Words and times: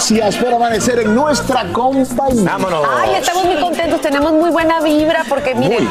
Gracias 0.00 0.36
por 0.36 0.54
amanecer 0.54 0.98
en 1.00 1.14
nuestra 1.14 1.64
compañía 1.72 2.42
vámonos 2.44 2.86
Ay, 2.88 3.16
estamos 3.16 3.44
muy 3.44 3.60
contentos, 3.60 4.00
tenemos 4.00 4.32
muy 4.32 4.50
buena 4.50 4.80
vibra 4.80 5.24
porque 5.28 5.54
miren, 5.54 5.90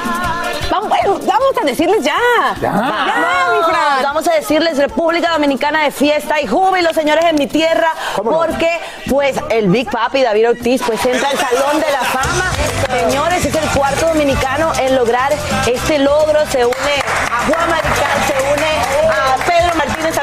vamos, 0.71 0.89
bueno, 0.89 1.19
vamos 1.25 1.53
a 1.61 1.65
decirles 1.65 2.03
ya. 2.03 2.17
Ya. 2.59 2.71
mi 2.71 3.63
Fran. 3.63 4.03
Vamos 4.03 4.27
a 4.27 4.33
decirles 4.33 4.77
República 4.77 5.31
Dominicana 5.31 5.83
de 5.83 5.91
fiesta 5.91 6.41
y 6.41 6.47
júbilo, 6.47 6.91
señores, 6.93 7.25
en 7.25 7.35
mi 7.35 7.47
tierra, 7.47 7.91
porque 8.15 8.79
pues 9.09 9.35
el 9.49 9.67
Big 9.69 9.89
Papi 9.89 10.23
David 10.23 10.49
Ortiz 10.49 10.81
pues 10.85 11.05
entra 11.05 11.29
al 11.29 11.37
Salón 11.37 11.79
de 11.79 11.91
la 11.91 11.99
Fama. 11.99 12.51
Señores, 12.89 13.45
es 13.45 13.53
el 13.53 13.69
cuarto 13.69 14.07
dominicano 14.07 14.71
en 14.79 14.95
lograr 14.95 15.31
este 15.67 15.99
logro. 15.99 16.39
Se 16.51 16.65
une 16.65 16.95
a 17.31 17.45
Juan 17.47 17.69
Marical, 17.69 17.98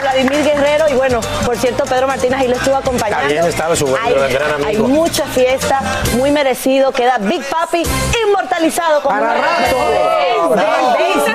Vladimir 0.07 0.45
Guerrero 0.45 0.89
y 0.89 0.95
bueno, 0.95 1.21
por 1.45 1.57
cierto, 1.57 1.85
Pedro 1.85 2.07
Martínez 2.07 2.39
ahí 2.39 2.47
lo 2.47 2.55
estuvo 2.55 2.77
acompañando. 2.77 3.27
Bien, 3.27 3.45
estaba 3.45 3.75
su 3.75 3.87
buen 3.87 4.01
hay, 4.01 4.15
gran 4.33 4.53
amigo. 4.53 4.69
hay 4.69 4.79
mucha 4.79 5.27
fiesta, 5.27 5.81
muy 6.17 6.31
merecido. 6.31 6.93
Queda 6.93 7.19
Big 7.19 7.43
Papi 7.45 7.83
inmortalizado 8.29 9.03
como 9.03 9.19
Para 9.19 9.35
rato. 9.35 9.77
mejores 9.77 11.25
del 11.25 11.35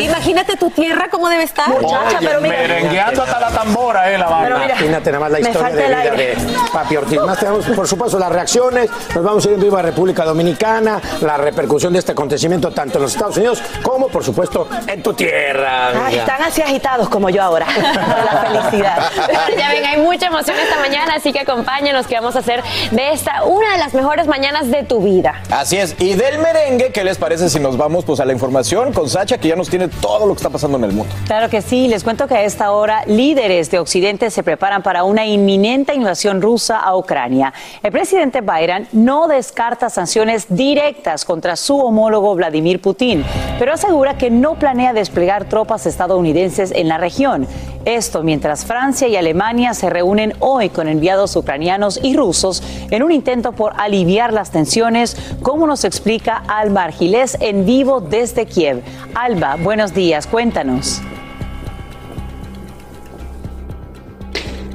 Imagínate 0.00 0.56
tu 0.56 0.70
tierra 0.70 1.08
cómo 1.10 1.28
debe 1.28 1.44
estar. 1.44 1.68
Muchacha, 1.68 2.18
pero 2.20 2.40
mira. 2.40 2.56
Merengueando 2.56 3.22
hasta 3.22 3.40
la 3.40 3.50
tambora, 3.50 4.12
eh, 4.12 4.18
la 4.18 4.26
banda. 4.26 4.64
Imagínate 4.66 5.10
nada 5.12 5.20
más 5.20 5.30
la 5.32 5.40
historia 5.40 5.74
de 5.74 5.86
vida 5.86 6.10
de 6.12 6.36
Papi 6.72 6.96
Ortiz. 6.96 7.20
Más 7.20 7.38
tenemos, 7.38 7.64
por 7.66 7.88
supuesto, 7.88 8.18
las 8.18 8.30
reacciones. 8.30 8.90
Nos 9.14 9.24
vamos 9.24 9.44
a 9.44 9.48
ir 9.48 9.54
en 9.54 9.60
vivo 9.60 9.76
a 9.76 9.82
República 9.82 10.24
Dominicana, 10.24 11.00
la 11.20 11.36
repercusión 11.36 11.92
de 11.92 11.98
este 11.98 12.12
acontecimiento 12.12 12.70
tanto 12.70 12.98
en 12.98 13.02
los 13.02 13.12
Estados 13.12 13.36
Unidos 13.36 13.62
como, 13.82 14.08
por 14.08 14.24
supuesto, 14.24 14.68
en 14.86 15.02
tu 15.02 15.12
tierra. 15.14 15.88
Ay, 15.88 15.96
amiga. 15.96 16.22
están 16.22 16.42
así 16.42 16.62
agitados 16.62 17.08
como 17.08 17.30
yo 17.30 17.42
ahora. 17.42 17.66
La 17.76 18.44
felicidad. 18.46 19.10
Ya 19.56 19.68
ven, 19.68 19.84
hay 19.84 19.98
mucha 19.98 20.26
emoción 20.26 20.56
esta 20.58 20.78
mañana, 20.80 21.14
así 21.16 21.32
que 21.32 21.40
acompáñanos 21.40 22.06
que 22.06 22.14
vamos 22.16 22.34
a 22.34 22.40
hacer 22.40 22.62
de 22.90 23.12
esta 23.12 23.44
una 23.44 23.72
de 23.72 23.78
las 23.78 23.94
mejores 23.94 24.26
mañanas 24.26 24.70
de 24.70 24.82
tu 24.82 25.00
vida. 25.00 25.34
Así 25.50 25.76
es. 25.76 25.94
Y 25.98 26.14
del 26.14 26.38
merengue, 26.38 26.90
¿qué 26.90 27.04
les 27.04 27.18
parece 27.18 27.48
si 27.48 27.60
nos 27.60 27.76
vamos 27.76 28.04
pues 28.04 28.20
a 28.20 28.24
la 28.24 28.32
información 28.32 28.92
con 28.92 29.08
Sacha, 29.08 29.38
que 29.38 29.48
ya 29.48 29.56
nos 29.56 29.70
tiene 29.70 29.83
todo 29.88 30.26
lo 30.26 30.34
que 30.34 30.38
está 30.38 30.50
pasando 30.50 30.78
en 30.78 30.84
el 30.84 30.92
mundo? 30.92 31.14
Claro 31.26 31.48
que 31.48 31.62
sí, 31.62 31.88
les 31.88 32.04
cuento 32.04 32.26
que 32.26 32.34
a 32.34 32.42
esta 32.42 32.72
hora 32.72 33.04
líderes 33.06 33.70
de 33.70 33.78
Occidente 33.78 34.30
se 34.30 34.42
preparan 34.42 34.82
para 34.82 35.04
una 35.04 35.26
inminente 35.26 35.94
invasión 35.94 36.42
rusa 36.42 36.78
a 36.78 36.96
Ucrania. 36.96 37.52
El 37.82 37.92
presidente 37.92 38.40
Biden 38.40 38.88
no 38.92 39.28
descarta 39.28 39.90
sanciones 39.90 40.46
directas 40.48 41.24
contra 41.24 41.56
su 41.56 41.78
homólogo 41.78 42.34
Vladimir 42.34 42.80
Putin, 42.80 43.24
pero 43.58 43.72
asegura 43.72 44.18
que 44.18 44.30
no 44.30 44.54
planea 44.54 44.92
desplegar 44.92 45.48
tropas 45.48 45.86
estadounidenses 45.86 46.70
en 46.72 46.88
la 46.88 46.98
región. 46.98 47.46
Esto 47.84 48.22
mientras 48.22 48.64
Francia 48.64 49.08
y 49.08 49.16
Alemania 49.16 49.74
se 49.74 49.90
reúnen 49.90 50.32
hoy 50.40 50.70
con 50.70 50.88
enviados 50.88 51.36
ucranianos 51.36 52.00
y 52.02 52.16
rusos 52.16 52.62
en 52.90 53.02
un 53.02 53.12
intento 53.12 53.52
por 53.52 53.74
aliviar 53.76 54.32
las 54.32 54.50
tensiones, 54.50 55.16
como 55.42 55.66
nos 55.66 55.84
explica 55.84 56.42
Alba 56.48 56.84
Argilés 56.84 57.36
en 57.40 57.66
vivo 57.66 58.00
desde 58.00 58.46
Kiev. 58.46 58.82
Alba, 59.14 59.56
buenos 59.74 59.92
días, 59.92 60.28
cuéntanos. 60.28 61.02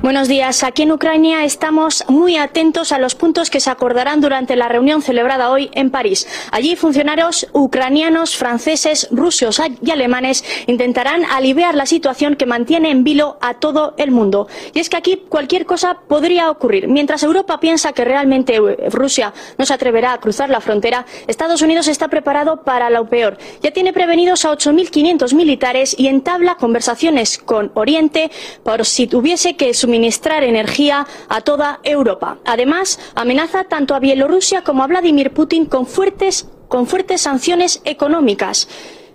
Buenos 0.01 0.29
días. 0.29 0.63
Aquí 0.63 0.83
en 0.83 0.93
Ucrania 0.93 1.43
estamos 1.43 2.05
muy 2.07 2.37
atentos 2.37 2.93
a 2.93 2.99
los 2.99 3.15
puntos 3.15 3.49
que 3.49 3.59
se 3.59 3.69
acordarán 3.69 4.21
durante 4.21 4.55
la 4.55 4.69
reunión 4.69 5.01
celebrada 5.01 5.51
hoy 5.51 5.69
en 5.73 5.91
París. 5.91 6.25
Allí 6.51 6.77
funcionarios 6.77 7.47
ucranianos, 7.51 8.37
franceses, 8.37 9.09
rusos 9.11 9.61
y 9.83 9.91
alemanes 9.91 10.45
intentarán 10.67 11.25
aliviar 11.25 11.75
la 11.75 11.85
situación 11.85 12.37
que 12.37 12.45
mantiene 12.45 12.91
en 12.91 13.03
vilo 13.03 13.37
a 13.41 13.55
todo 13.55 13.93
el 13.97 14.11
mundo. 14.11 14.47
Y 14.73 14.79
es 14.79 14.89
que 14.89 14.95
aquí 14.95 15.23
cualquier 15.27 15.65
cosa 15.65 15.97
podría 16.07 16.49
ocurrir. 16.49 16.87
Mientras 16.87 17.21
Europa 17.23 17.59
piensa 17.59 17.91
que 17.91 18.05
realmente 18.05 18.55
eh, 18.55 18.89
Rusia 18.91 19.33
no 19.57 19.66
se 19.66 19.73
atreverá 19.73 20.13
a 20.13 20.21
cruzar 20.21 20.49
la 20.49 20.61
frontera, 20.61 21.05
Estados 21.27 21.61
Unidos 21.61 21.89
está 21.89 22.07
preparado 22.07 22.63
para 22.63 22.89
lo 22.89 23.09
peor. 23.09 23.37
Ya 23.61 23.71
tiene 23.71 23.91
prevenidos 23.91 24.45
a 24.45 24.51
8.500 24.51 25.35
militares 25.35 25.93
y 25.99 26.07
entabla 26.07 26.55
conversaciones 26.55 27.37
con 27.37 27.73
Oriente 27.73 28.31
por 28.63 28.85
si 28.85 29.05
tuviese 29.05 29.57
que 29.57 29.73
suministrar 29.89 30.44
energía 30.44 31.07
a 31.29 31.41
toda 31.41 31.79
Europa. 31.83 32.37
Además, 32.46 32.99
amenaza 33.16 33.64
tanto 33.64 33.96
a 33.96 33.99
Bielorrusia 33.99 34.61
como 34.61 34.84
a 34.84 34.87
Vladimir 34.87 35.31
Putin 35.31 35.66
con 35.66 35.87
fuertes, 35.87 36.47
con 36.67 36.85
fuertes 36.85 37.22
sanciones 37.22 37.81
económicas. 37.85 38.67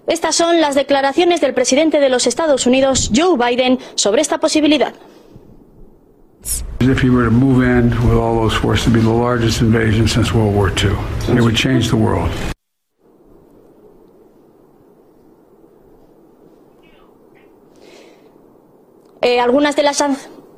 Estas 0.09 0.35
son 0.35 0.61
las 0.61 0.75
declaraciones 0.75 1.41
del 1.41 1.55
presidente 1.55 2.01
de 2.01 2.09
los 2.09 2.27
Estados 2.27 2.67
Unidos, 2.67 3.13
Joe 3.15 3.39
Biden, 3.39 3.79
sobre 3.95 4.21
esta 4.21 4.39
posibilidad. 4.39 4.95
If 6.81 7.03
he 7.03 7.09
were 7.09 7.25
to 7.25 7.31
move 7.31 7.65
in 7.65 7.91
with 8.07 8.19
all 8.19 8.35
those 8.35 8.59
forces, 8.59 8.89
it'd 8.89 8.95
be 8.95 9.01
the 9.01 9.09
largest 9.09 9.63
invasion 9.63 10.09
since 10.09 10.35
World 10.35 10.55
War 10.57 10.71
II. 10.71 10.91
It 11.37 11.41
would 11.41 11.55
change 11.55 11.89
the 11.89 11.97
world. 11.97 12.31
Eh, 19.25 19.41
algunas 19.41 19.75
de 19.75 19.83
las 19.83 20.03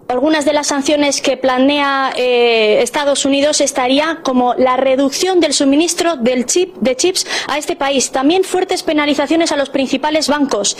algunas 0.08 0.44
de 0.44 0.52
las 0.52 0.68
sanciones 0.68 1.20
que 1.20 1.36
planea 1.36 2.12
eh, 2.16 2.80
Estados 2.82 3.24
Unidos 3.24 3.60
estaría 3.60 4.20
como 4.22 4.54
la 4.54 4.76
reducción 4.76 5.40
del 5.40 5.52
suministro 5.52 6.16
del 6.16 6.46
chip, 6.46 6.76
de 6.76 6.96
chips 6.96 7.26
a 7.48 7.58
este 7.58 7.74
país. 7.74 8.10
También 8.12 8.44
fuertes 8.44 8.82
penalizaciones 8.82 9.50
a 9.50 9.56
los 9.56 9.70
principales 9.70 10.28
bancos. 10.28 10.76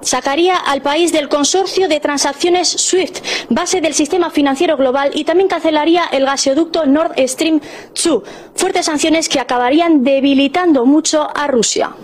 Sacaría 0.00 0.56
al 0.56 0.82
país 0.82 1.12
del 1.12 1.28
consorcio 1.28 1.88
de 1.88 2.00
transacciones 2.00 2.68
SWIFT, 2.68 3.18
base 3.48 3.80
del 3.80 3.94
sistema 3.94 4.30
financiero 4.30 4.76
global, 4.76 5.10
y 5.14 5.24
también 5.24 5.48
cancelaría 5.48 6.04
el 6.12 6.24
gasoducto 6.24 6.86
Nord 6.86 7.14
Stream 7.26 7.60
2. 8.02 8.22
Fuertes 8.54 8.86
sanciones 8.86 9.28
que 9.28 9.40
acabarían 9.40 10.04
debilitando 10.04 10.86
mucho 10.86 11.28
a 11.34 11.46
Rusia. 11.48 11.94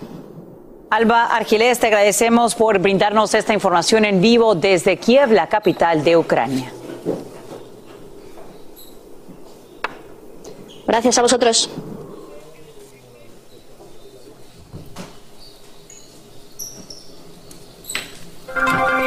Alba 0.89 1.25
Argilés, 1.25 1.79
te 1.79 1.87
agradecemos 1.87 2.53
por 2.53 2.79
brindarnos 2.79 3.33
esta 3.33 3.53
información 3.53 4.05
en 4.05 4.21
vivo 4.21 4.53
desde 4.53 4.97
Kiev, 4.97 5.31
la 5.31 5.47
capital 5.47 6.03
de 6.03 6.15
Ucrania. 6.15 6.71
Gracias 10.85 11.17
a 11.17 11.21
vosotros. 11.23 11.69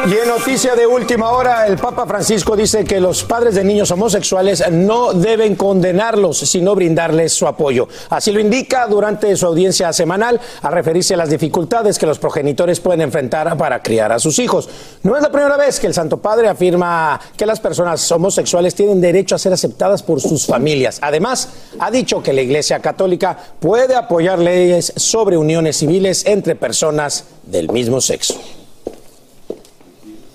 Y 0.06 0.12
en 0.12 0.28
noticia 0.28 0.74
de 0.74 0.86
última 0.86 1.32
hora, 1.32 1.66
el 1.66 1.76
Papa 1.76 2.06
Francisco 2.06 2.56
dice 2.56 2.84
que 2.84 3.00
los 3.00 3.24
padres 3.24 3.54
de 3.54 3.64
niños 3.64 3.90
homosexuales 3.90 4.64
no 4.70 5.12
deben 5.12 5.54
condenarlos, 5.54 6.38
sino 6.38 6.74
brindarles 6.74 7.32
su 7.32 7.46
apoyo. 7.46 7.88
Así 8.08 8.30
lo 8.32 8.40
indica 8.40 8.86
durante 8.86 9.34
su 9.36 9.46
audiencia 9.46 9.92
semanal 9.92 10.40
al 10.62 10.72
referirse 10.72 11.14
a 11.14 11.18
las 11.18 11.30
dificultades 11.30 11.98
que 11.98 12.06
los 12.06 12.18
progenitores 12.18 12.80
pueden 12.80 13.02
enfrentar 13.02 13.56
para 13.58 13.82
criar 13.82 14.12
a 14.12 14.18
sus 14.18 14.38
hijos. 14.38 14.68
No 15.02 15.16
es 15.16 15.22
la 15.22 15.30
primera 15.30 15.56
vez 15.56 15.80
que 15.80 15.88
el 15.88 15.94
Santo 15.94 16.18
Padre 16.18 16.48
afirma 16.48 17.20
que 17.36 17.44
las 17.44 17.60
personas 17.60 18.10
homosexuales 18.10 18.74
tienen 18.74 19.00
derecho 19.00 19.34
a 19.34 19.38
ser 19.38 19.52
aceptadas 19.52 20.02
por 20.02 20.20
sus 20.20 20.46
familias. 20.46 20.98
Además, 21.02 21.50
ha 21.78 21.90
dicho 21.90 22.22
que 22.22 22.32
la 22.32 22.42
Iglesia 22.42 22.80
Católica 22.80 23.36
puede 23.60 23.94
apoyar 23.94 24.38
leyes 24.38 24.92
sobre 24.96 25.36
uniones 25.36 25.76
civiles 25.76 26.24
entre 26.24 26.54
personas 26.54 27.24
del 27.44 27.68
mismo 27.70 28.00
sexo. 28.00 28.40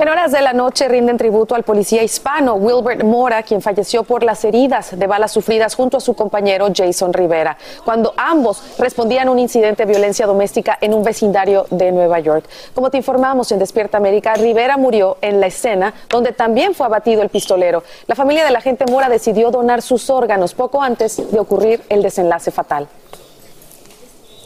En 0.04 0.10
horas 0.10 0.34
de 0.34 0.42
la 0.42 0.52
noche 0.52 0.90
rinden 0.90 1.16
tributo 1.16 1.56
al 1.56 1.64
policía 1.64 2.04
hispano 2.04 2.56
Wilbert 2.56 3.06
Mora, 3.06 3.42
quien 3.42 3.62
falleció 3.62 4.04
por 4.04 4.22
las 4.22 4.44
heridas 4.44 5.00
de 5.00 5.08
balas 5.08 5.32
sufridas 5.32 5.76
junto 5.76 5.96
a 5.96 6.02
su 6.02 6.14
compañero 6.14 6.68
Jason 6.76 7.14
Rivera, 7.14 7.58
cuando 7.86 8.14
ambos 8.18 8.62
respondían 8.78 9.30
a 9.30 9.32
un 9.32 9.40
incidente 9.40 9.86
de 9.86 9.94
violencia 9.94 10.26
doméstica 10.26 10.78
en 10.82 10.94
un 10.94 11.04
vecindario 11.04 11.68
de 11.70 11.94
Nueva 11.94 12.20
York. 12.20 12.44
Como 12.76 12.90
te 12.90 12.98
informamos 12.98 13.50
en 13.54 13.60
Despierta 13.60 13.96
América, 13.98 14.34
Rivera 14.34 14.76
murió 14.76 15.20
en 15.22 15.40
la 15.40 15.48
escena 15.48 15.94
donde 16.10 16.34
también 16.34 16.76
fue 16.76 16.86
abatido 16.86 17.22
el 17.22 17.30
pistolero. 17.30 17.84
La 18.06 18.16
familia 18.16 18.44
del 18.44 18.58
agente 18.58 18.84
Mora 18.92 19.08
decidió 19.08 19.52
donar 19.52 19.82
sus 19.82 20.10
órganos 20.10 20.54
poco 20.54 20.82
antes 20.82 21.32
de 21.32 21.40
ocurrir 21.40 21.82
el 21.88 22.02
desenlace 22.02 22.52
fatal. 22.52 22.90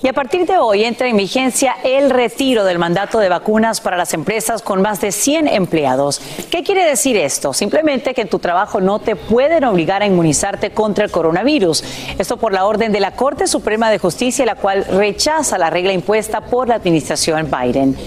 Y 0.04 0.08
a 0.08 0.14
partir 0.14 0.46
de 0.46 0.58
hoy 0.60 0.84
entra 0.84 1.08
en 1.08 1.18
vigencia 1.18 1.76
el 1.84 2.12
retiro 2.12 2.64
del 2.64 2.78
mandato 2.78 3.18
de 3.18 3.30
vacunas 3.30 3.82
para 3.82 3.98
las 3.98 4.14
empresas 4.14 4.62
con 4.62 4.80
más 4.80 5.02
de 5.02 5.12
100 5.12 5.48
empleados. 5.48 6.22
¿Qué 6.52 6.64
quiere 6.64 6.86
decir 6.86 7.18
esto? 7.18 7.52
Simplemente 7.52 8.14
que 8.14 8.22
en 8.22 8.30
tu 8.30 8.38
trabajo 8.38 8.80
no 8.80 9.00
te 9.00 9.16
pueden 9.16 9.64
obligar 9.64 10.04
a 10.04 10.06
inmunizarte 10.06 10.70
contra 10.70 11.04
el 11.04 11.10
coronavirus. 11.10 11.84
Esto 12.20 12.38
por 12.38 12.54
la 12.54 12.66
orden 12.66 12.92
de 12.92 13.00
la 13.00 13.16
Corte 13.16 13.48
Suprema 13.48 13.90
de 13.90 13.98
Justicia, 13.98 14.46
la 14.46 14.56
cual 14.56 14.86
rechaza 14.86 15.58
la 15.58 15.72
regla 15.72 15.94
impuesta 15.94 16.42
por 16.42 16.68
la 16.68 16.76
administración 16.76 17.50
Biden. 17.50 17.98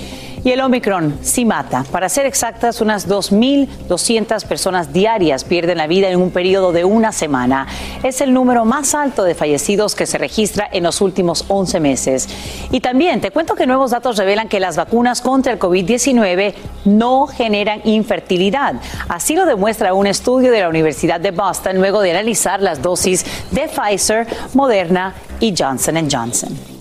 Y 0.42 0.52
el 0.52 0.60
Omicron 0.62 1.18
sí 1.20 1.44
mata. 1.44 1.84
Para 1.90 2.08
ser 2.08 2.24
exactas, 2.24 2.80
unas 2.80 3.06
2.200 3.06 4.46
personas 4.46 4.90
diarias 4.92 5.44
pierden 5.44 5.76
la 5.76 5.86
vida 5.86 6.08
en 6.08 6.20
un 6.20 6.30
periodo 6.30 6.72
de 6.72 6.84
una 6.84 7.12
semana. 7.12 7.66
Es 8.02 8.22
el 8.22 8.32
número 8.32 8.64
más 8.64 8.94
alto 8.94 9.24
de 9.24 9.34
fallecidos 9.34 9.94
que 9.94 10.06
se 10.06 10.16
registra 10.16 10.66
en 10.72 10.84
los 10.84 11.02
últimos 11.02 11.44
11 11.48 11.80
meses. 11.80 12.28
Y 12.70 12.80
también 12.80 13.20
te 13.20 13.30
cuento 13.30 13.54
que 13.54 13.66
nuevos 13.66 13.90
datos 13.90 14.16
revelan 14.16 14.48
que 14.48 14.60
las 14.60 14.76
vacunas 14.76 15.20
contra 15.20 15.52
el 15.52 15.58
COVID-19 15.58 16.54
no 16.86 17.26
generan 17.26 17.82
infertilidad. 17.84 18.76
Así 19.08 19.34
lo 19.34 19.44
demuestra 19.44 19.92
un 19.92 20.06
estudio 20.06 20.50
de 20.52 20.60
la 20.60 20.70
Universidad 20.70 21.20
de 21.20 21.32
Boston 21.32 21.76
luego 21.76 22.00
de 22.00 22.12
analizar 22.12 22.62
las 22.62 22.80
dosis 22.80 23.26
de 23.50 23.68
Pfizer, 23.68 24.26
Moderna 24.54 25.14
y 25.38 25.54
Johnson 25.56 26.08
Johnson. 26.10 26.79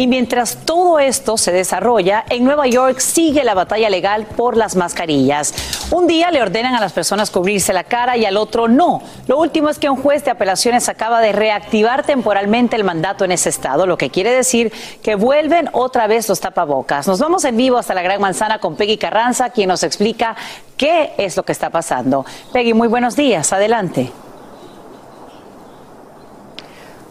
Y 0.00 0.06
mientras 0.06 0.56
todo 0.64 0.98
esto 0.98 1.36
se 1.36 1.52
desarrolla, 1.52 2.24
en 2.30 2.42
Nueva 2.42 2.66
York 2.66 3.00
sigue 3.00 3.44
la 3.44 3.52
batalla 3.52 3.90
legal 3.90 4.24
por 4.34 4.56
las 4.56 4.74
mascarillas. 4.74 5.52
Un 5.90 6.06
día 6.06 6.30
le 6.30 6.40
ordenan 6.40 6.74
a 6.74 6.80
las 6.80 6.94
personas 6.94 7.30
cubrirse 7.30 7.74
la 7.74 7.84
cara 7.84 8.16
y 8.16 8.24
al 8.24 8.38
otro 8.38 8.66
no. 8.66 9.02
Lo 9.26 9.36
último 9.36 9.68
es 9.68 9.78
que 9.78 9.90
un 9.90 10.00
juez 10.00 10.24
de 10.24 10.30
apelaciones 10.30 10.88
acaba 10.88 11.20
de 11.20 11.32
reactivar 11.32 12.06
temporalmente 12.06 12.76
el 12.76 12.84
mandato 12.84 13.26
en 13.26 13.32
ese 13.32 13.50
estado, 13.50 13.84
lo 13.84 13.98
que 13.98 14.08
quiere 14.08 14.32
decir 14.32 14.72
que 15.02 15.16
vuelven 15.16 15.68
otra 15.72 16.06
vez 16.06 16.30
los 16.30 16.40
tapabocas. 16.40 17.06
Nos 17.06 17.20
vamos 17.20 17.44
en 17.44 17.58
vivo 17.58 17.76
hasta 17.76 17.92
la 17.92 18.00
Gran 18.00 18.22
Manzana 18.22 18.58
con 18.58 18.76
Peggy 18.76 18.96
Carranza, 18.96 19.50
quien 19.50 19.68
nos 19.68 19.82
explica 19.82 20.34
qué 20.78 21.12
es 21.18 21.36
lo 21.36 21.42
que 21.42 21.52
está 21.52 21.68
pasando. 21.68 22.24
Peggy, 22.54 22.72
muy 22.72 22.88
buenos 22.88 23.16
días. 23.16 23.52
Adelante. 23.52 24.10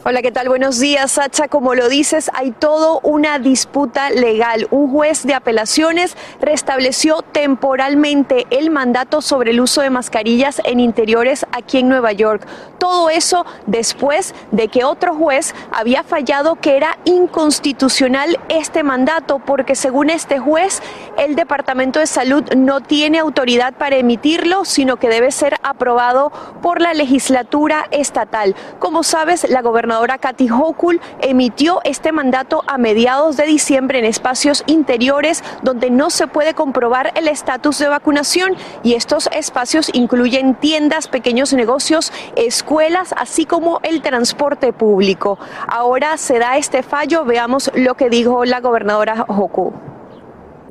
Hola, 0.06 0.22
¿qué 0.22 0.32
tal? 0.32 0.48
Buenos 0.48 0.80
días, 0.80 1.12
Sacha. 1.12 1.50
Como 1.50 1.76
lo 1.76 1.90
dices, 1.90 2.32
hay 2.34 2.52
todo 2.52 3.02
una 3.04 3.38
disputa 3.38 4.10
legal. 4.10 4.66
Un 4.72 4.90
juez 4.90 5.24
de 5.24 5.34
apelaciones 5.34 6.16
restableció 6.40 7.22
temporalmente 7.22 8.48
el 8.50 8.70
mandato 8.70 9.22
sobre 9.22 9.52
el 9.52 9.60
uso 9.60 9.82
de 9.82 9.90
mascarillas 9.90 10.62
en 10.64 10.80
interiores 10.80 11.46
aquí 11.52 11.80
en 11.80 11.90
Nueva 11.90 12.14
York. 12.14 12.48
Todo 12.78 13.10
eso 13.10 13.46
después 13.66 14.34
de 14.52 14.70
que 14.70 14.86
otro 14.86 15.16
juez 15.16 15.54
había 15.70 16.04
fallado 16.04 16.56
que 16.56 16.78
era 16.78 16.98
inconstitucional 17.04 18.40
este 18.48 18.84
mandato, 18.84 19.40
porque 19.40 19.76
según 19.76 20.12
este 20.12 20.40
juez, 20.40 20.82
el 21.20 21.36
Departamento 21.36 22.00
de 22.00 22.08
Salud 22.08 22.46
no 22.56 22.80
tiene 22.80 23.20
autoridad 23.20 23.74
para 23.74 23.98
emitirlo, 23.98 24.64
sino 24.64 24.98
que 24.98 25.10
debe 25.10 25.32
ser 25.32 25.56
aprobado 25.64 26.32
por 26.62 26.82
la 26.82 26.94
legislatura 26.94 27.88
estatal. 27.92 28.56
Como 28.80 29.04
sabes, 29.04 29.50
la 29.50 29.62
gobernadora 29.62 30.18
Kathy 30.18 30.50
Hochul 30.50 31.02
emitió 31.20 31.82
este 31.84 32.14
mandato 32.14 32.64
a 32.68 32.78
mediados 32.78 33.36
de 33.36 33.46
diciembre 33.46 34.00
en 34.00 34.06
espacios 34.06 34.64
interiores 34.66 35.44
donde 35.62 35.90
no 35.90 36.10
se 36.10 36.28
puede 36.28 36.54
comprobar 36.54 37.12
el 37.16 37.28
estatus 37.28 37.80
de 37.80 37.90
vacunación 37.90 38.56
y 38.82 38.94
estos 38.94 39.30
espacios 39.34 39.90
incluyen 39.94 40.56
tiendas, 40.56 41.10
pequeños 41.10 41.54
negocios, 41.54 42.14
escuelas, 42.38 43.14
así 43.18 43.46
como 43.46 43.82
el 43.84 44.02
transporte 44.02 44.72
público. 44.72 45.38
Ahora 45.68 46.16
se 46.16 46.40
da 46.40 46.58
este 46.58 46.82
fallo, 46.82 47.26
veamos 47.26 47.72
lo 47.76 47.96
que 47.96 48.10
dijo 48.10 48.46
la 48.46 48.62
gobernadora 48.62 49.26
Hochul. 49.28 49.99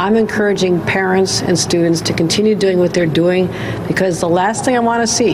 I'm 0.00 0.14
encouraging 0.14 0.80
parents 0.82 1.42
and 1.42 1.58
students 1.58 2.00
to 2.02 2.12
continue 2.12 2.54
doing 2.54 2.78
what 2.78 2.94
they're 2.94 3.04
doing 3.04 3.48
because 3.88 4.20
the 4.20 4.28
last 4.28 4.64
thing 4.64 4.76
I 4.76 4.78
want 4.78 5.02
to 5.02 5.08
see 5.08 5.32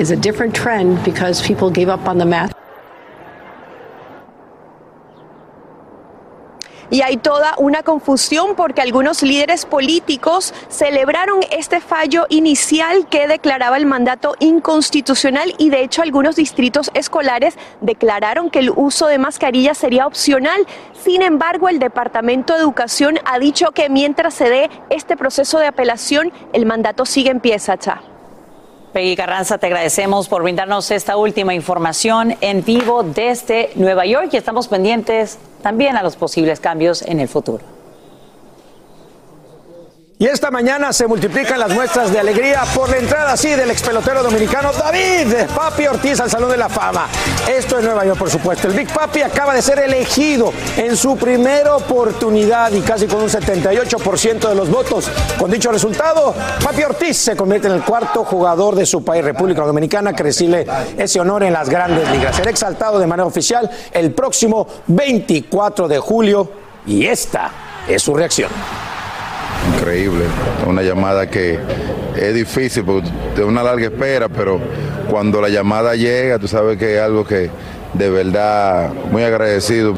is 0.00 0.10
a 0.10 0.16
different 0.16 0.54
trend 0.54 1.04
because 1.04 1.46
people 1.46 1.70
gave 1.70 1.90
up 1.90 2.08
on 2.08 2.16
the 2.16 2.24
math. 2.24 2.59
Y 6.90 7.02
hay 7.02 7.16
toda 7.16 7.54
una 7.56 7.82
confusión 7.84 8.56
porque 8.56 8.80
algunos 8.80 9.22
líderes 9.22 9.64
políticos 9.64 10.52
celebraron 10.68 11.40
este 11.50 11.80
fallo 11.80 12.26
inicial 12.28 13.06
que 13.08 13.28
declaraba 13.28 13.76
el 13.76 13.86
mandato 13.86 14.34
inconstitucional 14.40 15.54
y 15.58 15.70
de 15.70 15.84
hecho 15.84 16.02
algunos 16.02 16.36
distritos 16.36 16.90
escolares 16.94 17.56
declararon 17.80 18.50
que 18.50 18.58
el 18.58 18.70
uso 18.70 19.06
de 19.06 19.18
mascarillas 19.18 19.78
sería 19.78 20.06
opcional. 20.06 20.66
Sin 21.04 21.22
embargo, 21.22 21.68
el 21.68 21.78
Departamento 21.78 22.54
de 22.54 22.60
Educación 22.60 23.18
ha 23.24 23.38
dicho 23.38 23.70
que 23.70 23.88
mientras 23.88 24.34
se 24.34 24.50
dé 24.50 24.70
este 24.90 25.16
proceso 25.16 25.58
de 25.58 25.66
apelación, 25.66 26.32
el 26.52 26.66
mandato 26.66 27.06
sigue 27.06 27.30
en 27.30 27.40
pie, 27.40 27.58
Sacha. 27.58 28.02
Peggy 28.92 29.14
Carranza, 29.14 29.58
te 29.58 29.66
agradecemos 29.66 30.28
por 30.28 30.42
brindarnos 30.42 30.90
esta 30.90 31.16
última 31.16 31.54
información 31.54 32.36
en 32.40 32.64
vivo 32.64 33.04
desde 33.04 33.70
Nueva 33.76 34.04
York 34.04 34.30
y 34.32 34.36
estamos 34.36 34.66
pendientes 34.66 35.38
también 35.62 35.96
a 35.96 36.02
los 36.02 36.16
posibles 36.16 36.60
cambios 36.60 37.02
en 37.02 37.20
el 37.20 37.28
futuro. 37.28 37.79
Y 40.20 40.26
esta 40.26 40.50
mañana 40.50 40.92
se 40.92 41.06
multiplican 41.06 41.58
las 41.58 41.72
muestras 41.72 42.12
de 42.12 42.20
alegría 42.20 42.64
por 42.74 42.90
la 42.90 42.98
entrada 42.98 43.32
así 43.32 43.48
del 43.48 43.70
ex 43.70 43.80
pelotero 43.80 44.22
dominicano 44.22 44.70
David 44.70 45.34
Papi 45.56 45.86
Ortiz 45.86 46.20
al 46.20 46.28
Salón 46.28 46.50
de 46.50 46.58
la 46.58 46.68
Fama. 46.68 47.08
Esto 47.50 47.78
en 47.78 47.86
Nueva 47.86 48.04
York, 48.04 48.18
por 48.18 48.28
supuesto. 48.28 48.68
El 48.68 48.74
Big 48.74 48.92
Papi 48.92 49.22
acaba 49.22 49.54
de 49.54 49.62
ser 49.62 49.78
elegido 49.78 50.52
en 50.76 50.94
su 50.94 51.16
primera 51.16 51.74
oportunidad 51.74 52.70
y 52.72 52.82
casi 52.82 53.06
con 53.06 53.22
un 53.22 53.30
78% 53.30 54.46
de 54.46 54.54
los 54.54 54.68
votos. 54.68 55.10
Con 55.38 55.50
dicho 55.50 55.72
resultado, 55.72 56.34
Papi 56.62 56.82
Ortiz 56.82 57.16
se 57.16 57.34
convierte 57.34 57.68
en 57.68 57.72
el 57.76 57.82
cuarto 57.82 58.22
jugador 58.22 58.76
de 58.76 58.84
su 58.84 59.02
país, 59.02 59.24
República 59.24 59.62
Dominicana, 59.62 60.12
que 60.12 60.22
recibe 60.22 60.66
ese 60.98 61.18
honor 61.18 61.44
en 61.44 61.54
las 61.54 61.70
grandes 61.70 62.06
ligas. 62.10 62.36
Será 62.36 62.50
exaltado 62.50 62.98
de 62.98 63.06
manera 63.06 63.26
oficial 63.26 63.70
el 63.90 64.12
próximo 64.12 64.68
24 64.86 65.88
de 65.88 65.98
julio 65.98 66.52
y 66.84 67.06
esta 67.06 67.50
es 67.88 68.02
su 68.02 68.12
reacción. 68.12 68.50
Increíble. 69.76 70.24
Una 70.66 70.82
llamada 70.82 71.28
que 71.28 71.58
es 72.16 72.34
difícil, 72.34 72.84
porque 72.84 73.08
de 73.36 73.44
una 73.44 73.62
larga 73.62 73.84
espera, 73.84 74.28
pero 74.28 74.60
cuando 75.08 75.40
la 75.40 75.48
llamada 75.48 75.94
llega, 75.94 76.38
tú 76.38 76.48
sabes 76.48 76.78
que 76.78 76.96
es 76.96 77.02
algo 77.02 77.24
que 77.24 77.50
de 77.94 78.10
verdad 78.10 78.92
muy 79.10 79.22
agradecido. 79.22 79.96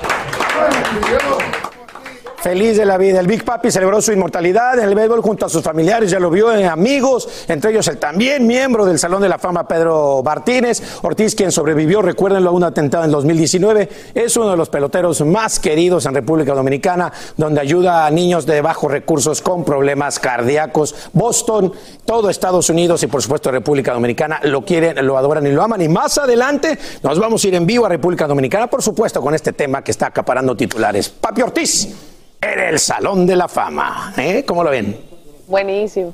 Feliz 2.43 2.77
de 2.77 2.85
la 2.85 2.99
vida. 2.99 3.21
El 3.21 3.29
Big 3.29 3.45
Papi 3.45 3.71
celebró 3.71 4.03
su 4.03 4.11
inmortalidad 4.11 4.77
en 4.77 4.89
el 4.89 4.97
béisbol 4.97 5.23
junto 5.23 5.47
a 5.47 5.49
sus 5.49 5.63
familiares, 5.63 6.11
ya 6.11 6.19
lo 6.19 6.29
vio 6.29 6.53
en 6.53 6.67
amigos, 6.67 7.29
entre 7.47 7.71
ellos 7.71 7.87
el 7.87 7.99
también 7.99 8.49
miembro 8.49 8.85
del 8.85 8.99
Salón 8.99 9.23
de 9.23 9.29
la 9.29 9.39
Fama 9.39 9.69
Pedro 9.69 10.23
Martínez. 10.25 10.83
Ortiz, 11.03 11.37
quien 11.37 11.53
sobrevivió, 11.53 12.03
recuérdenlo, 12.03 12.51
a 12.51 12.53
un 12.53 12.65
atentado 12.65 13.05
en 13.05 13.13
2019, 13.13 13.89
es 14.13 14.37
uno 14.37 14.51
de 14.51 14.57
los 14.57 14.69
peloteros 14.71 15.21
más 15.25 15.61
queridos 15.61 16.05
en 16.07 16.15
República 16.15 16.53
Dominicana, 16.53 17.13
donde 17.37 17.61
ayuda 17.61 18.07
a 18.07 18.11
niños 18.11 18.45
de 18.45 18.61
bajos 18.61 18.91
recursos 18.91 19.41
con 19.41 19.65
problemas 19.65 20.19
cardíacos. 20.19 20.97
Boston, 21.13 21.73
todo 22.05 22.29
Estados 22.29 22.69
Unidos 22.69 23.05
y 23.05 23.07
por 23.07 23.23
supuesto 23.23 23.53
República 23.53 23.93
Dominicana 23.93 24.41
lo 24.43 24.65
quieren, 24.65 25.07
lo 25.07 25.17
adoran 25.17 25.47
y 25.47 25.53
lo 25.53 25.63
aman. 25.63 25.81
Y 25.81 25.89
más 25.89 26.19
adelante 26.19 26.77
nos 27.05 27.21
vamos 27.21 27.45
a 27.45 27.47
ir 27.47 27.55
en 27.55 27.67
vivo 27.67 27.87
a 27.87 27.89
República 27.89 28.27
Dominicana, 28.27 28.67
por 28.67 28.83
supuesto, 28.83 29.21
con 29.21 29.33
este 29.33 29.53
tema 29.53 29.85
que 29.85 29.93
está 29.93 30.09
acaparando 30.09 30.57
titulares. 30.57 31.09
Papi 31.09 31.43
Ortiz 31.43 32.12
en 32.43 32.59
el 32.59 32.79
Salón 32.79 33.25
de 33.27 33.37
la 33.37 33.49
Fama. 33.49 34.13
¿Eh? 34.17 34.45
¿Cómo 34.47 34.65
lo 34.65 34.71
ven? 34.71 34.99
Buenísimo. 35.47 36.13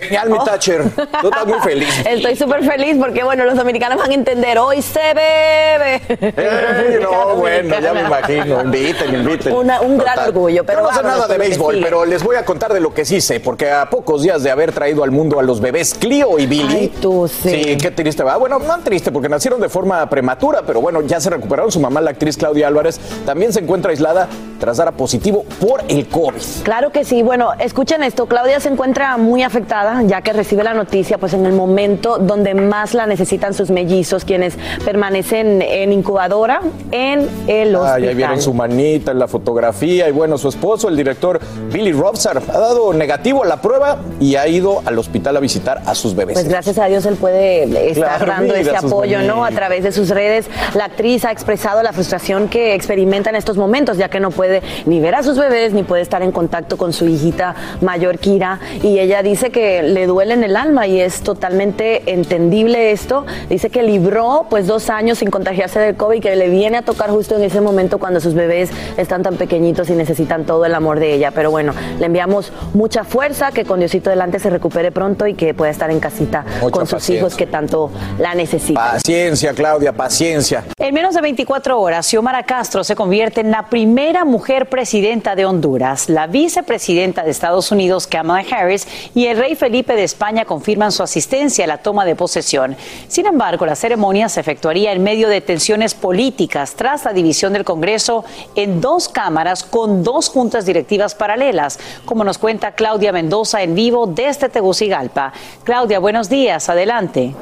Genial, 0.00 0.30
mi 0.30 0.38
Thatcher. 0.44 0.84
Tú 1.20 1.28
estás 1.28 1.46
muy 1.46 1.58
feliz. 1.60 1.88
Estoy 2.06 2.36
súper 2.36 2.64
feliz 2.64 2.96
porque, 2.98 3.22
bueno, 3.24 3.44
los 3.44 3.56
dominicanos 3.56 3.98
van 3.98 4.10
a 4.10 4.14
entender, 4.14 4.58
hoy 4.58 4.80
se 4.82 5.00
bebe. 5.14 6.00
Eh, 6.08 6.98
no, 7.02 7.36
bueno, 7.36 7.80
ya 7.80 7.92
me 7.92 8.00
imagino. 8.02 8.62
Inviten, 8.62 9.14
inviten. 9.14 9.52
Una- 9.52 9.80
un 9.80 9.98
gran 9.98 10.18
orgullo, 10.20 10.64
pero 10.64 10.80
Yo 10.82 10.88
no 10.90 10.94
sé 10.96 11.02
nada 11.02 11.26
de 11.26 11.38
béisbol, 11.38 11.80
pero 11.82 12.04
les 12.04 12.22
voy 12.22 12.36
a 12.36 12.44
contar 12.44 12.72
de 12.72 12.80
lo 12.80 12.94
que 12.94 13.04
sí 13.04 13.20
sé, 13.20 13.40
porque 13.40 13.70
a 13.70 13.90
pocos 13.90 14.22
días 14.22 14.42
de 14.42 14.50
haber 14.50 14.72
traído 14.72 15.02
al 15.04 15.10
mundo 15.10 15.40
a 15.40 15.42
los 15.42 15.60
bebés 15.60 15.94
Clio 15.94 16.38
y 16.38 16.46
Billy. 16.46 16.74
Ay, 16.78 16.88
tú 17.00 17.28
sí. 17.28 17.76
qué 17.80 17.90
triste 17.90 18.22
va. 18.22 18.36
Bueno, 18.36 18.58
no 18.58 18.64
tan 18.66 18.84
triste, 18.84 19.10
porque 19.10 19.28
nacieron 19.28 19.60
de 19.60 19.68
forma 19.68 20.08
prematura, 20.08 20.62
pero 20.66 20.80
bueno, 20.80 21.02
ya 21.02 21.20
se 21.20 21.30
recuperaron. 21.30 21.72
Su 21.72 21.80
mamá, 21.80 22.00
la 22.00 22.10
actriz 22.10 22.36
Claudia 22.36 22.68
Álvarez, 22.68 23.00
también 23.26 23.52
se 23.52 23.60
encuentra 23.60 23.90
aislada 23.90 24.28
tras 24.58 24.76
dar 24.76 24.88
a 24.88 24.92
positivo 24.92 25.44
por 25.60 25.82
el 25.88 26.06
COVID. 26.08 26.40
Claro 26.64 26.90
que 26.90 27.04
sí. 27.04 27.22
Bueno, 27.22 27.52
escuchen 27.58 28.02
esto. 28.02 28.26
Claudia 28.26 28.60
se 28.60 28.68
encuentra 28.68 29.16
muy 29.16 29.42
afectada 29.42 30.02
ya 30.02 30.22
que 30.22 30.32
recibe 30.32 30.64
la 30.64 30.74
noticia 30.74 31.18
pues 31.18 31.34
en 31.34 31.46
el 31.46 31.52
momento 31.52 32.18
donde 32.18 32.54
más 32.54 32.94
la 32.94 33.06
necesitan 33.06 33.54
sus 33.54 33.70
mellizos, 33.70 34.24
quienes 34.24 34.54
permanecen 34.84 35.62
en 35.62 35.92
incubadora 35.92 36.60
en 36.90 37.28
el 37.46 37.74
hospital. 37.74 38.02
Ay, 38.02 38.08
ahí 38.08 38.14
vieron 38.14 38.40
su 38.40 38.54
manita 38.54 39.12
en 39.12 39.18
la 39.18 39.28
fotografía. 39.28 40.08
Y 40.08 40.12
bueno, 40.12 40.38
su 40.38 40.48
esposo, 40.48 40.88
el 40.88 40.96
director 40.96 41.40
Billy 41.72 41.92
Robsar, 41.92 42.38
ha 42.48 42.58
dado 42.58 42.92
negativo 42.92 43.44
a 43.44 43.46
la 43.46 43.60
prueba 43.60 43.98
y 44.20 44.36
ha 44.36 44.46
ido 44.48 44.82
al 44.84 44.98
hospital 44.98 45.36
a 45.36 45.40
visitar 45.40 45.82
a 45.86 45.94
sus 45.94 46.14
bebés. 46.14 46.34
Pues 46.34 46.48
gracias 46.48 46.78
a 46.78 46.86
Dios 46.86 47.06
él 47.06 47.16
puede 47.16 47.64
estar 47.90 48.24
Claro, 48.24 48.26
dando 48.26 48.54
ese 48.54 48.76
apoyo, 48.76 49.22
¿no? 49.22 49.44
A 49.44 49.50
través 49.50 49.84
de 49.84 49.92
sus 49.92 50.08
redes. 50.08 50.46
La 50.74 50.86
actriz 50.86 51.24
ha 51.24 51.32
expresado 51.32 51.82
la 51.82 51.92
frustración 51.92 52.48
que 52.48 52.74
experimenta 52.74 53.30
en 53.30 53.36
estos 53.36 53.56
momentos, 53.56 53.96
ya 53.96 54.08
que 54.08 54.20
no 54.20 54.30
puede 54.30 54.47
ni 54.86 55.00
ver 55.00 55.14
a 55.14 55.22
sus 55.22 55.38
bebés, 55.38 55.72
ni 55.72 55.82
puede 55.82 56.02
estar 56.02 56.22
en 56.22 56.32
contacto 56.32 56.76
con 56.76 56.92
su 56.92 57.06
hijita 57.06 57.54
mayor, 57.80 58.18
Kira. 58.18 58.60
Y 58.82 58.98
ella 58.98 59.22
dice 59.22 59.50
que 59.50 59.82
le 59.82 60.06
duele 60.06 60.34
en 60.34 60.44
el 60.44 60.56
alma 60.56 60.86
y 60.86 61.00
es 61.00 61.20
totalmente 61.22 62.12
entendible 62.12 62.90
esto. 62.90 63.24
Dice 63.48 63.70
que 63.70 63.82
libró 63.82 64.46
pues 64.50 64.66
dos 64.66 64.90
años 64.90 65.18
sin 65.18 65.30
contagiarse 65.30 65.78
del 65.80 65.96
COVID, 65.96 66.20
que 66.20 66.36
le 66.36 66.48
viene 66.48 66.78
a 66.78 66.82
tocar 66.82 67.10
justo 67.10 67.36
en 67.36 67.42
ese 67.42 67.60
momento 67.60 67.98
cuando 67.98 68.20
sus 68.20 68.34
bebés 68.34 68.70
están 68.96 69.22
tan 69.22 69.36
pequeñitos 69.36 69.90
y 69.90 69.92
necesitan 69.94 70.44
todo 70.44 70.64
el 70.64 70.74
amor 70.74 71.00
de 71.00 71.14
ella. 71.14 71.30
Pero 71.30 71.50
bueno, 71.50 71.72
le 71.98 72.06
enviamos 72.06 72.52
mucha 72.74 73.04
fuerza, 73.04 73.52
que 73.52 73.64
con 73.64 73.80
Diosito 73.80 74.10
delante 74.10 74.38
se 74.38 74.50
recupere 74.50 74.92
pronto 74.92 75.26
y 75.26 75.34
que 75.34 75.54
pueda 75.54 75.70
estar 75.70 75.90
en 75.90 76.00
casita 76.00 76.44
Mucha 76.60 76.70
con 76.70 76.86
sus 76.86 76.94
paciencia. 76.94 77.20
hijos 77.20 77.34
que 77.36 77.46
tanto 77.46 77.90
la 78.18 78.34
necesitan. 78.34 78.92
Paciencia, 78.92 79.52
Claudia, 79.52 79.92
paciencia. 79.92 80.64
En 80.78 80.94
menos 80.94 81.14
de 81.14 81.20
24 81.20 81.80
horas, 81.80 82.06
Xiomara 82.06 82.42
Castro 82.44 82.84
se 82.84 82.94
convierte 82.94 83.40
en 83.40 83.50
la 83.50 83.68
primera 83.68 84.24
mujer 84.24 84.37
presidenta 84.68 85.34
de 85.34 85.44
Honduras. 85.44 86.08
La 86.08 86.26
vicepresidenta 86.26 87.22
de 87.22 87.30
Estados 87.30 87.70
Unidos, 87.72 88.06
Kamala 88.06 88.44
Harris, 88.50 88.86
y 89.14 89.26
el 89.26 89.36
rey 89.36 89.54
Felipe 89.54 89.94
de 89.94 90.04
España 90.04 90.44
confirman 90.44 90.92
su 90.92 91.02
asistencia 91.02 91.64
a 91.64 91.68
la 91.68 91.78
toma 91.78 92.04
de 92.04 92.16
posesión. 92.16 92.76
Sin 93.08 93.26
embargo, 93.26 93.66
la 93.66 93.74
ceremonia 93.74 94.28
se 94.28 94.40
efectuaría 94.40 94.92
en 94.92 95.02
medio 95.02 95.28
de 95.28 95.40
tensiones 95.40 95.94
políticas 95.94 96.74
tras 96.74 97.04
la 97.04 97.12
división 97.12 97.52
del 97.52 97.64
Congreso 97.64 98.24
en 98.54 98.80
dos 98.80 99.08
cámaras 99.08 99.64
con 99.64 100.02
dos 100.02 100.28
juntas 100.28 100.64
directivas 100.66 101.14
paralelas, 101.14 101.78
como 102.04 102.24
nos 102.24 102.38
cuenta 102.38 102.72
Claudia 102.72 103.12
Mendoza 103.12 103.62
en 103.62 103.74
vivo 103.74 104.06
desde 104.06 104.48
Tegucigalpa. 104.48 105.32
Claudia, 105.64 105.98
buenos 105.98 106.28
días, 106.28 106.68
adelante. 106.68 107.34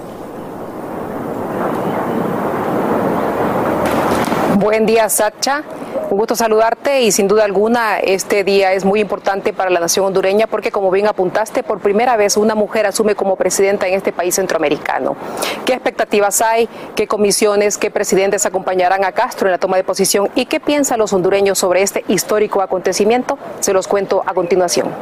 Buen 4.58 4.86
día, 4.86 5.08
Sacha. 5.08 5.62
Un 6.08 6.18
gusto 6.18 6.36
saludarte 6.36 7.02
y 7.02 7.10
sin 7.10 7.26
duda 7.26 7.44
alguna 7.44 7.98
este 7.98 8.44
día 8.44 8.72
es 8.72 8.84
muy 8.84 9.00
importante 9.00 9.52
para 9.52 9.70
la 9.70 9.80
nación 9.80 10.06
hondureña 10.06 10.46
porque 10.46 10.70
como 10.70 10.92
bien 10.92 11.08
apuntaste, 11.08 11.64
por 11.64 11.80
primera 11.80 12.16
vez 12.16 12.36
una 12.36 12.54
mujer 12.54 12.86
asume 12.86 13.16
como 13.16 13.34
presidenta 13.34 13.88
en 13.88 13.94
este 13.94 14.12
país 14.12 14.36
centroamericano. 14.36 15.16
¿Qué 15.64 15.72
expectativas 15.72 16.40
hay? 16.42 16.68
¿Qué 16.94 17.08
comisiones, 17.08 17.76
qué 17.76 17.90
presidentes 17.90 18.46
acompañarán 18.46 19.04
a 19.04 19.10
Castro 19.10 19.48
en 19.48 19.52
la 19.52 19.58
toma 19.58 19.78
de 19.78 19.84
posición? 19.84 20.30
¿Y 20.36 20.46
qué 20.46 20.60
piensan 20.60 21.00
los 21.00 21.12
hondureños 21.12 21.58
sobre 21.58 21.82
este 21.82 22.04
histórico 22.06 22.62
acontecimiento? 22.62 23.36
Se 23.58 23.72
los 23.72 23.88
cuento 23.88 24.22
a 24.24 24.32
continuación. 24.32 24.94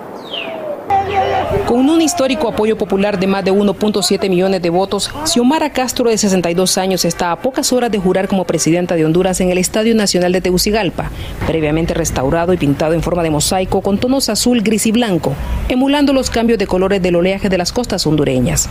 Con 1.66 1.88
un 1.88 2.00
histórico 2.00 2.48
apoyo 2.48 2.76
popular 2.76 3.18
de 3.18 3.26
más 3.26 3.44
de 3.44 3.52
1.7 3.52 4.28
millones 4.28 4.62
de 4.62 4.70
votos, 4.70 5.10
Xiomara 5.24 5.70
Castro, 5.70 6.10
de 6.10 6.18
62 6.18 6.78
años, 6.78 7.04
está 7.04 7.32
a 7.32 7.36
pocas 7.36 7.72
horas 7.72 7.90
de 7.90 7.98
jurar 7.98 8.28
como 8.28 8.44
presidenta 8.44 8.94
de 8.94 9.04
Honduras 9.04 9.40
en 9.40 9.50
el 9.50 9.58
Estadio 9.58 9.94
Nacional 9.94 10.32
de 10.32 10.40
Tegucigalpa, 10.40 11.10
previamente 11.46 11.94
restaurado 11.94 12.52
y 12.52 12.56
pintado 12.56 12.94
en 12.94 13.02
forma 13.02 13.22
de 13.22 13.30
mosaico 13.30 13.80
con 13.80 13.98
tonos 13.98 14.28
azul, 14.28 14.62
gris 14.62 14.86
y 14.86 14.92
blanco, 14.92 15.34
emulando 15.68 16.12
los 16.12 16.30
cambios 16.30 16.58
de 16.58 16.66
colores 16.66 17.02
del 17.02 17.16
oleaje 17.16 17.48
de 17.48 17.58
las 17.58 17.72
costas 17.72 18.06
hondureñas. 18.06 18.68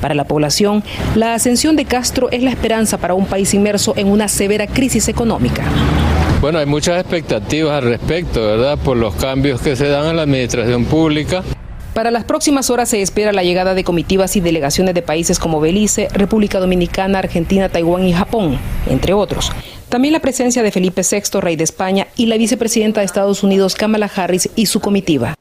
Para 0.00 0.14
la 0.14 0.24
población, 0.24 0.84
la 1.14 1.34
ascensión 1.34 1.76
de 1.76 1.86
Castro 1.86 2.28
es 2.30 2.42
la 2.42 2.50
esperanza 2.50 2.98
para 2.98 3.14
un 3.14 3.26
país 3.26 3.54
inmerso 3.54 3.94
en 3.96 4.08
una 4.08 4.28
severa 4.28 4.66
crisis 4.66 5.08
económica. 5.08 5.64
Bueno, 6.40 6.58
hay 6.58 6.66
muchas 6.66 7.00
expectativas 7.00 7.82
al 7.82 7.88
respecto, 7.88 8.44
¿verdad? 8.44 8.76
Por 8.76 8.98
los 8.98 9.14
cambios 9.14 9.62
que 9.62 9.76
se 9.76 9.88
dan 9.88 10.10
en 10.10 10.16
la 10.16 10.22
administración 10.22 10.84
pública. 10.84 11.42
Para 11.94 12.10
las 12.10 12.24
próximas 12.24 12.70
horas 12.70 12.88
se 12.88 13.00
espera 13.00 13.32
la 13.32 13.44
llegada 13.44 13.74
de 13.74 13.84
comitivas 13.84 14.34
y 14.34 14.40
delegaciones 14.40 14.94
de 14.94 15.02
países 15.02 15.38
como 15.38 15.60
Belice, 15.60 16.08
República 16.12 16.58
Dominicana, 16.58 17.20
Argentina, 17.20 17.68
Taiwán 17.68 18.04
y 18.04 18.12
Japón, 18.12 18.58
entre 18.90 19.12
otros. 19.12 19.52
También 19.90 20.12
la 20.12 20.18
presencia 20.18 20.64
de 20.64 20.72
Felipe 20.72 21.02
VI, 21.08 21.40
rey 21.40 21.54
de 21.54 21.62
España, 21.62 22.08
y 22.16 22.26
la 22.26 22.36
vicepresidenta 22.36 23.00
de 23.00 23.06
Estados 23.06 23.44
Unidos, 23.44 23.76
Kamala 23.76 24.10
Harris, 24.12 24.50
y 24.56 24.66
su 24.66 24.80
comitiva. 24.80 25.36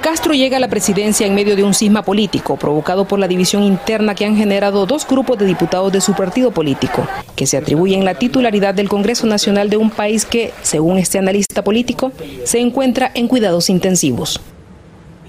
Castro 0.00 0.32
llega 0.32 0.56
a 0.56 0.60
la 0.60 0.68
presidencia 0.68 1.26
en 1.26 1.34
medio 1.34 1.56
de 1.56 1.62
un 1.62 1.74
cisma 1.74 2.02
político 2.02 2.56
provocado 2.56 3.04
por 3.04 3.18
la 3.18 3.28
división 3.28 3.62
interna 3.64 4.14
que 4.14 4.24
han 4.24 4.34
generado 4.34 4.86
dos 4.86 5.06
grupos 5.06 5.36
de 5.38 5.44
diputados 5.44 5.92
de 5.92 6.00
su 6.00 6.14
partido 6.14 6.52
político, 6.52 7.06
que 7.36 7.46
se 7.46 7.58
atribuyen 7.58 8.06
la 8.06 8.14
titularidad 8.14 8.72
del 8.72 8.88
Congreso 8.88 9.26
Nacional 9.26 9.68
de 9.68 9.76
un 9.76 9.90
país 9.90 10.24
que, 10.24 10.52
según 10.62 10.96
este 10.96 11.18
analista 11.18 11.62
político, 11.62 12.12
se 12.44 12.60
encuentra 12.60 13.10
en 13.14 13.28
cuidados 13.28 13.68
intensivos. 13.68 14.40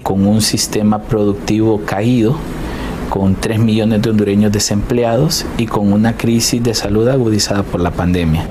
con 0.02 0.26
un 0.26 0.42
sistema 0.42 1.02
productivo 1.02 1.82
caído, 1.84 2.36
con 3.08 3.36
3 3.36 3.60
millones 3.60 4.02
de 4.02 4.10
hondureños 4.10 4.50
desempleados 4.50 5.46
y 5.58 5.66
con 5.66 5.92
una 5.92 6.16
crisis 6.16 6.60
de 6.60 6.74
salud 6.74 7.06
agudizada 7.06 7.62
por 7.62 7.80
la 7.80 7.92
pandemia. 7.92 8.48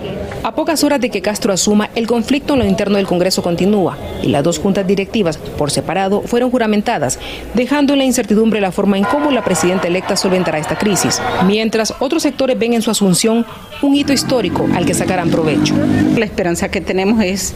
A 0.52 0.54
pocas 0.54 0.84
horas 0.84 1.00
de 1.00 1.10
que 1.10 1.22
Castro 1.22 1.54
asuma, 1.54 1.92
el 1.96 2.08
conflicto 2.08 2.56
en 2.56 2.60
lo 2.60 2.66
interno 2.66 2.98
del 2.98 3.08
Congreso 3.08 3.42
continúa 3.42 3.98
y 4.22 4.28
las 4.28 4.44
dos 4.44 4.60
juntas 4.60 4.86
directivas, 4.86 5.38
por 5.38 5.72
separado, 5.72 6.24
fueron 6.24 6.52
juramentadas, 6.52 7.20
dejando 7.54 7.94
en 7.94 8.00
la 8.00 8.06
incertidumbre 8.06 8.60
la 8.60 8.74
forma 8.74 8.98
en 8.98 9.06
cómo 9.06 9.32
la 9.32 9.46
presidenta 9.46 9.88
electa 9.88 10.18
solventará 10.18 10.58
esta 10.58 10.78
crisis, 10.78 11.22
mientras 11.48 11.94
otros 12.00 12.24
sectores 12.24 12.60
ven 12.60 12.74
en 12.74 12.82
su 12.82 12.92
asunción 12.92 13.46
un 13.82 13.96
hito 13.96 14.12
histórico 14.12 14.68
al 14.76 14.86
que 14.86 14.94
sacarán 14.94 15.30
provecho. 15.30 15.74
La 16.18 16.26
esperanza 16.26 16.70
que 16.70 16.82
tenemos 16.82 17.24
es 17.24 17.54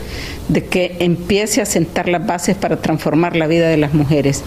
de 0.47 0.63
que 0.63 0.95
empiece 0.99 1.61
a 1.61 1.65
sentar 1.65 2.07
las 2.07 2.25
bases 2.25 2.55
para 2.55 2.77
transformar 2.77 3.35
la 3.35 3.47
vida 3.47 3.67
de 3.67 3.75
las 3.75 3.93
mujeres 3.93 4.41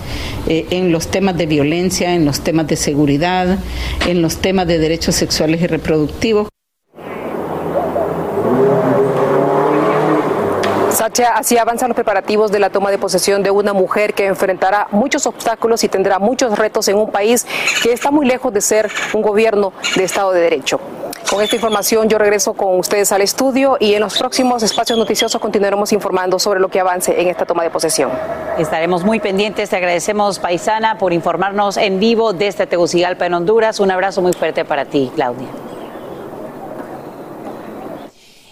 eh, 0.46 0.64
en 0.70 0.90
los 0.90 1.08
temas 1.08 1.36
de 1.36 1.44
violencia, 1.44 2.14
en 2.14 2.24
los 2.24 2.40
temas 2.40 2.66
de 2.66 2.76
seguridad, 2.76 3.58
en 4.06 4.22
los 4.22 4.38
temas 4.38 4.66
de 4.66 4.78
derechos 4.78 5.16
sexuales 5.16 5.60
y 5.60 5.66
reproductivos. 5.66 6.48
Así 11.24 11.58
avanzan 11.58 11.88
los 11.88 11.96
preparativos 11.96 12.52
de 12.52 12.58
la 12.58 12.70
toma 12.70 12.90
de 12.90 12.98
posesión 12.98 13.42
de 13.42 13.50
una 13.50 13.72
mujer 13.72 14.14
que 14.14 14.26
enfrentará 14.26 14.88
muchos 14.90 15.26
obstáculos 15.26 15.82
y 15.84 15.88
tendrá 15.88 16.18
muchos 16.18 16.58
retos 16.58 16.88
en 16.88 16.96
un 16.96 17.10
país 17.10 17.46
que 17.82 17.92
está 17.92 18.10
muy 18.10 18.26
lejos 18.26 18.52
de 18.52 18.60
ser 18.60 18.90
un 19.12 19.22
gobierno 19.22 19.72
de 19.96 20.04
Estado 20.04 20.32
de 20.32 20.40
Derecho. 20.40 20.80
Con 21.30 21.42
esta 21.42 21.56
información 21.56 22.08
yo 22.08 22.16
regreso 22.18 22.54
con 22.54 22.78
ustedes 22.78 23.12
al 23.12 23.20
estudio 23.20 23.76
y 23.78 23.94
en 23.94 24.00
los 24.00 24.18
próximos 24.18 24.62
espacios 24.62 24.98
noticiosos 24.98 25.40
continuaremos 25.40 25.92
informando 25.92 26.38
sobre 26.38 26.60
lo 26.60 26.68
que 26.68 26.80
avance 26.80 27.20
en 27.20 27.28
esta 27.28 27.44
toma 27.44 27.64
de 27.64 27.70
posesión. 27.70 28.10
Estaremos 28.56 29.04
muy 29.04 29.20
pendientes. 29.20 29.70
Te 29.70 29.76
agradecemos, 29.76 30.38
Paisana, 30.38 30.98
por 30.98 31.12
informarnos 31.12 31.76
en 31.76 32.00
vivo 32.00 32.32
desde 32.32 32.66
Tegucigalpa, 32.66 33.26
en 33.26 33.34
Honduras. 33.34 33.78
Un 33.78 33.90
abrazo 33.90 34.22
muy 34.22 34.32
fuerte 34.32 34.64
para 34.64 34.86
ti, 34.86 35.12
Claudia. 35.14 35.48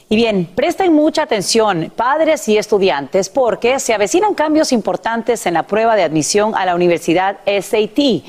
Y 0.08 0.14
bien, 0.14 0.48
presten 0.54 0.92
mucha 0.92 1.22
atención, 1.22 1.92
padres 1.94 2.48
y 2.48 2.56
estudiantes, 2.58 3.28
porque 3.28 3.80
se 3.80 3.92
avecinan 3.92 4.34
cambios 4.34 4.70
importantes 4.70 5.46
en 5.46 5.54
la 5.54 5.64
prueba 5.64 5.96
de 5.96 6.04
admisión 6.04 6.54
a 6.54 6.64
la 6.64 6.76
Universidad 6.76 7.38
SAT 7.44 8.22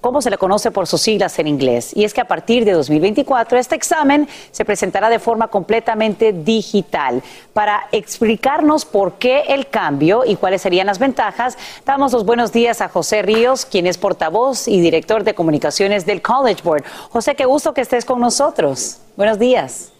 como 0.00 0.22
se 0.22 0.30
le 0.30 0.38
conoce 0.38 0.70
por 0.70 0.86
sus 0.86 1.00
siglas 1.00 1.38
en 1.38 1.46
inglés. 1.46 1.90
Y 1.94 2.04
es 2.04 2.14
que 2.14 2.20
a 2.20 2.28
partir 2.28 2.64
de 2.64 2.72
2024 2.72 3.58
este 3.58 3.74
examen 3.74 4.28
se 4.50 4.64
presentará 4.64 5.10
de 5.10 5.18
forma 5.18 5.48
completamente 5.48 6.32
digital. 6.32 7.22
Para 7.52 7.88
explicarnos 7.92 8.84
por 8.84 9.14
qué 9.14 9.40
el 9.48 9.68
cambio 9.68 10.24
y 10.24 10.36
cuáles 10.36 10.62
serían 10.62 10.86
las 10.86 10.98
ventajas, 10.98 11.58
damos 11.84 12.12
los 12.12 12.24
buenos 12.24 12.52
días 12.52 12.80
a 12.80 12.88
José 12.88 13.22
Ríos, 13.22 13.64
quien 13.64 13.86
es 13.86 13.98
portavoz 13.98 14.68
y 14.68 14.80
director 14.80 15.24
de 15.24 15.34
comunicaciones 15.34 16.06
del 16.06 16.22
College 16.22 16.62
Board. 16.62 16.84
José, 17.10 17.34
qué 17.34 17.44
gusto 17.44 17.74
que 17.74 17.80
estés 17.80 18.04
con 18.04 18.20
nosotros. 18.20 18.98
Buenos 19.16 19.38
días. 19.38 19.92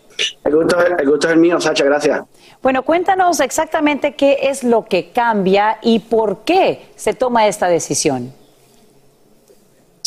El 0.45 0.55
gusto, 0.55 1.29
es 1.29 1.33
el 1.33 1.39
mío, 1.39 1.61
Sacha, 1.61 1.85
gracias. 1.85 2.23
Bueno, 2.63 2.83
cuéntanos 2.83 3.41
exactamente 3.41 4.15
qué 4.15 4.39
es 4.43 4.65
lo 4.65 4.85
que 4.85 5.11
cambia 5.11 5.79
y 5.81 6.01
por 6.01 6.41
qué 6.45 6.89
se 6.97 7.15
toma 7.15 7.47
esta 7.47 7.69
decisión. 7.69 8.33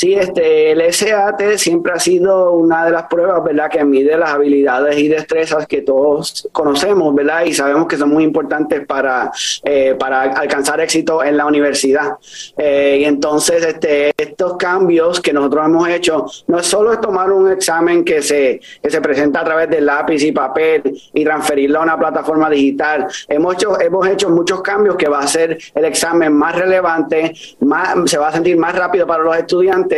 Sí, 0.01 0.15
este, 0.15 0.71
el 0.71 0.91
SAT 0.91 1.57
siempre 1.57 1.91
ha 1.91 1.99
sido 1.99 2.53
una 2.53 2.85
de 2.85 2.89
las 2.89 3.03
pruebas, 3.03 3.43
¿verdad?, 3.43 3.69
que 3.69 3.85
mide 3.85 4.17
las 4.17 4.31
habilidades 4.31 4.97
y 4.97 5.07
destrezas 5.07 5.67
que 5.67 5.83
todos 5.83 6.49
conocemos, 6.51 7.13
¿verdad?, 7.13 7.45
y 7.45 7.53
sabemos 7.53 7.85
que 7.87 7.97
son 7.97 8.09
muy 8.09 8.23
importantes 8.23 8.83
para, 8.87 9.31
eh, 9.63 9.95
para 9.99 10.23
alcanzar 10.23 10.81
éxito 10.81 11.23
en 11.23 11.37
la 11.37 11.45
universidad. 11.45 12.17
Eh, 12.57 12.97
y 13.01 13.03
entonces, 13.03 13.63
este, 13.63 14.11
estos 14.17 14.57
cambios 14.57 15.21
que 15.21 15.33
nosotros 15.33 15.67
hemos 15.67 15.87
hecho, 15.89 16.25
no 16.47 16.57
es 16.57 16.65
solo 16.65 16.99
tomar 16.99 17.31
un 17.31 17.51
examen 17.51 18.03
que 18.03 18.23
se, 18.23 18.59
que 18.81 18.89
se 18.89 19.01
presenta 19.01 19.41
a 19.41 19.43
través 19.43 19.69
de 19.69 19.81
lápiz 19.81 20.23
y 20.23 20.31
papel 20.31 20.99
y 21.13 21.23
transferirlo 21.23 21.77
a 21.77 21.83
una 21.83 21.99
plataforma 21.99 22.49
digital. 22.49 23.05
Hemos 23.29 23.53
hecho, 23.53 23.79
hemos 23.79 24.07
hecho 24.07 24.31
muchos 24.31 24.63
cambios 24.63 24.95
que 24.95 25.07
va 25.07 25.19
a 25.19 25.25
hacer 25.25 25.59
el 25.75 25.85
examen 25.85 26.33
más 26.33 26.55
relevante, 26.55 27.33
más, 27.59 28.09
se 28.09 28.17
va 28.17 28.29
a 28.29 28.31
sentir 28.31 28.57
más 28.57 28.75
rápido 28.75 29.05
para 29.05 29.21
los 29.21 29.37
estudiantes 29.37 29.90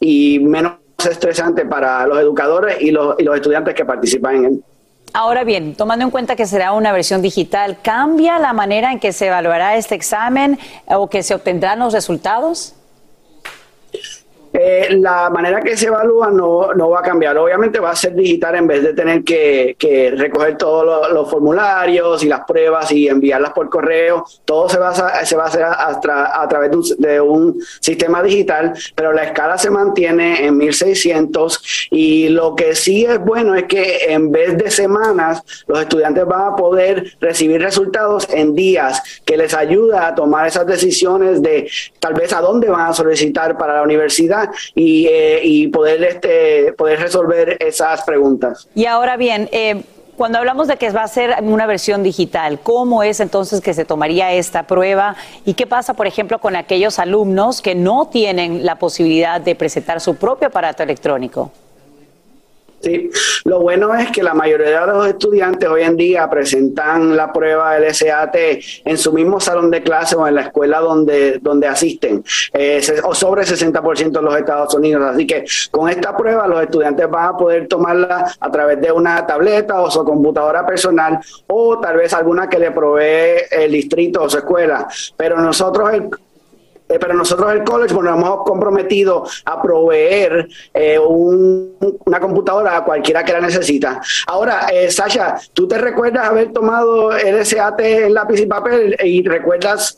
y 0.00 0.38
menos 0.40 0.74
estresante 0.98 1.64
para 1.64 2.06
los 2.06 2.18
educadores 2.18 2.80
y 2.80 2.90
los, 2.90 3.16
estudiantes 3.18 3.74
que 3.74 3.84
participan 3.84 4.36
en 4.36 4.44
él. 4.44 4.64
Ahora 5.12 5.44
bien, 5.44 5.74
tomando 5.74 6.04
en 6.04 6.10
cuenta 6.10 6.36
que 6.36 6.46
será 6.46 6.72
una 6.72 6.92
versión 6.92 7.22
digital, 7.22 7.78
¿cambia 7.82 8.38
la 8.38 8.52
manera 8.52 8.92
en 8.92 9.00
que 9.00 9.12
se 9.12 9.28
evaluará 9.28 9.76
este 9.76 9.94
examen 9.94 10.58
o 10.86 11.08
que 11.08 11.22
se 11.22 11.34
obtendrán 11.34 11.78
los 11.78 11.92
resultados? 11.92 12.74
Eh, 14.68 14.96
la 14.98 15.30
manera 15.30 15.60
que 15.60 15.76
se 15.76 15.86
evalúa 15.86 16.28
no, 16.28 16.74
no, 16.74 16.90
va 16.90 16.98
a 16.98 17.02
cambiar. 17.02 17.38
Obviamente 17.38 17.78
va 17.78 17.90
a 17.90 17.94
ser 17.94 18.16
digital 18.16 18.56
en 18.56 18.66
vez 18.66 18.82
de 18.82 18.94
tener 18.94 19.22
que, 19.22 19.76
recoger 20.16 20.58
todos 20.58 21.08
los, 21.12 21.30
formularios 21.30 22.24
y 22.24 22.26
las 22.26 22.40
pruebas 22.40 22.90
y 22.90 23.06
enviarlas 23.06 23.52
por 23.52 23.70
correo. 23.70 24.24
Todo 24.44 24.68
se 24.68 24.76
va 24.80 24.88
a, 24.88 25.24
se 25.24 25.36
va 25.36 25.44
a 25.44 25.46
hacer 25.46 25.62
a, 25.62 26.42
a 26.42 26.48
través 26.48 26.96
de 26.98 27.20
un, 27.20 27.62
sistema 27.78 28.20
digital, 28.24 28.72
pero 28.96 29.12
la 29.12 29.22
escala 29.22 29.56
se 29.56 29.70
mantiene 29.70 30.44
en 30.44 30.56
1600 30.56 31.88
y 31.92 32.28
lo 32.30 32.56
que 32.56 32.74
sí 32.74 33.04
es 33.04 33.20
bueno 33.20 33.54
es 33.54 33.64
que 33.64 34.06
en 34.12 34.32
vez 34.32 34.58
de 34.58 34.68
semanas, 34.68 35.44
los 35.68 35.78
estudiantes 35.80 36.26
van 36.26 36.54
a 36.54 36.56
poder 36.56 37.16
recibir 37.20 37.60
resultados 37.60 38.26
en 38.32 38.56
días 38.56 39.22
que 39.24 39.36
les 39.36 39.54
ayuda 39.54 40.08
a 40.08 40.14
tomar 40.16 40.48
esas 40.48 40.66
decisiones 40.66 41.40
de 41.40 41.70
tal 42.00 42.14
vez 42.14 42.32
a 42.32 42.40
dónde 42.40 42.68
van 42.68 42.90
a 42.90 42.92
solicitar 42.92 43.56
para 43.56 43.76
la 43.76 43.82
universidad 43.82 44.50
y, 44.74 45.06
eh, 45.06 45.40
y 45.42 45.68
poder, 45.68 46.02
este, 46.04 46.72
poder 46.72 47.00
resolver 47.00 47.56
esas 47.60 48.02
preguntas. 48.02 48.68
Y 48.74 48.86
ahora 48.86 49.16
bien, 49.16 49.48
eh, 49.52 49.82
cuando 50.16 50.38
hablamos 50.38 50.66
de 50.66 50.76
que 50.76 50.90
va 50.90 51.02
a 51.02 51.08
ser 51.08 51.34
una 51.42 51.66
versión 51.66 52.02
digital, 52.02 52.58
¿cómo 52.62 53.02
es 53.02 53.20
entonces 53.20 53.60
que 53.60 53.74
se 53.74 53.84
tomaría 53.84 54.32
esta 54.32 54.66
prueba? 54.66 55.14
¿Y 55.44 55.54
qué 55.54 55.66
pasa, 55.66 55.94
por 55.94 56.06
ejemplo, 56.06 56.38
con 56.38 56.56
aquellos 56.56 56.98
alumnos 56.98 57.60
que 57.60 57.74
no 57.74 58.06
tienen 58.06 58.64
la 58.64 58.78
posibilidad 58.78 59.40
de 59.40 59.54
presentar 59.54 60.00
su 60.00 60.16
propio 60.16 60.48
aparato 60.48 60.82
electrónico? 60.82 61.52
Sí, 62.80 63.10
lo 63.44 63.60
bueno 63.60 63.94
es 63.94 64.10
que 64.10 64.22
la 64.22 64.34
mayoría 64.34 64.82
de 64.82 64.86
los 64.86 65.08
estudiantes 65.08 65.68
hoy 65.68 65.82
en 65.82 65.96
día 65.96 66.28
presentan 66.28 67.16
la 67.16 67.32
prueba 67.32 67.74
del 67.74 67.92
SAT 67.92 68.36
en 68.84 68.98
su 68.98 69.12
mismo 69.12 69.40
salón 69.40 69.70
de 69.70 69.82
clase 69.82 70.14
o 70.14 70.26
en 70.26 70.34
la 70.34 70.42
escuela 70.42 70.80
donde, 70.80 71.38
donde 71.38 71.66
asisten, 71.66 72.22
eh, 72.52 72.80
o 73.02 73.14
sobre 73.14 73.42
el 73.42 73.48
60% 73.48 74.10
de 74.10 74.22
los 74.22 74.36
Estados 74.36 74.74
Unidos. 74.74 75.02
Así 75.02 75.26
que 75.26 75.44
con 75.70 75.88
esta 75.88 76.16
prueba 76.16 76.46
los 76.46 76.62
estudiantes 76.62 77.08
van 77.10 77.34
a 77.34 77.36
poder 77.36 77.66
tomarla 77.66 78.32
a 78.38 78.50
través 78.50 78.80
de 78.80 78.92
una 78.92 79.26
tableta 79.26 79.80
o 79.80 79.90
su 79.90 80.04
computadora 80.04 80.66
personal 80.66 81.18
o 81.46 81.80
tal 81.80 81.96
vez 81.96 82.12
alguna 82.12 82.48
que 82.48 82.58
le 82.58 82.70
provee 82.70 83.42
el 83.50 83.72
distrito 83.72 84.22
o 84.22 84.28
su 84.28 84.38
escuela. 84.38 84.86
Pero 85.16 85.40
nosotros 85.40 85.92
el, 85.94 86.10
eh, 86.88 86.98
pero 87.00 87.14
nosotros 87.14 87.52
el 87.52 87.64
college 87.64 87.94
nos 87.94 88.16
hemos 88.16 88.44
comprometido 88.44 89.24
a 89.44 89.60
proveer 89.60 90.48
eh, 90.72 90.98
una 90.98 92.20
computadora 92.20 92.76
a 92.76 92.84
cualquiera 92.84 93.24
que 93.24 93.32
la 93.32 93.40
necesita. 93.40 94.00
Ahora, 94.26 94.68
eh, 94.72 94.90
Sasha, 94.90 95.36
¿tú 95.52 95.66
te 95.66 95.78
recuerdas 95.78 96.28
haber 96.28 96.52
tomado 96.52 97.16
el 97.16 97.44
SAT 97.44 97.80
en 97.80 98.14
lápiz 98.14 98.40
y 98.40 98.46
papel 98.46 98.96
y 99.02 99.26
recuerdas 99.26 99.96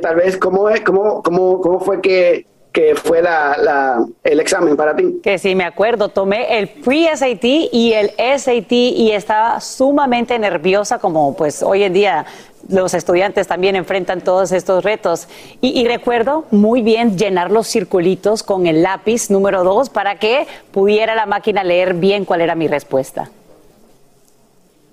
tal 0.00 0.16
vez 0.16 0.36
cómo, 0.36 0.68
es, 0.68 0.80
cómo, 0.82 1.22
cómo, 1.22 1.60
cómo 1.60 1.80
fue 1.80 2.00
que, 2.00 2.46
que 2.72 2.94
fue 2.94 3.20
la, 3.22 4.04
el 4.24 4.40
examen 4.40 4.76
para 4.76 4.96
ti. 4.96 5.20
Que 5.22 5.38
sí, 5.38 5.54
me 5.54 5.64
acuerdo, 5.64 6.08
tomé 6.08 6.58
el 6.58 6.68
pre-SAT 6.68 7.44
y 7.44 7.92
el 7.92 8.10
SAT 8.38 8.72
y 8.72 9.12
estaba 9.12 9.60
sumamente 9.60 10.38
nerviosa 10.38 10.98
como 10.98 11.36
pues 11.36 11.62
hoy 11.62 11.82
en 11.82 11.92
día 11.92 12.26
los 12.68 12.94
estudiantes 12.94 13.46
también 13.46 13.76
enfrentan 13.76 14.20
todos 14.20 14.52
estos 14.52 14.84
retos. 14.84 15.28
Y, 15.60 15.86
recuerdo 15.86 16.46
muy 16.50 16.82
bien 16.82 17.18
llenar 17.18 17.50
los 17.50 17.66
circulitos 17.68 18.42
con 18.42 18.66
el 18.66 18.82
lápiz 18.82 19.30
número 19.30 19.64
dos 19.64 19.90
para 19.90 20.18
que 20.18 20.46
pudiera 20.70 21.14
la 21.14 21.26
máquina 21.26 21.64
leer 21.64 21.94
bien 21.94 22.24
cuál 22.24 22.40
era 22.40 22.54
mi 22.54 22.68
respuesta. 22.68 23.30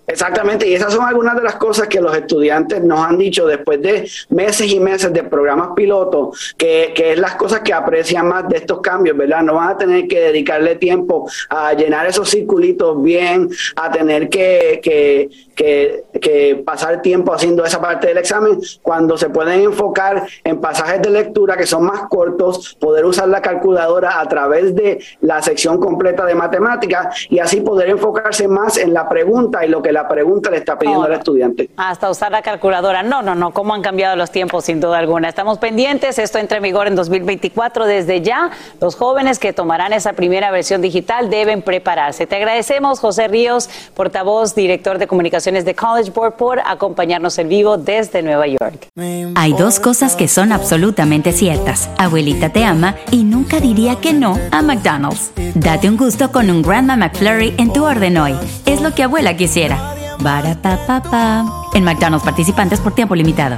Exactamente, 0.09 0.67
y 0.67 0.73
esas 0.73 0.91
son 0.91 1.05
algunas 1.05 1.35
de 1.35 1.43
las 1.43 1.55
cosas 1.57 1.87
que 1.87 2.01
los 2.01 2.17
estudiantes 2.17 2.83
nos 2.83 2.99
han 2.99 3.15
dicho 3.19 3.45
después 3.45 3.79
de 3.79 4.09
meses 4.29 4.71
y 4.71 4.79
meses 4.79 5.13
de 5.13 5.21
programas 5.21 5.69
pilotos, 5.75 6.55
que, 6.57 6.93
que, 6.95 7.13
es 7.13 7.19
las 7.19 7.35
cosas 7.35 7.59
que 7.59 7.71
aprecian 7.73 8.27
más 8.27 8.49
de 8.49 8.57
estos 8.57 8.81
cambios, 8.81 9.15
¿verdad? 9.15 9.43
No 9.43 9.53
van 9.53 9.69
a 9.69 9.77
tener 9.77 10.07
que 10.07 10.19
dedicarle 10.19 10.77
tiempo 10.77 11.29
a 11.47 11.73
llenar 11.73 12.07
esos 12.07 12.27
circulitos 12.27 13.03
bien, 13.03 13.49
a 13.75 13.91
tener 13.91 14.29
que, 14.29 14.79
que, 14.81 15.29
que, 15.59 16.63
pasar 16.65 17.01
tiempo 17.01 17.33
haciendo 17.33 17.65
esa 17.65 17.81
parte 17.81 18.07
del 18.07 18.17
examen, 18.17 18.59
cuando 18.81 19.17
se 19.17 19.29
pueden 19.29 19.61
enfocar 19.61 20.25
en 20.43 20.61
pasajes 20.61 21.01
de 21.01 21.09
lectura 21.09 21.57
que 21.57 21.65
son 21.65 21.83
más 21.83 22.03
cortos, 22.09 22.75
poder 22.79 23.05
usar 23.05 23.27
la 23.27 23.41
calculadora 23.41 24.19
a 24.19 24.27
través 24.27 24.75
de 24.75 25.03
la 25.21 25.41
sección 25.41 25.79
completa 25.79 26.25
de 26.25 26.35
matemáticas 26.35 27.27
y 27.29 27.39
así 27.39 27.61
poder 27.61 27.89
enfocarse 27.89 28.47
más 28.47 28.77
en 28.77 28.93
la 28.93 29.09
pregunta 29.09 29.65
y 29.65 29.69
lo 29.69 29.81
que 29.81 29.91
la 29.91 30.07
pregunta 30.07 30.49
le 30.49 30.57
está 30.57 30.77
pidiendo 30.77 31.03
al 31.03 31.13
estudiante. 31.13 31.69
Hasta 31.77 32.09
usar 32.09 32.31
la 32.31 32.41
calculadora. 32.41 33.03
No, 33.03 33.21
no, 33.21 33.35
no, 33.35 33.51
cómo 33.51 33.73
han 33.73 33.81
cambiado 33.81 34.15
los 34.15 34.31
tiempos 34.31 34.65
sin 34.65 34.79
duda 34.79 34.97
alguna. 34.97 35.29
Estamos 35.29 35.57
pendientes, 35.57 36.19
esto 36.19 36.37
entra 36.37 36.57
en 36.57 36.63
vigor 36.63 36.87
en 36.87 36.95
2024. 36.95 37.85
Desde 37.85 38.21
ya, 38.21 38.51
los 38.79 38.95
jóvenes 38.95 39.39
que 39.39 39.53
tomarán 39.53 39.93
esa 39.93 40.13
primera 40.13 40.51
versión 40.51 40.81
digital 40.81 41.29
deben 41.29 41.61
prepararse. 41.61 42.27
Te 42.27 42.35
agradecemos, 42.35 42.99
José 42.99 43.27
Ríos, 43.27 43.69
portavoz, 43.93 44.55
director 44.55 44.97
de 44.97 45.07
comunicación 45.07 45.48
de 45.49 45.75
College 45.75 46.11
Board 46.11 46.33
por 46.33 46.59
acompañarnos 46.59 47.37
en 47.39 47.49
vivo 47.49 47.77
desde 47.77 48.21
Nueva 48.21 48.45
York. 48.47 48.87
Hay 49.35 49.53
dos 49.53 49.79
cosas 49.79 50.15
que 50.15 50.27
son 50.27 50.51
absolutamente 50.51 51.31
ciertas. 51.31 51.89
Abuelita 51.97 52.49
te 52.49 52.63
ama 52.63 52.95
y 53.11 53.23
nunca 53.23 53.59
diría 53.59 53.95
que 53.95 54.13
no 54.13 54.37
a 54.51 54.61
McDonald's. 54.61 55.31
Date 55.55 55.89
un 55.89 55.97
gusto 55.97 56.31
con 56.31 56.51
un 56.51 56.61
Grandma 56.61 56.95
McFlurry 56.95 57.55
en 57.57 57.73
tu 57.73 57.83
orden 57.83 58.17
hoy. 58.17 58.35
Es 58.65 58.81
lo 58.81 58.93
que 58.93 59.03
abuela 59.03 59.35
quisiera. 59.35 59.95
pa 60.23 61.45
En 61.73 61.83
McDonald's 61.83 62.23
participantes 62.23 62.79
por 62.79 62.93
tiempo 62.93 63.15
limitado. 63.15 63.57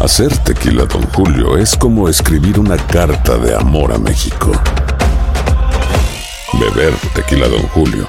Hacer 0.00 0.36
tequila, 0.38 0.86
Don 0.86 1.06
Julio, 1.12 1.56
es 1.56 1.76
como 1.76 2.08
escribir 2.08 2.58
una 2.58 2.76
carta 2.76 3.38
de 3.38 3.54
amor 3.54 3.92
a 3.92 3.98
México. 3.98 4.50
Beber 6.58 6.94
tequila, 7.14 7.46
Don 7.46 7.62
Julio 7.68 8.08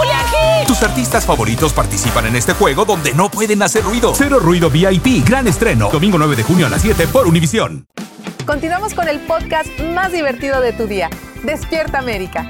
Gil! 0.00 0.66
Tus 0.66 0.82
artistas 0.82 1.24
favoritos 1.26 1.72
participan 1.72 2.26
en 2.26 2.36
este 2.36 2.52
juego 2.52 2.84
donde 2.84 3.14
no 3.14 3.30
pueden 3.30 3.62
hacer 3.62 3.84
ruido. 3.84 4.12
Cero 4.14 4.38
Ruido 4.38 4.70
VIP, 4.70 5.26
gran 5.26 5.46
estreno. 5.48 5.90
Domingo 5.90 6.18
9 6.18 6.36
de 6.36 6.42
junio 6.42 6.66
a 6.66 6.70
las 6.70 6.82
7 6.82 7.06
por 7.08 7.26
Univisión. 7.26 7.86
Continuamos 8.46 8.94
con 8.94 9.08
el 9.08 9.20
podcast 9.20 9.68
más 9.94 10.12
divertido 10.12 10.60
de 10.60 10.72
tu 10.72 10.86
día. 10.86 11.10
Despierta 11.42 11.98
América. 11.98 12.48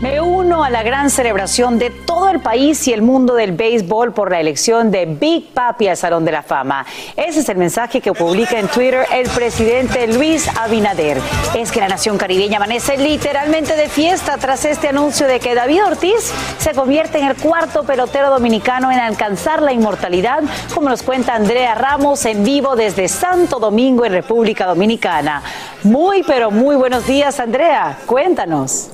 Me 0.00 0.18
uno 0.18 0.64
a 0.64 0.70
la 0.70 0.82
gran 0.82 1.10
celebración 1.10 1.78
de 1.78 1.90
todo 1.90 2.30
el 2.30 2.40
país 2.40 2.88
y 2.88 2.94
el 2.94 3.02
mundo 3.02 3.34
del 3.34 3.52
béisbol 3.52 4.14
por 4.14 4.30
la 4.30 4.40
elección 4.40 4.90
de 4.90 5.04
Big 5.04 5.52
Papi 5.52 5.88
al 5.88 5.96
Salón 5.98 6.24
de 6.24 6.32
la 6.32 6.42
Fama. 6.42 6.86
Ese 7.16 7.40
es 7.40 7.48
el 7.50 7.58
mensaje 7.58 8.00
que 8.00 8.14
publica 8.14 8.58
en 8.58 8.68
Twitter 8.68 9.04
el 9.12 9.28
presidente 9.28 10.06
Luis 10.06 10.48
Abinader. 10.56 11.18
Es 11.54 11.70
que 11.70 11.80
la 11.80 11.88
nación 11.88 12.16
caribeña 12.16 12.56
amanece 12.56 12.96
literalmente 12.96 13.76
de 13.76 13.90
fiesta 13.90 14.38
tras 14.38 14.64
este 14.64 14.88
anuncio 14.88 15.26
de 15.26 15.38
que 15.38 15.54
David 15.54 15.84
Ortiz 15.84 16.32
se 16.56 16.72
convierte 16.72 17.18
en 17.18 17.26
el 17.26 17.36
cuarto 17.36 17.82
pelotero 17.82 18.30
dominicano 18.30 18.90
en 18.90 19.00
alcanzar 19.00 19.60
la 19.60 19.74
inmortalidad, 19.74 20.42
como 20.74 20.88
nos 20.88 21.02
cuenta 21.02 21.34
Andrea 21.34 21.74
Ramos 21.74 22.24
en 22.24 22.42
vivo 22.42 22.74
desde 22.74 23.06
Santo 23.06 23.58
Domingo 23.58 24.06
en 24.06 24.12
República 24.12 24.64
Dominicana. 24.64 25.42
Muy, 25.82 26.22
pero 26.22 26.50
muy 26.50 26.76
buenos 26.76 27.06
días, 27.06 27.38
Andrea. 27.38 27.98
Cuéntanos. 28.06 28.92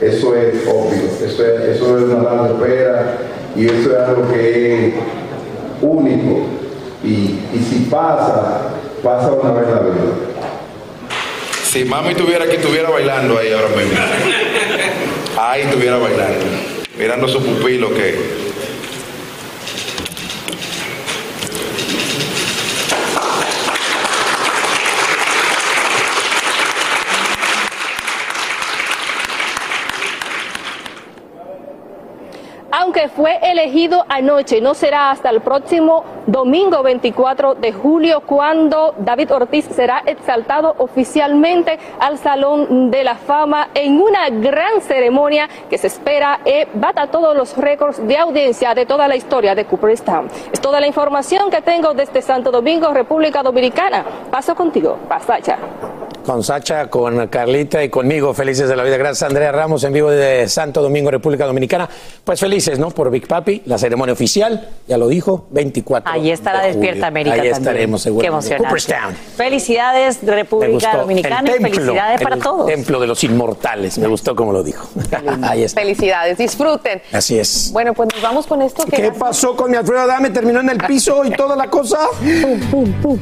Eso 0.00 0.34
es 0.34 0.66
obvio, 0.66 1.04
eso 1.24 1.44
es, 1.44 1.60
eso 1.76 1.98
es 1.98 2.04
una 2.04 2.22
larga 2.22 2.46
espera 2.48 3.18
y 3.56 3.66
eso 3.66 3.92
es 3.92 3.98
algo 3.98 4.28
que 4.30 4.88
es 4.88 4.94
único 5.80 6.40
y, 7.06 7.38
si 7.62 7.86
pasa, 7.90 8.72
pasa 9.02 9.32
una 9.32 9.52
vez 9.52 9.68
la 9.68 9.80
vida. 9.80 10.12
Si 11.64 11.84
mami 11.84 12.14
tuviera 12.14 12.44
aquí, 12.44 12.56
estuviera 12.56 12.90
bailando 12.90 13.38
ahí 13.38 13.52
ahora 13.52 13.68
mismo. 13.68 13.98
Ahí 15.38 15.62
estuviera 15.62 15.98
bailando, 15.98 16.46
mirando 16.98 17.28
su 17.28 17.42
pupilo 17.42 17.92
que 17.92 18.45
aunque 32.96 33.14
fue 33.14 33.38
elegido 33.42 34.06
anoche, 34.08 34.62
no 34.62 34.72
será 34.72 35.10
hasta 35.10 35.28
el 35.28 35.42
próximo 35.42 36.02
domingo 36.26 36.82
24 36.82 37.54
de 37.56 37.72
julio 37.72 38.22
cuando 38.22 38.94
David 38.96 39.32
Ortiz 39.32 39.66
será 39.66 40.02
exaltado 40.06 40.74
oficialmente 40.78 41.78
al 42.00 42.16
Salón 42.16 42.90
de 42.90 43.04
la 43.04 43.16
Fama 43.16 43.68
en 43.74 44.00
una 44.00 44.30
gran 44.30 44.80
ceremonia 44.80 45.46
que 45.68 45.76
se 45.76 45.88
espera 45.88 46.40
eh, 46.46 46.68
bata 46.72 47.08
todos 47.08 47.36
los 47.36 47.54
récords 47.58 48.06
de 48.06 48.16
audiencia 48.16 48.74
de 48.74 48.86
toda 48.86 49.08
la 49.08 49.16
historia 49.16 49.54
de 49.54 49.66
Cooperstown. 49.66 50.28
Es 50.50 50.60
toda 50.62 50.80
la 50.80 50.86
información 50.86 51.50
que 51.50 51.60
tengo 51.60 51.92
desde 51.92 52.22
Santo 52.22 52.50
Domingo, 52.50 52.94
República 52.94 53.42
Dominicana. 53.42 54.06
Paso 54.30 54.54
contigo, 54.54 54.96
Pasacha 55.06 55.58
con 56.26 56.42
Sacha, 56.42 56.90
con 56.90 57.28
Carlita 57.28 57.84
y 57.84 57.88
conmigo. 57.88 58.34
Felices 58.34 58.68
de 58.68 58.74
la 58.74 58.82
vida. 58.82 58.96
Gracias, 58.96 59.22
Andrea 59.22 59.52
Ramos, 59.52 59.84
en 59.84 59.92
vivo 59.92 60.10
de 60.10 60.48
Santo 60.48 60.82
Domingo, 60.82 61.08
República 61.08 61.46
Dominicana. 61.46 61.88
Pues 62.24 62.40
felices, 62.40 62.80
¿no? 62.80 62.90
Por 62.90 63.10
Big 63.10 63.28
Papi, 63.28 63.62
la 63.66 63.78
ceremonia 63.78 64.12
oficial, 64.12 64.68
ya 64.88 64.98
lo 64.98 65.06
dijo, 65.06 65.46
24. 65.50 66.12
Ahí 66.12 66.32
está 66.32 66.52
la 66.52 66.62
Despierta 66.64 67.06
América. 67.06 67.40
Ahí 67.40 67.48
estaremos, 67.48 68.02
seguro. 68.02 68.22
Qué 68.22 68.26
emocionante. 68.26 68.74
Felicidades, 69.36 70.18
República 70.22 70.96
Dominicana, 70.96 71.48
y 71.56 71.62
felicidades 71.62 72.20
para 72.20 72.38
todos. 72.38 72.66
Templo 72.66 72.98
de 72.98 73.06
los 73.06 73.22
inmortales, 73.22 73.96
me 73.98 74.08
gustó 74.08 74.34
como 74.34 74.52
lo 74.52 74.64
dijo. 74.64 74.88
Ahí 75.42 75.62
está. 75.62 75.80
Felicidades, 75.80 76.38
disfruten. 76.38 77.00
Así 77.12 77.38
es. 77.38 77.70
Bueno, 77.72 77.94
pues 77.94 78.08
nos 78.12 78.20
vamos 78.20 78.48
con 78.48 78.62
esto. 78.62 78.84
¿Qué 78.90 79.12
pasó 79.12 79.54
con 79.54 79.70
mi 79.70 79.76
Alfredo 79.76 80.00
Adame? 80.00 80.30
¿Terminó 80.30 80.58
en 80.58 80.70
el 80.70 80.78
piso 80.78 81.24
y 81.24 81.30
toda 81.30 81.54
la 81.54 81.70
cosa? 81.70 82.00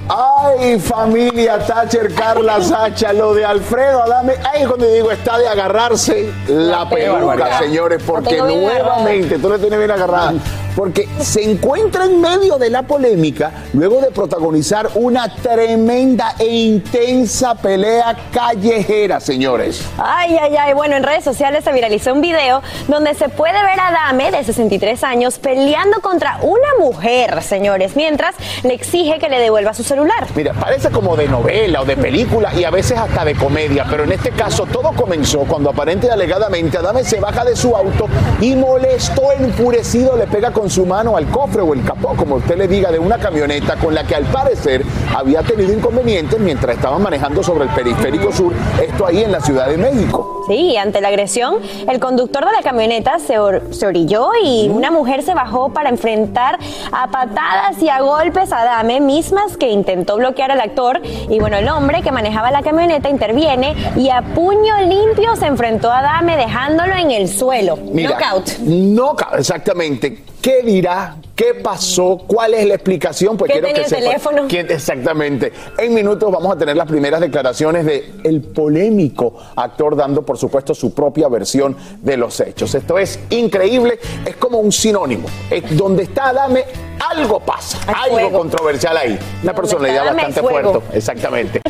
Ay, 0.08 0.80
familia 0.80 1.58
Thatcher, 1.58 2.14
Carla, 2.14 2.62
Sacha, 2.62 2.93
lo 3.12 3.34
de 3.34 3.44
Alfredo. 3.44 4.02
Adame, 4.02 4.34
ahí 4.52 4.64
cuando 4.64 4.86
digo 4.86 5.10
está 5.10 5.38
de 5.38 5.48
agarrarse 5.48 6.32
la, 6.48 6.88
peluca, 6.88 7.58
señores, 7.58 8.02
porque 8.04 8.36
nuevamente, 8.38 9.38
tú 9.38 9.50
le 9.50 9.58
tienes 9.58 9.78
bien 9.78 9.90
agarrada, 9.90 10.34
porque 10.76 11.08
se 11.20 11.42
encuentra 11.42 12.04
en 12.04 12.20
medio 12.20 12.56
de 12.56 12.70
la 12.70 12.82
polémica 12.82 13.50
luego 13.72 14.00
de 14.00 14.10
protagonizar 14.10 14.90
una 14.94 15.34
tremenda 15.34 16.34
e 16.38 16.46
intensa 16.46 17.54
pelea 17.54 18.16
callejera, 18.32 19.20
señores. 19.20 19.84
Ay, 19.98 20.36
ay, 20.40 20.56
ay, 20.56 20.74
bueno, 20.74 20.96
en 20.96 21.02
redes 21.02 21.24
sociales 21.24 21.64
se 21.64 21.72
viralizó 21.72 22.12
un 22.12 22.20
video 22.20 22.62
donde 22.88 23.14
se 23.14 23.28
puede 23.28 23.54
ver 23.62 23.80
a 23.80 23.88
Adame, 23.88 24.30
de 24.30 24.44
63 24.44 25.02
años, 25.04 25.38
peleando 25.38 26.00
contra 26.00 26.38
una 26.42 26.68
mujer, 26.78 27.42
señores, 27.42 27.96
mientras 27.96 28.34
le 28.62 28.74
exige 28.74 29.18
que 29.18 29.28
le 29.28 29.38
devuelva 29.38 29.74
su 29.74 29.82
celular. 29.82 30.26
Mira, 30.34 30.52
parece 30.54 30.90
como 30.90 31.16
de 31.16 31.28
novela 31.28 31.82
o 31.82 31.84
de 31.84 31.96
película 31.96 32.54
y 32.54 32.64
a 32.64 32.70
veces 32.70 32.83
hasta 32.92 33.24
de 33.24 33.34
comedia 33.34 33.86
pero 33.88 34.04
en 34.04 34.12
este 34.12 34.30
caso 34.30 34.66
todo 34.66 34.92
comenzó 34.92 35.40
cuando 35.40 35.70
aparente 35.70 36.06
y 36.06 36.10
alegadamente 36.10 36.78
Adame 36.78 37.04
se 37.04 37.20
baja 37.20 37.44
de 37.44 37.56
su 37.56 37.74
auto 37.74 38.08
y 38.40 38.54
molesto, 38.54 39.32
enfurecido, 39.32 40.16
le 40.16 40.26
pega 40.26 40.50
con 40.50 40.68
su 40.68 40.84
mano 40.84 41.16
al 41.16 41.26
cofre 41.26 41.62
o 41.62 41.72
el 41.72 41.82
capó, 41.84 42.14
como 42.16 42.36
usted 42.36 42.56
le 42.56 42.68
diga, 42.68 42.90
de 42.90 42.98
una 42.98 43.18
camioneta 43.18 43.76
con 43.76 43.94
la 43.94 44.04
que 44.04 44.14
al 44.14 44.24
parecer 44.24 44.84
había 45.16 45.42
tenido 45.42 45.72
inconvenientes 45.72 46.38
mientras 46.40 46.76
estaba 46.76 46.98
manejando 46.98 47.42
sobre 47.42 47.64
el 47.64 47.70
periférico 47.70 48.32
sur, 48.32 48.52
esto 48.82 49.06
ahí 49.06 49.22
en 49.22 49.32
la 49.32 49.40
Ciudad 49.40 49.68
de 49.68 49.78
México. 49.78 50.43
Sí, 50.46 50.76
ante 50.76 51.00
la 51.00 51.08
agresión, 51.08 51.56
el 51.88 51.98
conductor 52.00 52.44
de 52.44 52.52
la 52.52 52.62
camioneta 52.62 53.18
se, 53.18 53.38
or- 53.38 53.62
se 53.74 53.86
orilló 53.86 54.28
y 54.42 54.68
una 54.68 54.90
mujer 54.90 55.22
se 55.22 55.32
bajó 55.34 55.72
para 55.72 55.88
enfrentar 55.88 56.58
a 56.92 57.06
patadas 57.10 57.80
y 57.82 57.88
a 57.88 58.00
golpes 58.00 58.52
a 58.52 58.64
Dame, 58.64 59.00
mismas 59.00 59.56
que 59.56 59.70
intentó 59.70 60.16
bloquear 60.16 60.50
al 60.50 60.60
actor. 60.60 61.00
Y 61.30 61.38
bueno, 61.40 61.56
el 61.56 61.68
hombre 61.68 62.02
que 62.02 62.12
manejaba 62.12 62.50
la 62.50 62.62
camioneta 62.62 63.08
interviene 63.08 63.74
y 63.96 64.10
a 64.10 64.20
puño 64.22 64.74
limpio 64.86 65.34
se 65.36 65.46
enfrentó 65.46 65.90
a 65.90 66.02
Dame 66.02 66.36
dejándolo 66.36 66.94
en 66.94 67.10
el 67.10 67.28
suelo. 67.28 67.76
Mira, 67.76 68.10
Knockout. 68.18 68.58
knockout, 68.60 69.38
exactamente. 69.38 70.22
¿Qué 70.44 70.60
dirá? 70.62 71.16
¿Qué 71.34 71.54
pasó? 71.54 72.18
¿Cuál 72.26 72.52
es 72.52 72.66
la 72.66 72.74
explicación? 72.74 73.34
Pues 73.34 73.50
¿Qué 73.50 73.60
quiero 73.60 73.74
que 73.74 73.80
el 73.80 73.86
sepa- 73.86 73.96
teléfono? 74.02 74.42
quién- 74.46 74.70
exactamente. 74.70 75.50
En 75.78 75.94
minutos 75.94 76.30
vamos 76.30 76.54
a 76.54 76.58
tener 76.58 76.76
las 76.76 76.86
primeras 76.86 77.22
declaraciones 77.22 77.86
de 77.86 78.12
el 78.24 78.42
polémico 78.42 79.34
actor 79.56 79.96
dando, 79.96 80.20
por 80.20 80.36
supuesto, 80.36 80.74
su 80.74 80.92
propia 80.92 81.28
versión 81.28 81.74
de 82.02 82.18
los 82.18 82.38
hechos. 82.40 82.74
Esto 82.74 82.98
es 82.98 83.18
increíble, 83.30 83.98
es 84.26 84.36
como 84.36 84.58
un 84.58 84.70
sinónimo. 84.70 85.28
Es 85.50 85.74
donde 85.74 86.02
está 86.02 86.28
Adame, 86.28 86.66
algo 87.10 87.40
pasa, 87.40 87.78
algo 87.86 88.16
fuego. 88.18 88.38
controversial 88.40 88.98
ahí. 88.98 89.18
Una 89.42 89.54
personalidad 89.54 90.04
bastante 90.04 90.42
fuerte. 90.42 90.78
Exactamente. 90.92 91.60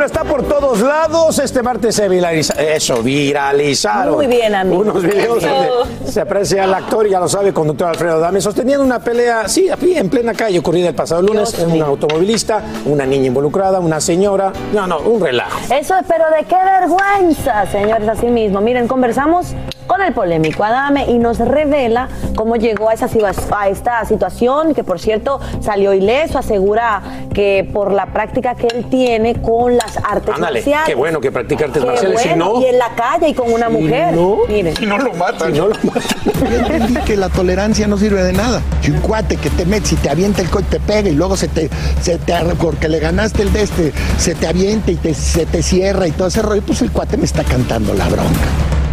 Bueno, 0.00 0.14
está 0.14 0.24
por 0.24 0.42
todos 0.44 0.80
lados. 0.80 1.38
Este 1.40 1.62
martes 1.62 1.94
se 1.94 2.08
viraliza, 2.08 2.54
eso, 2.54 3.02
viralizaron. 3.02 4.14
Muy 4.14 4.28
bien, 4.28 4.54
amigo. 4.54 4.80
Unos 4.80 5.02
videos 5.02 5.42
donde 5.42 5.68
se 6.10 6.22
aprecia 6.22 6.64
al 6.64 6.72
actor, 6.72 7.06
ya 7.06 7.20
lo 7.20 7.28
sabe, 7.28 7.52
conductor 7.52 7.88
Alfredo 7.88 8.18
Dame, 8.18 8.40
sosteniendo 8.40 8.82
una 8.82 8.98
pelea, 9.00 9.46
sí, 9.46 9.68
aquí 9.68 9.98
en 9.98 10.08
plena 10.08 10.32
calle, 10.32 10.58
ocurrida 10.58 10.88
el 10.88 10.94
pasado 10.94 11.20
lunes. 11.20 11.52
Un 11.58 11.82
automovilista, 11.82 12.62
una 12.86 13.04
niña 13.04 13.26
involucrada, 13.26 13.78
una 13.78 14.00
señora. 14.00 14.54
No, 14.72 14.86
no, 14.86 15.00
un 15.00 15.20
relajo. 15.20 15.60
Eso 15.70 15.94
es, 15.94 16.06
pero 16.08 16.24
de 16.34 16.44
qué 16.44 16.56
vergüenza, 16.64 17.66
señores, 17.70 18.08
así 18.08 18.28
mismo. 18.28 18.62
Miren, 18.62 18.88
conversamos 18.88 19.48
con 19.90 20.02
el 20.02 20.12
polémico 20.12 20.62
Adame 20.62 21.06
y 21.10 21.18
nos 21.18 21.38
revela 21.38 22.08
cómo 22.36 22.54
llegó 22.54 22.90
a, 22.90 22.94
esa, 22.94 23.08
situa- 23.08 23.34
a 23.58 23.68
esta 23.68 24.04
situación, 24.04 24.72
que 24.72 24.84
por 24.84 25.00
cierto 25.00 25.40
salió 25.60 25.92
ileso, 25.92 26.38
asegura 26.38 27.02
que 27.34 27.68
por 27.72 27.90
la 27.90 28.06
práctica 28.06 28.54
que 28.54 28.68
él 28.68 28.86
tiene 28.88 29.42
con 29.42 29.76
las 29.76 29.96
artes 29.96 30.32
Ándale, 30.36 30.60
marciales. 30.60 30.86
qué 30.86 30.94
bueno 30.94 31.20
que 31.20 31.32
practica 31.32 31.64
artes 31.64 31.82
Qué 31.82 31.88
marciales. 31.88 32.20
Si 32.20 32.28
bueno, 32.28 32.52
no, 32.54 32.60
y 32.60 32.66
en 32.66 32.78
la 32.78 32.90
calle 32.94 33.28
y 33.30 33.34
con 33.34 33.52
una 33.52 33.66
Si 33.66 33.72
mujer. 33.72 34.14
no, 34.14 34.36
Miren. 34.48 34.74
no 34.86 34.98
lo 34.98 35.12
matan. 35.14 35.52
no 35.56 35.66
lo 35.66 35.74
matan. 35.82 36.02
Yo 36.50 36.56
entendí 36.56 36.94
que 37.04 37.16
la 37.16 37.28
tolerancia 37.28 37.88
no 37.88 37.98
sirve 37.98 38.22
de 38.22 38.32
nada. 38.32 38.62
Si 38.82 38.92
un 38.92 39.00
cuate 39.00 39.38
que 39.38 39.50
te 39.50 39.66
metes 39.66 39.90
y 39.92 39.96
te 39.96 40.08
avienta 40.08 40.40
el 40.40 40.50
coche, 40.50 40.66
te 40.70 40.78
pega 40.78 41.08
y 41.08 41.14
luego 41.16 41.36
se 41.36 41.48
te, 41.48 41.68
se 42.00 42.16
te, 42.18 42.32
porque 42.60 42.88
le 42.88 43.00
ganaste 43.00 43.42
el 43.42 43.52
de 43.52 43.62
este, 43.62 43.92
se 44.18 44.36
te 44.36 44.46
avienta 44.46 44.92
y 44.92 44.96
te, 44.96 45.14
se 45.14 45.46
te 45.46 45.64
cierra 45.64 46.06
y 46.06 46.12
todo 46.12 46.28
ese 46.28 46.42
rollo, 46.42 46.62
pues 46.64 46.80
el 46.80 46.92
cuate 46.92 47.16
me 47.16 47.24
está 47.24 47.42
cantando 47.42 47.92
la 47.92 48.06
bronca. 48.06 48.30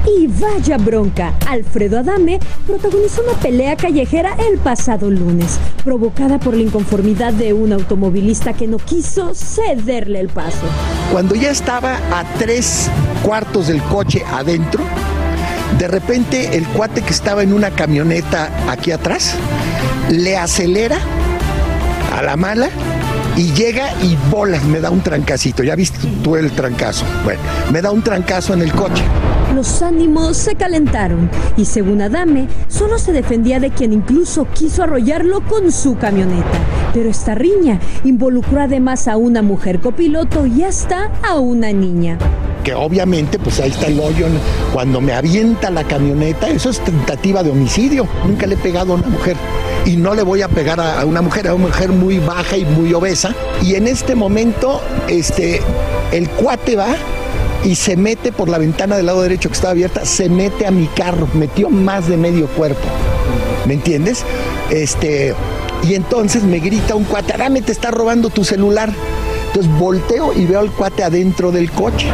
Y 0.08 0.28
vaya 0.28 0.78
bronca, 0.78 1.34
Alfredo 1.48 2.00
Adame 2.00 2.40
protagonizó 2.66 3.24
una 3.24 3.34
pelea 3.34 3.76
callejera 3.76 4.36
el 4.50 4.58
pasado 4.58 5.10
lunes, 5.12 5.60
provocada 5.84 6.40
por 6.40 6.56
la 6.56 6.64
inconformidad 6.64 7.34
de 7.34 7.52
un 7.52 7.74
automovilista 7.74 8.54
que 8.54 8.68
no 8.68 8.78
quiso 8.78 9.36
cederle 9.36 10.22
el 10.22 10.30
paso. 10.30 10.66
Cuando 11.12 11.36
ya 11.36 11.52
estaba 11.52 11.98
a 12.12 12.24
tres 12.38 12.90
cuartos 13.22 13.68
del 13.68 13.82
coche 13.84 14.24
adentro, 14.32 14.84
de 15.78 15.88
repente 15.88 16.56
el 16.56 16.66
cuate 16.68 17.02
que 17.02 17.12
estaba 17.12 17.44
en 17.44 17.54
una 17.54 17.72
camioneta 17.72 18.50
aquí 18.72 18.92
atrás 18.92 19.36
le 20.10 20.38
acelera 20.38 20.98
a 22.16 22.22
la 22.22 22.38
mala 22.38 22.70
y 23.38 23.54
llega 23.54 23.94
y 24.02 24.18
bolas, 24.32 24.64
me 24.66 24.80
da 24.82 24.90
un 24.90 25.02
trancacito. 25.02 25.64
Ya 25.64 25.76
viste 25.76 26.00
tú 26.24 26.36
el 26.36 26.52
trancazo. 26.52 27.06
Bueno, 27.24 27.40
me 27.72 27.82
da 27.82 27.92
un 27.92 28.02
trancazo 28.02 28.54
en 28.54 28.64
el 28.64 28.72
coche. 28.72 29.04
Los 29.56 29.82
ánimos 29.82 30.38
se 30.38 30.56
calentaron 30.56 31.30
y 31.56 31.66
según 31.66 32.02
Adame, 32.02 32.48
solo 32.68 33.00
se 33.00 33.14
defendía 33.14 33.60
de 33.60 33.70
quien 33.70 33.94
incluso 33.94 34.48
quiso 34.54 34.84
arrollarlo 34.84 35.42
con 35.42 35.72
su 35.72 35.98
camioneta. 35.98 36.60
Pero 36.94 37.10
esta 37.10 37.36
riña 37.36 37.80
involucró 38.04 38.62
además 38.62 39.08
a 39.08 39.18
una 39.18 39.42
mujer 39.42 39.80
copiloto 39.80 40.46
y 40.46 40.64
hasta 40.64 41.12
a 41.24 41.36
una 41.36 41.72
niña. 41.72 42.18
Que 42.68 42.74
obviamente 42.74 43.40
pues 43.40 43.62
ahí 43.62 43.70
está 43.70 43.88
el 43.88 43.98
hoyo 43.98 44.28
cuando 44.74 45.00
me 45.00 45.14
avienta 45.14 45.70
la 45.72 45.86
camioneta, 45.86 46.50
eso 46.50 46.70
es 46.70 46.82
tentativa 46.82 47.42
de 47.42 47.50
homicidio, 47.50 48.06
nunca 48.26 48.46
le 48.46 48.56
he 48.56 48.58
pegado 48.58 48.92
a 48.92 48.96
una 48.98 49.08
mujer 49.08 49.38
y 49.86 49.96
no 49.96 50.14
le 50.14 50.22
voy 50.22 50.42
a 50.42 50.50
pegar 50.50 50.78
a, 50.82 51.06
una 51.06 51.22
mujer, 51.22 51.48
a 51.48 51.54
una 51.54 51.68
mujer 51.68 51.94
muy 51.94 52.20
baja 52.20 52.58
y 52.58 52.66
muy 52.66 52.94
obesa 52.94 53.34
y 53.62 53.76
en 53.76 53.88
este 53.88 54.16
momento 54.16 54.82
este 55.08 55.62
el 56.12 56.30
cuate 56.32 56.76
va 56.76 56.94
y 57.64 57.76
se 57.76 57.96
mete 57.96 58.34
por 58.34 58.50
la 58.50 58.58
ventana 58.58 58.98
del 58.98 59.06
lado 59.06 59.22
derecho 59.22 59.48
que 59.48 59.56
estaba 59.56 59.72
abierta, 59.72 60.04
se 60.04 60.28
mete 60.28 60.68
a 60.68 60.72
mi 60.72 60.88
carro, 60.88 61.30
metió 61.36 61.70
más 61.70 62.10
de 62.10 62.18
medio 62.18 62.48
cuerpo. 62.48 62.86
¿Me 63.66 63.76
entiendes? 63.76 64.26
Este 64.70 65.34
y 65.88 65.96
entonces 65.96 66.44
me 66.44 66.60
grita 66.60 66.96
un 66.96 67.06
cuate, 67.06 67.32
"Adame, 67.32 67.62
te 67.62 67.72
está 67.72 67.92
robando 67.92 68.30
tu 68.30 68.44
celular." 68.44 68.92
Entonces 69.48 69.80
volteo 69.80 70.34
y 70.34 70.46
veo 70.46 70.60
al 70.60 70.72
cuate 70.72 71.04
adentro 71.04 71.52
del 71.52 71.72
coche. 71.72 72.08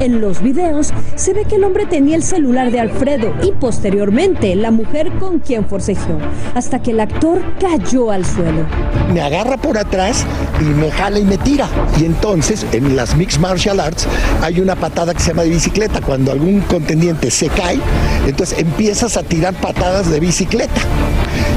En 0.00 0.20
los 0.20 0.42
videos 0.42 0.92
se 1.14 1.32
ve 1.32 1.44
que 1.44 1.56
el 1.56 1.64
hombre 1.64 1.86
tenía 1.86 2.16
el 2.16 2.22
celular 2.22 2.70
de 2.70 2.80
Alfredo 2.80 3.32
y 3.42 3.52
posteriormente 3.52 4.54
la 4.56 4.70
mujer 4.70 5.12
con 5.18 5.38
quien 5.38 5.66
forcejeó, 5.66 6.18
hasta 6.54 6.82
que 6.82 6.90
el 6.90 7.00
actor 7.00 7.40
cayó 7.60 8.10
al 8.10 8.24
suelo. 8.24 8.66
me 9.12 9.20
agarra 9.20 9.56
por 9.56 9.78
atrás 9.78 10.26
y 10.60 10.64
me 10.64 10.90
jala 10.90 11.18
y 11.18 11.24
me 11.24 11.38
tira. 11.38 11.68
Y 12.00 12.04
entonces, 12.04 12.66
en 12.72 12.96
las 12.96 13.14
Mixed 13.14 13.40
Martial 13.40 13.80
Arts, 13.80 14.06
hay 14.42 14.60
una 14.60 14.74
patada 14.74 15.14
que 15.14 15.20
se 15.20 15.28
llama 15.28 15.42
de 15.42 15.50
bicicleta. 15.50 16.00
Cuando 16.00 16.32
algún 16.32 16.60
contendiente 16.62 17.30
se 17.30 17.48
cae, 17.48 17.78
entonces 18.26 18.58
empiezas 18.58 19.16
a 19.16 19.22
tirar 19.22 19.54
patadas 19.54 20.10
de 20.10 20.20
bicicleta. 20.20 20.80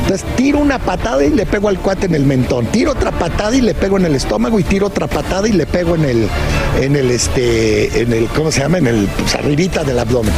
Entonces 0.06 0.28
tiro 0.36 0.60
una 0.60 0.78
patada 0.78 1.26
y 1.26 1.32
le 1.32 1.48
pego 1.48 1.68
al 1.68 1.80
cuate 1.80 2.06
en 2.06 2.14
el 2.14 2.28
mentón. 2.28 2.68
Tiro 2.68 2.92
otra 2.92 3.12
patada 3.12 3.56
y 3.56 3.62
le 3.62 3.74
pego 3.74 3.98
en 3.98 4.06
el 4.06 4.14
estómago 4.14 4.60
y 4.60 4.64
tiro 4.64 4.86
otra 4.86 5.08
patada 5.08 5.48
y 5.48 5.52
le 5.52 5.66
pego 5.66 5.96
en 5.96 6.06
el, 6.06 6.28
en 6.80 6.96
el 6.96 7.10
este, 7.10 8.02
en 8.02 8.14
el, 8.14 8.28
¿cómo 8.28 8.52
se 8.52 8.60
llama? 8.60 8.78
En 8.78 8.86
el, 8.86 9.08
pues 9.08 9.34
arribita 9.34 9.84
del 9.84 9.98
abdomen. 9.98 10.32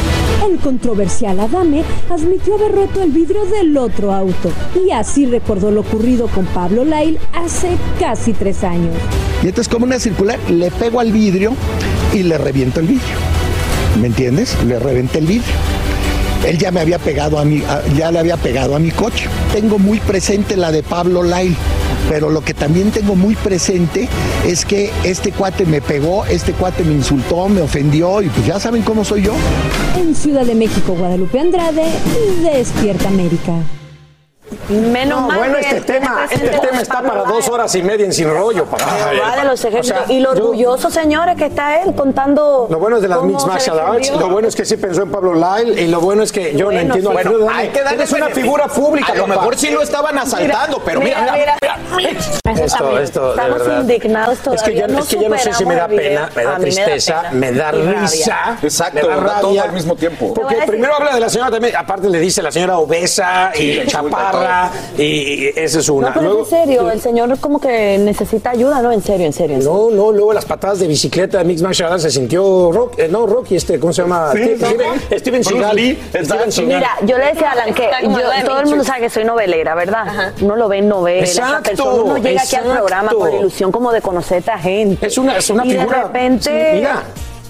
El 0.49 0.57
controversial 0.59 1.37
Adame 1.41 1.83
admitió 2.09 2.55
haber 2.55 2.71
roto 2.71 3.01
el 3.01 3.11
vidrio 3.11 3.43
del 3.43 3.75
otro 3.75 4.13
auto 4.13 4.53
y 4.73 4.91
así 4.91 5.25
recordó 5.25 5.69
lo 5.69 5.81
ocurrido 5.81 6.27
con 6.29 6.45
Pablo 6.45 6.85
Lail 6.85 7.19
hace 7.33 7.71
casi 7.99 8.31
tres 8.31 8.63
años. 8.63 8.95
Y 9.43 9.47
entonces 9.47 9.67
como 9.67 9.85
una 9.85 9.99
circular, 9.99 10.39
le 10.49 10.71
pego 10.71 11.01
al 11.01 11.11
vidrio 11.11 11.51
y 12.13 12.23
le 12.23 12.37
reviento 12.37 12.79
el 12.79 12.87
vidrio. 12.87 13.15
¿Me 13.99 14.07
entiendes? 14.07 14.55
Le 14.65 14.79
reventé 14.79 15.19
el 15.19 15.25
vidrio. 15.25 15.53
Él 16.45 16.57
ya 16.57 16.71
me 16.71 16.79
había 16.79 16.99
pegado 16.99 17.39
a 17.39 17.45
mi, 17.45 17.63
ya 17.95 18.11
le 18.11 18.19
había 18.19 18.37
pegado 18.37 18.75
a 18.75 18.79
mi 18.79 18.91
coche. 18.91 19.27
Tengo 19.53 19.79
muy 19.79 19.99
presente 19.99 20.55
la 20.55 20.71
de 20.71 20.83
Pablo 20.83 21.23
Lail, 21.23 21.55
pero 22.09 22.29
lo 22.29 22.41
que 22.41 22.53
también 22.53 22.91
tengo 22.91 23.15
muy 23.15 23.35
presente 23.35 24.07
es 24.45 24.65
que 24.65 24.91
este 25.03 25.31
cuate 25.31 25.65
me 25.65 25.81
pegó, 25.81 26.25
este 26.25 26.53
cuate 26.53 26.83
me 26.83 26.93
insultó, 26.93 27.49
me 27.49 27.61
ofendió 27.61 28.21
y 28.21 28.29
pues 28.29 28.45
ya 28.45 28.59
saben 28.59 28.81
cómo 28.83 29.03
soy 29.03 29.23
yo. 29.23 29.33
En 29.99 30.15
Ciudad 30.15 30.45
de 30.45 30.55
México, 30.55 30.93
Guadalupe 30.93 31.39
Andrade, 31.39 31.85
Despierta 32.43 33.07
América. 33.07 33.53
Menos 34.69 35.21
No, 35.21 35.27
mal 35.27 35.37
bueno, 35.39 35.57
este 35.57 35.81
tema, 35.81 36.25
este 36.29 36.47
tema 36.49 36.81
está 36.81 37.01
para 37.01 37.23
dos 37.23 37.47
horas 37.49 37.73
y 37.75 37.83
media 37.83 38.05
en 38.05 38.13
sin 38.13 38.29
rollo, 38.29 38.65
papá. 38.65 38.85
Va 39.21 39.35
de 39.37 39.43
los 39.45 39.63
ejércitos. 39.63 40.01
O 40.01 40.05
sea, 40.07 40.13
y 40.15 40.19
lo 40.21 40.33
yo- 40.35 40.43
orgulloso, 40.43 40.89
señores, 40.89 41.35
que 41.37 41.45
está 41.45 41.81
él 41.81 41.93
contando. 41.95 42.67
Lo 42.69 42.79
bueno 42.79 42.97
es 42.97 43.01
de 43.01 43.07
las 43.09 43.21
Mixed 43.23 43.47
Martial 43.47 43.79
Arts, 43.79 44.11
lo 44.11 44.29
bueno 44.29 44.47
es 44.47 44.55
que 44.55 44.65
sí 44.65 44.77
pensó 44.77 45.03
en 45.03 45.11
Pablo 45.11 45.33
Lyle 45.33 45.81
y 45.81 45.87
lo 45.87 45.99
bueno 45.99 46.23
es 46.23 46.31
que 46.31 46.51
yo 46.53 46.59
no 46.59 46.65
Bueno, 46.65 46.79
entiendo 46.81 47.11
sí. 47.11 47.15
a 47.15 47.19
Alfredo 47.19 47.43
Bueno, 47.43 47.57
hay 47.59 47.67
que 47.69 47.81
darle 47.83 48.05
una 48.15 48.29
figura 48.29 48.67
pública, 48.67 49.11
A 49.11 49.15
lo 49.15 49.21
papá. 49.27 49.35
mejor 49.35 49.57
sí 49.57 49.69
lo 49.69 49.81
estaban 49.81 50.17
asaltando, 50.17 50.81
pero 50.83 51.01
mira, 51.01 51.33
mira, 51.33 51.57
Esto, 52.63 52.99
esto, 52.99 53.25
de 53.25 53.29
Estamos 53.31 53.59
verdad. 53.59 53.81
indignados 53.81 54.33
Es 54.33 54.39
que 54.39 54.71
todavía. 54.71 54.81
yo, 54.81 54.87
no 54.93 54.99
es 54.99 55.07
que 55.07 55.19
yo 55.21 55.29
no 55.29 55.37
sé 55.37 55.53
si 55.53 55.65
me 55.65 55.75
da 55.75 55.87
pena, 55.87 56.29
me 56.35 56.43
da 56.43 56.57
tristeza, 56.57 57.23
me 57.31 57.51
da 57.51 57.71
risa, 57.71 58.57
Exacto, 58.61 59.07
me 59.07 59.15
da 59.15 59.39
todo 59.39 59.47
rabia. 59.49 59.63
al 59.63 59.71
mismo 59.73 59.95
tiempo. 59.95 60.33
Porque 60.33 60.55
primero 60.67 60.95
habla 60.95 61.13
de 61.13 61.19
la 61.19 61.29
señora 61.29 61.51
también, 61.51 61.75
aparte 61.75 62.09
le 62.09 62.19
dice 62.19 62.41
la 62.41 62.51
señora 62.51 62.77
obesa 62.77 63.51
y 63.57 63.85
chaparra 63.87 64.36
y, 64.97 65.03
y 65.03 65.53
esa 65.55 65.79
es 65.79 65.89
una. 65.89 66.07
No, 66.09 66.13
pero 66.13 66.25
Luego- 66.27 66.39
en 66.43 66.45
serio, 66.49 66.91
el 66.91 67.01
señor 67.01 67.39
como 67.39 67.59
que 67.59 67.97
necesita 67.99 68.51
ayuda, 68.51 68.81
¿no? 68.81 68.91
En 68.91 69.01
serio, 69.01 69.25
en 69.25 69.33
serio. 69.33 69.55
en 69.55 69.61
serio. 69.61 69.89
No, 69.91 69.91
no, 69.91 70.11
luego 70.11 70.33
las 70.33 70.45
patadas 70.45 70.79
de 70.79 70.87
bicicleta 70.87 71.39
de 71.39 71.43
Mix 71.43 71.61
Arts 71.81 72.01
se 72.03 72.11
sintió 72.11 72.71
Rock, 72.71 72.99
eh, 72.99 73.07
no, 73.09 73.25
Rocky, 73.25 73.55
este, 73.55 73.79
¿cómo 73.79 73.93
se 73.93 74.01
llama? 74.01 74.31
Sí, 74.33 74.55
Steven, 75.17 75.43
Seagal. 75.43 75.75
Mira, 76.65 76.89
yo 77.05 77.17
le 77.17 77.25
decía 77.27 77.49
a 77.49 77.51
Alan 77.53 77.73
que 77.73 77.89
yo- 78.03 78.45
todo 78.45 78.59
el 78.59 78.65
mundo 78.67 78.83
sabe 78.83 79.01
que 79.01 79.09
soy 79.09 79.23
novelera, 79.25 79.75
¿verdad? 79.75 80.33
Uno 80.41 80.55
lo 80.55 80.67
ve 80.67 80.77
en 80.79 80.87
novelas, 80.89 81.29
esa 81.29 81.41
Exacto, 81.47 81.69
persona, 81.69 82.03
uno 82.03 82.17
llega 82.17 82.41
aquí 82.41 82.55
al 82.55 82.63
programa 82.63 83.11
con 83.11 83.29
la 83.29 83.35
ilusión 83.37 83.71
como 83.71 83.91
de 83.91 84.01
conocer 84.01 84.37
a 84.37 84.39
esta 84.39 84.57
gente. 84.59 85.07
Es 85.07 85.17
una- 85.17 85.37
es 85.37 85.49
una 85.49 85.65
y 85.65 85.71
figura- 85.71 85.97
de 85.97 86.03
repente 86.03 86.71
Mira. 86.75 87.03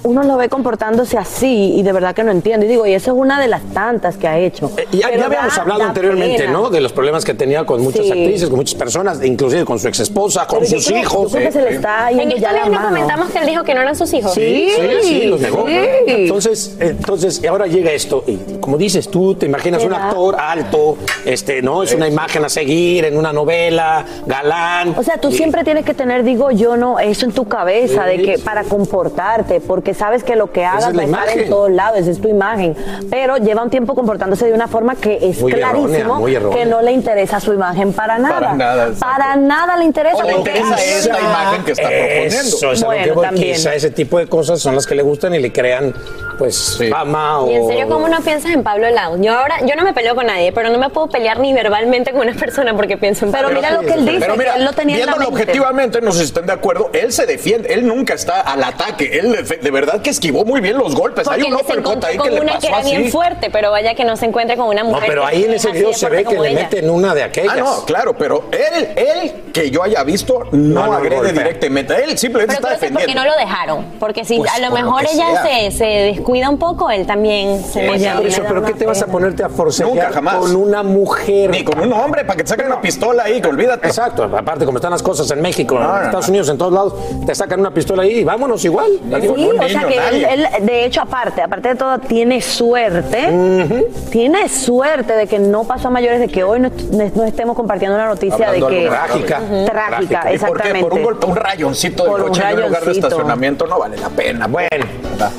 Uno 0.08 0.24
lo 0.24 0.38
ve 0.38 0.50
comportándose 0.50 1.17
así 1.17 1.74
y 1.76 1.84
de 1.84 1.91
verdad 1.91 2.15
que 2.15 2.24
no 2.24 2.32
entiendo. 2.32 2.65
Y 2.65 2.70
digo, 2.70 2.86
y 2.86 2.93
eso 2.93 3.12
es 3.12 3.17
una 3.17 3.39
de 3.41 3.48
las 3.48 3.62
tantas 3.74 4.17
que 4.17 4.28
ha 4.28 4.38
hecho. 4.39 4.72
Eh, 4.78 4.88
ya, 4.91 5.08
habíamos 5.08 5.56
da- 5.56 5.62
hablado 5.62 5.80
da 5.82 5.88
anteriormente, 5.88 6.39
pena. 6.43 6.52
¿no? 6.54 6.70
De 6.70 6.80
los 6.82 6.93
problemas 6.93 7.26
que 7.26 7.34
tenía 7.34 7.65
con 7.65 7.82
muchas 7.82 8.06
Sí. 8.06 8.12
actrices, 8.12 8.48
con 8.50 8.58
muchas 8.58 8.76
personas, 8.76 9.24
inclusive 9.24 9.65
con 9.65 9.80
su 9.80 9.88
ex 9.88 10.00
esposa, 10.00 10.48
con 10.48 10.60
Pero 10.60 10.72
sus 10.72 10.88
creo- 10.88 11.02
hijos. 11.02 11.32
creo 11.32 11.46
que 11.48 11.52
se 11.52 11.62
le 11.62 11.70
está 11.76 12.10
En 12.12 12.20
yendo 12.20 12.38
ya 12.38 12.52
la 12.54 12.65
mano. 12.65 12.88
comentamos 12.88 13.30
que 13.30 13.39
él 13.39 13.46
dijo 13.48 13.63
que 13.63 13.74
no 13.74 13.82
eran 13.82 13.96
sus 13.96 14.13
hijos. 14.13 14.34
Sí, 14.34 14.70
sí, 14.76 14.82
sí, 15.04 15.26
los 15.26 15.41
negó. 15.41 15.65
sí. 15.67 15.74
Entonces, 16.08 16.78
entonces, 16.80 17.41
y 17.43 17.48
ahora 17.48 17.67
llega 17.67 17.91
esto, 17.91 18.24
y 18.28 18.38
como 18.60 18.78
dices 18.78 19.10
tú, 19.10 19.36
te 19.36 19.46
imaginas 19.46 19.84
un 19.84 19.93
actor 19.93 20.36
alto, 20.39 20.98
este, 21.26 21.62
¿no? 21.62 21.84
Es 21.84 21.93
una 21.93 22.08
imagen 22.08 22.46
a 22.46 22.50
seguir 22.50 23.06
en 23.06 23.17
una 23.17 23.34
novela, 23.34 24.06
galán. 24.26 24.93
O 24.98 25.04
sea, 25.04 25.17
tú 25.17 25.32
siempre 25.32 25.63
tienes 25.63 25.86
que 25.86 25.93
tener, 25.93 26.24
digo 26.24 26.52
yo, 26.52 26.78
no, 26.78 27.00
eso 27.00 27.26
en 27.26 27.32
tu 27.34 27.46
cabeza, 27.48 28.06
de 28.06 28.22
que 28.22 28.38
para 28.39 28.63
comportarte, 28.63 29.60
porque 29.62 29.93
sabes 29.97 30.23
que 30.23 30.36
lo 30.36 30.51
que 30.51 30.65
hagas 30.65 30.95
va 30.95 31.01
a 31.01 31.05
estar 31.05 31.29
en 31.29 31.49
todos 31.49 31.71
lados, 31.71 31.99
esa 31.99 32.12
es 32.12 32.21
tu 32.21 32.27
imagen. 32.29 32.75
Pero 33.10 33.38
lleva 33.38 33.63
un 33.63 33.69
tiempo 33.69 33.95
comportándose 33.95 34.45
de 34.45 34.53
una 34.53 34.67
forma 34.67 34.95
que 34.95 35.17
es 35.21 35.41
Muy 35.41 35.51
errónea, 35.51 35.71
clarísimo 35.71 36.15
muy 36.15 36.36
errónea. 36.36 36.57
que 36.57 36.65
no 36.65 36.81
le 36.81 36.91
interesa 36.91 37.39
su 37.39 37.53
imagen 37.53 37.93
para 37.93 38.17
nada. 38.17 38.39
Para 38.39 38.53
nada. 38.53 38.89
Para 38.99 39.36
nada 39.36 39.77
le 39.77 39.86
interesa. 39.86 40.17
O 40.17 40.23
le 40.23 40.33
interesa 40.38 40.75
esta 40.75 41.19
imagen 41.19 41.63
que 41.63 41.71
está 41.71 41.89
proponiendo. 41.89 42.71
Eso 42.71 42.86
Bueno, 42.86 43.21
que 43.31 43.36
quizá 43.36 43.73
ese 43.75 43.89
tipo 43.91 44.19
de 44.19 44.27
cosas 44.27 44.60
son 44.62 44.75
las 44.75 44.86
que 44.86 44.95
le 44.95 45.01
gustan 45.03 45.33
y 45.36 45.39
le 45.39 45.51
crean, 45.51 45.93
pues, 46.38 46.77
fama 46.89 47.39
o... 47.41 47.49
Y 47.51 47.55
en 47.55 47.67
serio, 47.67 47.88
¿cómo 47.89 48.07
no 48.07 48.19
piensas 48.21 48.51
en 48.51 48.63
Pablo 48.63 48.89
Lau? 48.89 49.19
Yo 49.21 49.33
ahora, 49.38 49.55
yo 49.65 49.75
no 49.75 49.83
me 49.83 49.93
peleo 49.93 50.15
con 50.15 50.27
nadie, 50.27 50.51
pero 50.51 50.69
no 50.69 50.77
me 50.77 50.89
puedo 50.89 51.07
pelear 51.07 51.39
ni 51.39 51.53
verbalmente 51.53 52.12
con 52.12 52.21
una 52.27 52.33
persona 52.33 52.75
porque 52.75 52.97
pienso 52.97 53.25
en 53.25 53.31
Pablo. 53.31 53.47
Pero 53.49 53.60
mira 53.62 53.71
lo 53.73 53.81
que 53.81 53.93
él 53.93 54.05
dice, 54.05 54.19
Pero 54.19 54.36
mira, 54.38 54.53
que 54.53 54.60
él 54.60 54.65
lo 54.65 54.73
tenía 54.73 54.95
en 54.97 55.05
la 55.05 55.13
viéndolo 55.13 55.31
mente. 55.31 55.43
objetivamente, 55.43 56.01
no 56.01 56.12
sé 56.12 56.19
si 56.19 56.25
están 56.25 56.45
de 56.45 56.53
acuerdo, 56.53 56.89
él 56.93 57.12
se 57.12 57.25
defiende, 57.25 57.73
él 57.73 57.88
nunca 57.88 58.13
está 58.13 58.41
al 58.41 58.63
ataque, 58.63 59.19
él 59.19 59.31
de, 59.31 59.57
de 59.57 59.71
verdad 59.71 59.87
que 60.04 60.10
esquivó 60.10 60.43
muy 60.45 60.62
bien 60.62 60.78
los 60.78 60.93
golpes. 60.95 61.23
Porque 61.28 61.41
Hay 61.41 61.47
un 61.52 61.56
uppercut 61.56 62.04
ahí 62.04 62.17
con 62.17 62.28
que 62.30 62.36
le 62.36 62.41
una 62.41 62.54
pasó 62.54 62.62
que 62.62 62.73
era 62.73 62.82
bien 62.82 63.12
fuerte, 63.12 63.50
pero 63.52 63.71
vaya 63.71 63.95
que 63.95 64.04
no 64.06 64.15
se 64.17 64.26
encuentre 64.26 64.58
con 64.58 64.67
una 64.67 64.84
No, 64.84 64.89
mujer. 64.89 65.06
pero 65.08 65.21
que 65.23 65.28
ahí 65.28 65.43
en 65.45 65.52
es 65.54 65.63
ese 65.65 65.71
video 65.71 65.89
de 65.89 65.93
se 65.95 66.10
ve 66.10 66.17
que 66.19 66.23
como 66.26 66.43
le 66.43 66.50
ella. 66.52 66.60
meten 66.62 66.89
una 66.89 67.13
de 67.15 67.23
aquellas. 67.23 67.54
Ah, 67.56 67.60
no, 67.60 67.86
claro, 67.86 68.15
pero 68.17 68.45
él, 68.52 68.89
él 68.95 69.34
que 69.54 69.69
yo 69.71 69.84
haya 69.84 70.04
visto, 70.04 70.43
no, 70.52 70.82
No, 70.82 70.86
no 70.88 70.93
agrede 70.93 71.15
golpea. 71.15 71.32
directamente. 71.34 72.04
Él 72.04 72.17
simplemente 72.17 72.56
Pero 72.62 72.73
está 72.73 72.80
defendiendo. 72.88 73.23
no 73.23 73.30
lo 73.30 73.36
dejaron. 73.38 73.86
Porque 74.00 74.23
si 74.26 74.38
Pues, 74.38 74.52
a 74.52 74.60
lo 74.60 74.71
mejor 74.71 75.04
ella 75.12 75.43
se, 75.43 75.71
se 75.71 75.86
descuida 75.86 76.50
un 76.50 76.58
poco, 76.60 76.89
él 76.91 77.06
también 77.08 77.63
se 77.63 77.89
Oye, 77.89 78.12
pero 78.47 78.63
¿qué 78.63 78.73
te 78.73 78.86
vas 78.86 79.02
a 79.02 79.08
ponerte 79.08 79.43
a 79.43 79.50
forcejear 79.50 80.12
con 80.21 80.56
una 80.56 80.84
mujer? 80.84 81.50
Ni 81.50 81.63
con 81.63 81.80
un 81.80 81.93
hombre 81.93 82.23
para 82.26 82.38
que 82.38 82.43
te 82.43 82.50
saquen 82.50 82.67
una 82.67 82.82
pistola 82.82 83.23
ahí, 83.23 83.41
que 83.41 83.47
olvídate. 83.47 83.88
Exacto, 83.88 84.23
aparte 84.23 84.65
como 84.65 84.78
están 84.78 84.91
las 84.91 85.02
cosas 85.04 85.30
en 85.32 85.41
México, 85.41 85.76
No, 85.76 85.82
en 85.86 85.88
no, 85.88 86.02
Estados 86.04 86.28
no. 86.28 86.32
Unidos, 86.32 86.50
en 86.50 86.58
todos 86.58 86.73
lados, 86.73 86.93
te 87.26 87.34
sacan 87.36 87.60
una 87.60 87.71
pistola 87.73 88.04
ahí 88.04 88.19
y 88.19 88.23
vámonos 88.23 88.63
igual. 88.65 88.88
Sí, 89.02 89.66
o 89.67 89.80
sea 89.80 89.88
que 89.88 89.97
él, 90.10 90.25
él, 90.25 90.65
de 90.65 90.86
hecho, 90.86 91.01
aparte, 91.01 91.41
aparte 91.41 91.69
de 91.69 91.75
todo, 91.75 91.99
tiene 91.99 92.41
suerte, 92.41 93.30
tiene 94.12 94.49
suerte 94.49 95.13
de 95.13 95.27
que 95.27 95.39
no 95.39 95.63
pasó 95.63 95.88
a 95.88 95.91
mayores, 95.91 96.19
de 96.19 96.27
que 96.27 96.43
hoy 96.43 96.60
no, 96.60 96.67
est- 96.67 97.15
no 97.15 97.23
estemos 97.23 97.56
compartiendo 97.56 97.95
una 97.95 98.08
noticia 98.08 98.47
Hablando 98.47 98.69
de 98.69 98.75
que... 98.84 98.88
Trágica. 98.88 99.41
Trágica, 99.65 100.01
¿Y 100.01 100.08
por 100.15 100.21
qué? 100.30 100.34
exactamente. 100.34 100.80
Por 100.82 100.93
un 100.93 101.03
golpe, 101.03 101.25
un 101.25 101.36
rayoncito 101.36 102.03
de 102.03 102.10
Por 102.10 102.21
coche 102.23 102.41
en 102.49 102.56
un 102.58 102.62
lugar 102.63 102.84
de 102.84 102.91
estacionamiento 102.91 103.67
no 103.67 103.80
vale 103.80 103.97
la 103.97 104.10
pena. 104.10 104.47
Bueno, 104.47 104.86
¿verdad? 105.12 105.32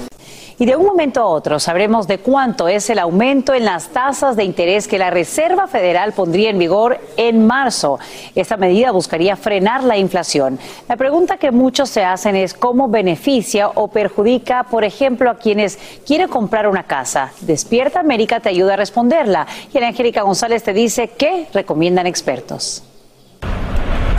Y 0.61 0.66
de 0.66 0.75
un 0.75 0.87
momento 0.87 1.21
a 1.21 1.27
otro 1.27 1.61
sabremos 1.61 2.09
de 2.09 2.18
cuánto 2.18 2.66
es 2.66 2.90
el 2.90 2.99
aumento 2.99 3.55
en 3.55 3.64
las 3.64 3.90
tasas 3.90 4.35
de 4.35 4.42
interés 4.42 4.88
que 4.88 4.99
la 4.99 5.09
Reserva 5.09 5.68
Federal 5.68 6.12
pondría 6.14 6.51
en 6.51 6.59
vigor 6.59 6.99
en 7.16 7.47
marzo. 7.47 8.01
Esta 8.35 8.57
medida 8.57 8.90
buscaría 8.90 9.37
frenar 9.37 9.85
la 9.85 9.97
inflación. 9.97 10.59
La 10.88 10.97
pregunta 10.97 11.37
que 11.37 11.53
muchos 11.53 11.90
se 11.90 12.03
hacen 12.03 12.35
es 12.35 12.55
cómo 12.55 12.88
beneficia 12.88 13.68
o 13.68 13.87
perjudica, 13.87 14.64
por 14.64 14.83
ejemplo, 14.83 15.31
a 15.31 15.37
quienes 15.37 15.79
quieren 16.05 16.29
comprar 16.29 16.66
una 16.66 16.83
casa. 16.83 17.31
Despierta 17.42 18.01
América 18.01 18.40
te 18.40 18.49
ayuda 18.49 18.75
a 18.75 18.79
responderla. 18.79 19.47
Y 19.73 19.79
Angélica 19.79 20.23
González 20.23 20.64
te 20.64 20.73
dice 20.73 21.11
qué 21.16 21.47
recomiendan 21.55 22.09
expertos. 22.09 22.83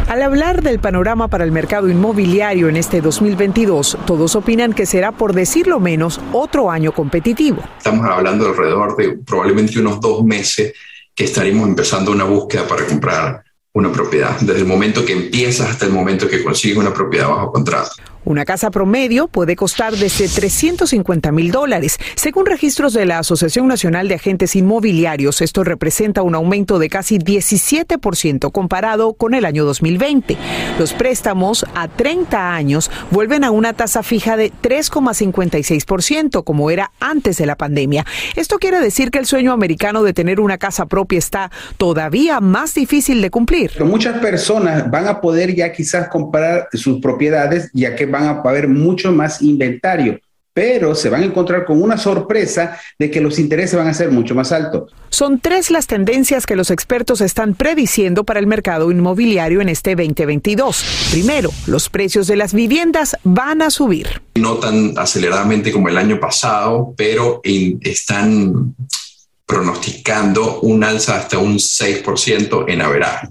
Al 0.09 0.23
hablar 0.23 0.63
del 0.63 0.79
panorama 0.79 1.27
para 1.27 1.43
el 1.43 1.51
mercado 1.51 1.87
inmobiliario 1.87 2.67
en 2.67 2.77
este 2.77 2.99
2022, 2.99 3.95
todos 4.07 4.35
opinan 4.35 4.73
que 4.73 4.87
será, 4.87 5.11
por 5.11 5.33
decirlo 5.33 5.79
menos, 5.79 6.19
otro 6.33 6.71
año 6.71 6.91
competitivo. 6.93 7.61
Estamos 7.77 8.09
hablando 8.09 8.45
de 8.45 8.49
alrededor 8.49 8.97
de 8.97 9.19
probablemente 9.23 9.79
unos 9.79 10.01
dos 10.01 10.25
meses 10.25 10.73
que 11.13 11.25
estaremos 11.25 11.67
empezando 11.67 12.11
una 12.11 12.23
búsqueda 12.23 12.67
para 12.67 12.87
comprar 12.87 13.43
una 13.73 13.91
propiedad, 13.91 14.35
desde 14.39 14.61
el 14.61 14.65
momento 14.65 15.05
que 15.05 15.13
empiezas 15.13 15.69
hasta 15.69 15.85
el 15.85 15.91
momento 15.91 16.27
que 16.27 16.43
consigues 16.43 16.79
una 16.79 16.91
propiedad 16.91 17.29
bajo 17.29 17.51
contrato. 17.51 17.91
Una 18.25 18.45
casa 18.45 18.69
promedio 18.69 19.27
puede 19.27 19.55
costar 19.55 19.95
desde 19.95 20.27
350 20.27 21.31
mil 21.31 21.51
dólares. 21.51 21.97
Según 22.15 22.45
registros 22.45 22.93
de 22.93 23.05
la 23.05 23.19
Asociación 23.19 23.67
Nacional 23.67 24.07
de 24.07 24.15
Agentes 24.15 24.55
Inmobiliarios, 24.55 25.41
esto 25.41 25.63
representa 25.63 26.21
un 26.21 26.35
aumento 26.35 26.79
de 26.79 26.89
casi 26.89 27.17
17% 27.17 28.51
comparado 28.51 29.13
con 29.13 29.33
el 29.33 29.45
año 29.45 29.63
2020. 29.63 30.37
Los 30.77 30.93
préstamos 30.93 31.65
a 31.75 31.87
30 31.87 32.53
años 32.53 32.91
vuelven 33.11 33.43
a 33.43 33.51
una 33.51 33.73
tasa 33.73 34.03
fija 34.03 34.35
de 34.35 34.51
3,56%, 34.61 36.43
como 36.43 36.71
era 36.71 36.91
antes 36.99 37.37
de 37.37 37.45
la 37.45 37.55
pandemia. 37.55 38.05
Esto 38.35 38.59
quiere 38.59 38.79
decir 38.81 39.11
que 39.11 39.19
el 39.19 39.27
sueño 39.27 39.53
americano 39.53 40.03
de 40.03 40.13
tener 40.13 40.39
una 40.39 40.57
casa 40.57 40.85
propia 40.87 41.19
está 41.19 41.51
todavía 41.77 42.41
más 42.41 42.73
difícil 42.73 43.21
de 43.21 43.29
cumplir. 43.29 43.71
Muchas 43.83 44.19
personas 44.19 44.89
van 44.91 45.07
a 45.07 45.21
poder 45.21 45.55
ya 45.55 45.71
quizás 45.71 46.09
comprar 46.09 46.67
sus 46.73 46.99
propiedades 46.99 47.69
ya 47.73 47.95
que 47.95 48.08
van 48.09 48.23
a 48.25 48.29
haber 48.43 48.67
mucho 48.67 49.11
más 49.11 49.41
inventario, 49.41 50.19
pero 50.53 50.93
se 50.95 51.09
van 51.09 51.21
a 51.21 51.25
encontrar 51.25 51.63
con 51.63 51.81
una 51.81 51.97
sorpresa 51.97 52.77
de 52.97 53.09
que 53.09 53.21
los 53.21 53.39
intereses 53.39 53.77
van 53.77 53.87
a 53.87 53.93
ser 53.93 54.11
mucho 54.11 54.35
más 54.35 54.51
altos. 54.51 54.91
Son 55.09 55.39
tres 55.39 55.71
las 55.71 55.87
tendencias 55.87 56.45
que 56.45 56.55
los 56.57 56.69
expertos 56.69 57.21
están 57.21 57.53
prediciendo 57.55 58.23
para 58.25 58.39
el 58.39 58.47
mercado 58.47 58.91
inmobiliario 58.91 59.61
en 59.61 59.69
este 59.69 59.95
2022. 59.95 60.83
Primero, 61.11 61.49
los 61.67 61.89
precios 61.89 62.27
de 62.27 62.35
las 62.35 62.53
viviendas 62.53 63.15
van 63.23 63.61
a 63.61 63.69
subir. 63.69 64.21
No 64.35 64.55
tan 64.55 64.93
aceleradamente 64.97 65.71
como 65.71 65.87
el 65.87 65.97
año 65.97 66.19
pasado, 66.19 66.93
pero 66.97 67.39
en- 67.43 67.79
están 67.81 68.75
pronosticando 69.45 70.59
un 70.61 70.83
alza 70.83 71.15
hasta 71.17 71.37
un 71.39 71.57
6% 71.59 72.65
en 72.67 72.81
averaje. 72.81 73.29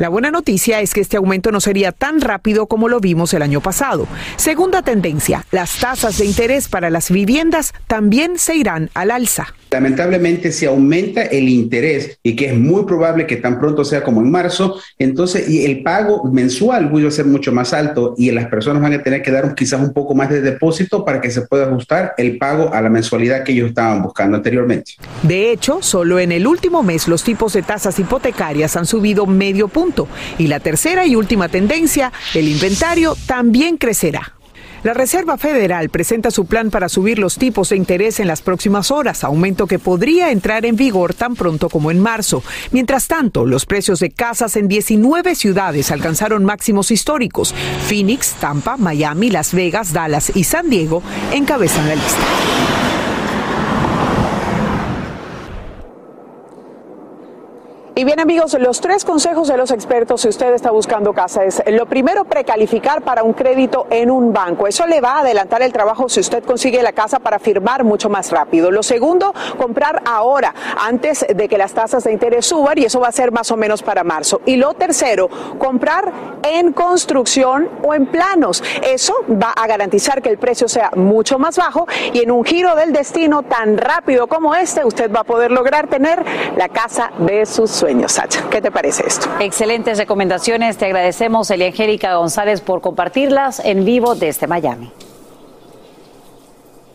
La 0.00 0.08
buena 0.08 0.30
noticia 0.30 0.80
es 0.80 0.94
que 0.94 1.02
este 1.02 1.18
aumento 1.18 1.52
no 1.52 1.60
sería 1.60 1.92
tan 1.92 2.22
rápido 2.22 2.68
como 2.68 2.88
lo 2.88 3.00
vimos 3.00 3.34
el 3.34 3.42
año 3.42 3.60
pasado. 3.60 4.08
Segunda 4.36 4.80
tendencia, 4.80 5.44
las 5.50 5.78
tasas 5.78 6.16
de 6.16 6.24
interés 6.24 6.68
para 6.68 6.88
las 6.88 7.10
viviendas 7.10 7.74
también 7.86 8.38
se 8.38 8.56
irán 8.56 8.88
al 8.94 9.10
alza. 9.10 9.48
Lamentablemente, 9.70 10.52
si 10.52 10.66
aumenta 10.66 11.22
el 11.22 11.48
interés 11.48 12.18
y 12.22 12.34
que 12.34 12.46
es 12.46 12.58
muy 12.58 12.84
probable 12.84 13.26
que 13.26 13.36
tan 13.36 13.60
pronto 13.60 13.84
sea 13.84 14.02
como 14.02 14.20
en 14.20 14.30
marzo, 14.30 14.80
entonces 14.98 15.48
y 15.48 15.64
el 15.64 15.82
pago 15.82 16.24
mensual 16.24 16.94
va 16.94 17.08
a 17.08 17.10
ser 17.10 17.26
mucho 17.26 17.52
más 17.52 17.72
alto 17.72 18.14
y 18.18 18.30
las 18.30 18.46
personas 18.46 18.82
van 18.82 18.94
a 18.94 19.02
tener 19.02 19.22
que 19.22 19.30
dar 19.30 19.54
quizás 19.54 19.80
un 19.80 19.92
poco 19.92 20.14
más 20.14 20.30
de 20.30 20.40
depósito 20.40 21.04
para 21.04 21.20
que 21.20 21.30
se 21.30 21.42
pueda 21.42 21.66
ajustar 21.66 22.14
el 22.18 22.36
pago 22.38 22.72
a 22.72 22.80
la 22.80 22.90
mensualidad 22.90 23.44
que 23.44 23.52
ellos 23.52 23.68
estaban 23.68 24.02
buscando 24.02 24.36
anteriormente. 24.36 24.94
De 25.22 25.52
hecho, 25.52 25.78
solo 25.82 26.18
en 26.18 26.32
el 26.32 26.46
último 26.46 26.82
mes 26.82 27.08
los 27.08 27.22
tipos 27.22 27.52
de 27.52 27.62
tasas 27.62 27.98
hipotecarias 27.98 28.76
han 28.76 28.86
subido 28.86 29.26
medio 29.26 29.68
punto. 29.68 30.08
Y 30.38 30.48
la 30.48 30.60
tercera 30.60 31.06
y 31.06 31.14
última 31.14 31.48
tendencia, 31.48 32.12
el 32.34 32.48
inventario 32.48 33.16
también 33.26 33.76
crecerá. 33.76 34.39
La 34.82 34.94
Reserva 34.94 35.36
Federal 35.36 35.90
presenta 35.90 36.30
su 36.30 36.46
plan 36.46 36.70
para 36.70 36.88
subir 36.88 37.18
los 37.18 37.36
tipos 37.36 37.68
de 37.68 37.76
interés 37.76 38.18
en 38.18 38.26
las 38.26 38.40
próximas 38.40 38.90
horas, 38.90 39.24
aumento 39.24 39.66
que 39.66 39.78
podría 39.78 40.30
entrar 40.30 40.64
en 40.64 40.76
vigor 40.76 41.12
tan 41.12 41.34
pronto 41.34 41.68
como 41.68 41.90
en 41.90 42.00
marzo. 42.00 42.42
Mientras 42.72 43.06
tanto, 43.06 43.44
los 43.44 43.66
precios 43.66 44.00
de 44.00 44.10
casas 44.10 44.56
en 44.56 44.68
19 44.68 45.34
ciudades 45.34 45.90
alcanzaron 45.90 46.46
máximos 46.46 46.90
históricos. 46.90 47.54
Phoenix, 47.88 48.32
Tampa, 48.40 48.78
Miami, 48.78 49.28
Las 49.28 49.52
Vegas, 49.52 49.92
Dallas 49.92 50.32
y 50.34 50.44
San 50.44 50.70
Diego 50.70 51.02
encabezan 51.30 51.86
la 51.86 51.96
lista. 51.96 52.99
Y 58.00 58.04
bien 58.04 58.18
amigos, 58.18 58.56
los 58.58 58.80
tres 58.80 59.04
consejos 59.04 59.46
de 59.48 59.58
los 59.58 59.70
expertos 59.70 60.22
si 60.22 60.28
usted 60.28 60.54
está 60.54 60.70
buscando 60.70 61.12
casa 61.12 61.44
es 61.44 61.62
lo 61.66 61.84
primero 61.84 62.24
precalificar 62.24 63.02
para 63.02 63.22
un 63.22 63.34
crédito 63.34 63.86
en 63.90 64.10
un 64.10 64.32
banco. 64.32 64.66
Eso 64.66 64.86
le 64.86 65.02
va 65.02 65.16
a 65.16 65.20
adelantar 65.20 65.60
el 65.60 65.70
trabajo 65.70 66.08
si 66.08 66.20
usted 66.20 66.42
consigue 66.42 66.82
la 66.82 66.92
casa 66.92 67.18
para 67.18 67.38
firmar 67.38 67.84
mucho 67.84 68.08
más 68.08 68.32
rápido. 68.32 68.70
Lo 68.70 68.82
segundo, 68.82 69.34
comprar 69.58 70.00
ahora 70.06 70.54
antes 70.80 71.26
de 71.28 71.46
que 71.46 71.58
las 71.58 71.74
tasas 71.74 72.04
de 72.04 72.12
interés 72.12 72.46
suban 72.46 72.78
y 72.78 72.86
eso 72.86 73.00
va 73.00 73.08
a 73.08 73.12
ser 73.12 73.32
más 73.32 73.50
o 73.50 73.58
menos 73.58 73.82
para 73.82 74.02
marzo. 74.02 74.40
Y 74.46 74.56
lo 74.56 74.72
tercero, 74.72 75.28
comprar 75.58 76.10
en 76.42 76.72
construcción 76.72 77.68
o 77.82 77.92
en 77.92 78.06
planos. 78.06 78.64
Eso 78.82 79.12
va 79.30 79.50
a 79.50 79.66
garantizar 79.66 80.22
que 80.22 80.30
el 80.30 80.38
precio 80.38 80.68
sea 80.68 80.90
mucho 80.96 81.38
más 81.38 81.58
bajo 81.58 81.86
y 82.14 82.20
en 82.20 82.30
un 82.30 82.46
giro 82.46 82.74
del 82.76 82.94
destino 82.94 83.42
tan 83.42 83.76
rápido 83.76 84.26
como 84.26 84.54
este 84.54 84.86
usted 84.86 85.12
va 85.14 85.20
a 85.20 85.24
poder 85.24 85.50
lograr 85.50 85.86
tener 85.88 86.24
la 86.56 86.70
casa 86.70 87.10
de 87.18 87.44
sus 87.44 87.70
sueños. 87.70 87.89
¿Qué 88.50 88.62
te 88.62 88.70
parece 88.70 89.04
esto? 89.06 89.28
Excelentes 89.40 89.98
recomendaciones. 89.98 90.76
Te 90.76 90.86
agradecemos, 90.86 91.50
Elia 91.50 91.68
Angélica 91.68 92.14
González, 92.14 92.60
por 92.60 92.80
compartirlas 92.80 93.60
en 93.64 93.84
vivo 93.84 94.14
desde 94.14 94.46
Miami. 94.46 94.92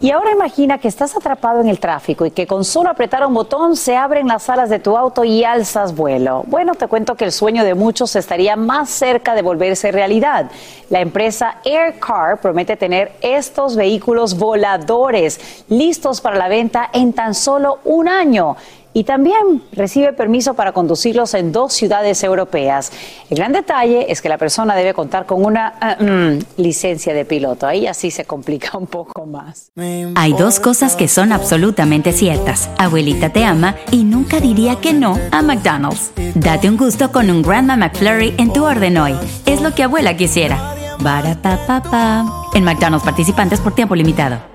Y 0.01 0.11
ahora 0.11 0.31
imagina 0.31 0.77
que 0.77 0.87
estás 0.87 1.15
atrapado 1.15 1.61
en 1.61 1.67
el 1.67 1.79
tráfico 1.79 2.25
y 2.25 2.31
que 2.31 2.45
con 2.45 2.63
solo 2.65 2.89
apretar 2.89 3.25
un 3.25 3.33
botón 3.33 3.75
se 3.75 3.95
abren 3.95 4.27
las 4.27 4.49
alas 4.49 4.69
de 4.69 4.79
tu 4.79 4.95
auto 4.97 5.23
y 5.23 5.43
alzas 5.43 5.95
vuelo. 5.95 6.43
Bueno, 6.47 6.75
te 6.75 6.87
cuento 6.87 7.15
que 7.15 7.25
el 7.25 7.31
sueño 7.31 7.63
de 7.63 7.75
muchos 7.75 8.15
estaría 8.15 8.55
más 8.55 8.89
cerca 8.89 9.33
de 9.35 9.41
volverse 9.41 9.91
realidad. 9.91 10.51
La 10.89 10.99
empresa 10.99 11.59
Aircar 11.65 12.39
promete 12.39 12.75
tener 12.75 13.13
estos 13.21 13.75
vehículos 13.75 14.37
voladores 14.37 15.65
listos 15.69 16.21
para 16.21 16.37
la 16.37 16.49
venta 16.49 16.89
en 16.93 17.13
tan 17.13 17.33
solo 17.33 17.79
un 17.85 18.07
año 18.09 18.57
y 18.95 19.03
también 19.03 19.61
recibe 19.73 20.13
permiso 20.13 20.53
para 20.53 20.71
conducirlos 20.71 21.33
en 21.33 21.51
dos 21.51 21.73
ciudades 21.73 22.23
europeas. 22.23 22.93
El 23.29 23.37
gran 23.37 23.51
detalle 23.51 24.09
es 24.09 24.21
que 24.21 24.29
la 24.29 24.37
persona 24.37 24.73
debe 24.73 24.93
contar 24.93 25.25
con 25.25 25.43
una 25.43 25.73
ah, 25.81 25.97
mm, 25.99 26.61
licencia 26.61 27.13
de 27.13 27.25
piloto. 27.25 27.67
Ahí 27.67 27.87
así 27.87 28.09
se 28.09 28.23
complica 28.23 28.77
un 28.77 28.87
poco 28.87 29.25
más. 29.25 29.73
Hay 30.15 30.31
dos 30.31 30.61
cosas 30.61 30.95
que 30.95 31.09
son 31.09 31.33
absolutamente 31.33 32.13
ciertas. 32.13 32.69
Abuelita 32.77 33.33
te 33.33 33.43
ama 33.43 33.75
y 33.91 34.05
nunca 34.05 34.39
diría 34.39 34.77
que 34.77 34.93
no 34.93 35.19
a 35.31 35.41
McDonald's. 35.41 36.11
Date 36.33 36.69
un 36.69 36.77
gusto 36.77 37.11
con 37.11 37.29
un 37.29 37.41
Grandma 37.41 37.75
McFlurry 37.75 38.33
en 38.37 38.53
tu 38.53 38.63
orden 38.63 38.97
hoy. 38.97 39.13
Es 39.45 39.59
lo 39.59 39.75
que 39.75 39.83
abuela 39.83 40.15
quisiera. 40.15 40.73
Barata 41.01 42.23
En 42.53 42.63
McDonald's 42.63 43.03
participantes 43.03 43.59
por 43.59 43.75
tiempo 43.75 43.93
limitado. 43.93 44.54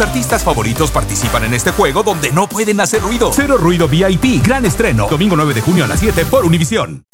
Artistas 0.00 0.42
favoritos 0.42 0.90
participan 0.90 1.44
en 1.44 1.54
este 1.54 1.72
juego 1.72 2.02
donde 2.02 2.32
no 2.32 2.48
pueden 2.48 2.80
hacer 2.80 3.02
ruido. 3.02 3.30
Cero 3.34 3.56
Ruido 3.58 3.86
VIP, 3.86 4.44
gran 4.44 4.64
estreno. 4.64 5.06
Domingo 5.08 5.36
9 5.36 5.54
de 5.54 5.60
junio 5.60 5.84
a 5.84 5.86
las 5.86 6.00
7 6.00 6.24
por 6.24 6.44
Univisión. 6.44 7.04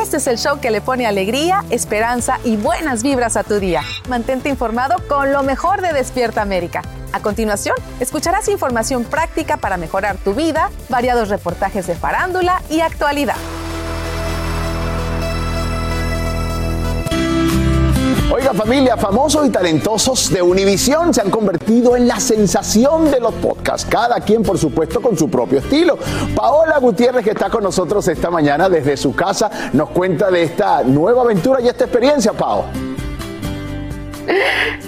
Este 0.00 0.16
es 0.16 0.26
el 0.26 0.38
show 0.38 0.60
que 0.60 0.70
le 0.70 0.80
pone 0.80 1.06
alegría, 1.06 1.64
esperanza 1.70 2.40
y 2.42 2.56
buenas 2.56 3.02
vibras 3.02 3.36
a 3.36 3.44
tu 3.44 3.60
día. 3.60 3.82
Mantente 4.08 4.48
informado 4.48 4.96
con 5.08 5.32
lo 5.32 5.42
mejor 5.42 5.82
de 5.82 5.92
Despierta 5.92 6.42
América. 6.42 6.82
A 7.12 7.20
continuación, 7.20 7.76
escucharás 8.00 8.48
información 8.48 9.04
práctica 9.04 9.56
para 9.56 9.76
mejorar 9.76 10.16
tu 10.16 10.34
vida, 10.34 10.70
variados 10.88 11.28
reportajes 11.28 11.86
de 11.86 11.94
farándula 11.94 12.62
y 12.70 12.80
actualidad. 12.80 13.36
Familia, 18.54 18.96
famosos 18.96 19.46
y 19.46 19.50
talentosos 19.50 20.28
de 20.30 20.42
Univisión 20.42 21.14
se 21.14 21.20
han 21.20 21.30
convertido 21.30 21.94
en 21.94 22.08
la 22.08 22.18
sensación 22.18 23.08
de 23.08 23.20
los 23.20 23.32
podcasts, 23.34 23.86
cada 23.88 24.20
quien 24.20 24.42
por 24.42 24.58
supuesto 24.58 25.00
con 25.00 25.16
su 25.16 25.30
propio 25.30 25.60
estilo. 25.60 25.96
Paola 26.34 26.78
Gutiérrez 26.78 27.24
que 27.24 27.30
está 27.30 27.48
con 27.48 27.62
nosotros 27.62 28.06
esta 28.08 28.28
mañana 28.28 28.68
desde 28.68 28.96
su 28.96 29.14
casa 29.14 29.50
nos 29.72 29.90
cuenta 29.90 30.30
de 30.30 30.42
esta 30.42 30.82
nueva 30.82 31.22
aventura 31.22 31.60
y 31.60 31.68
esta 31.68 31.84
experiencia, 31.84 32.32
Pao. 32.32 32.64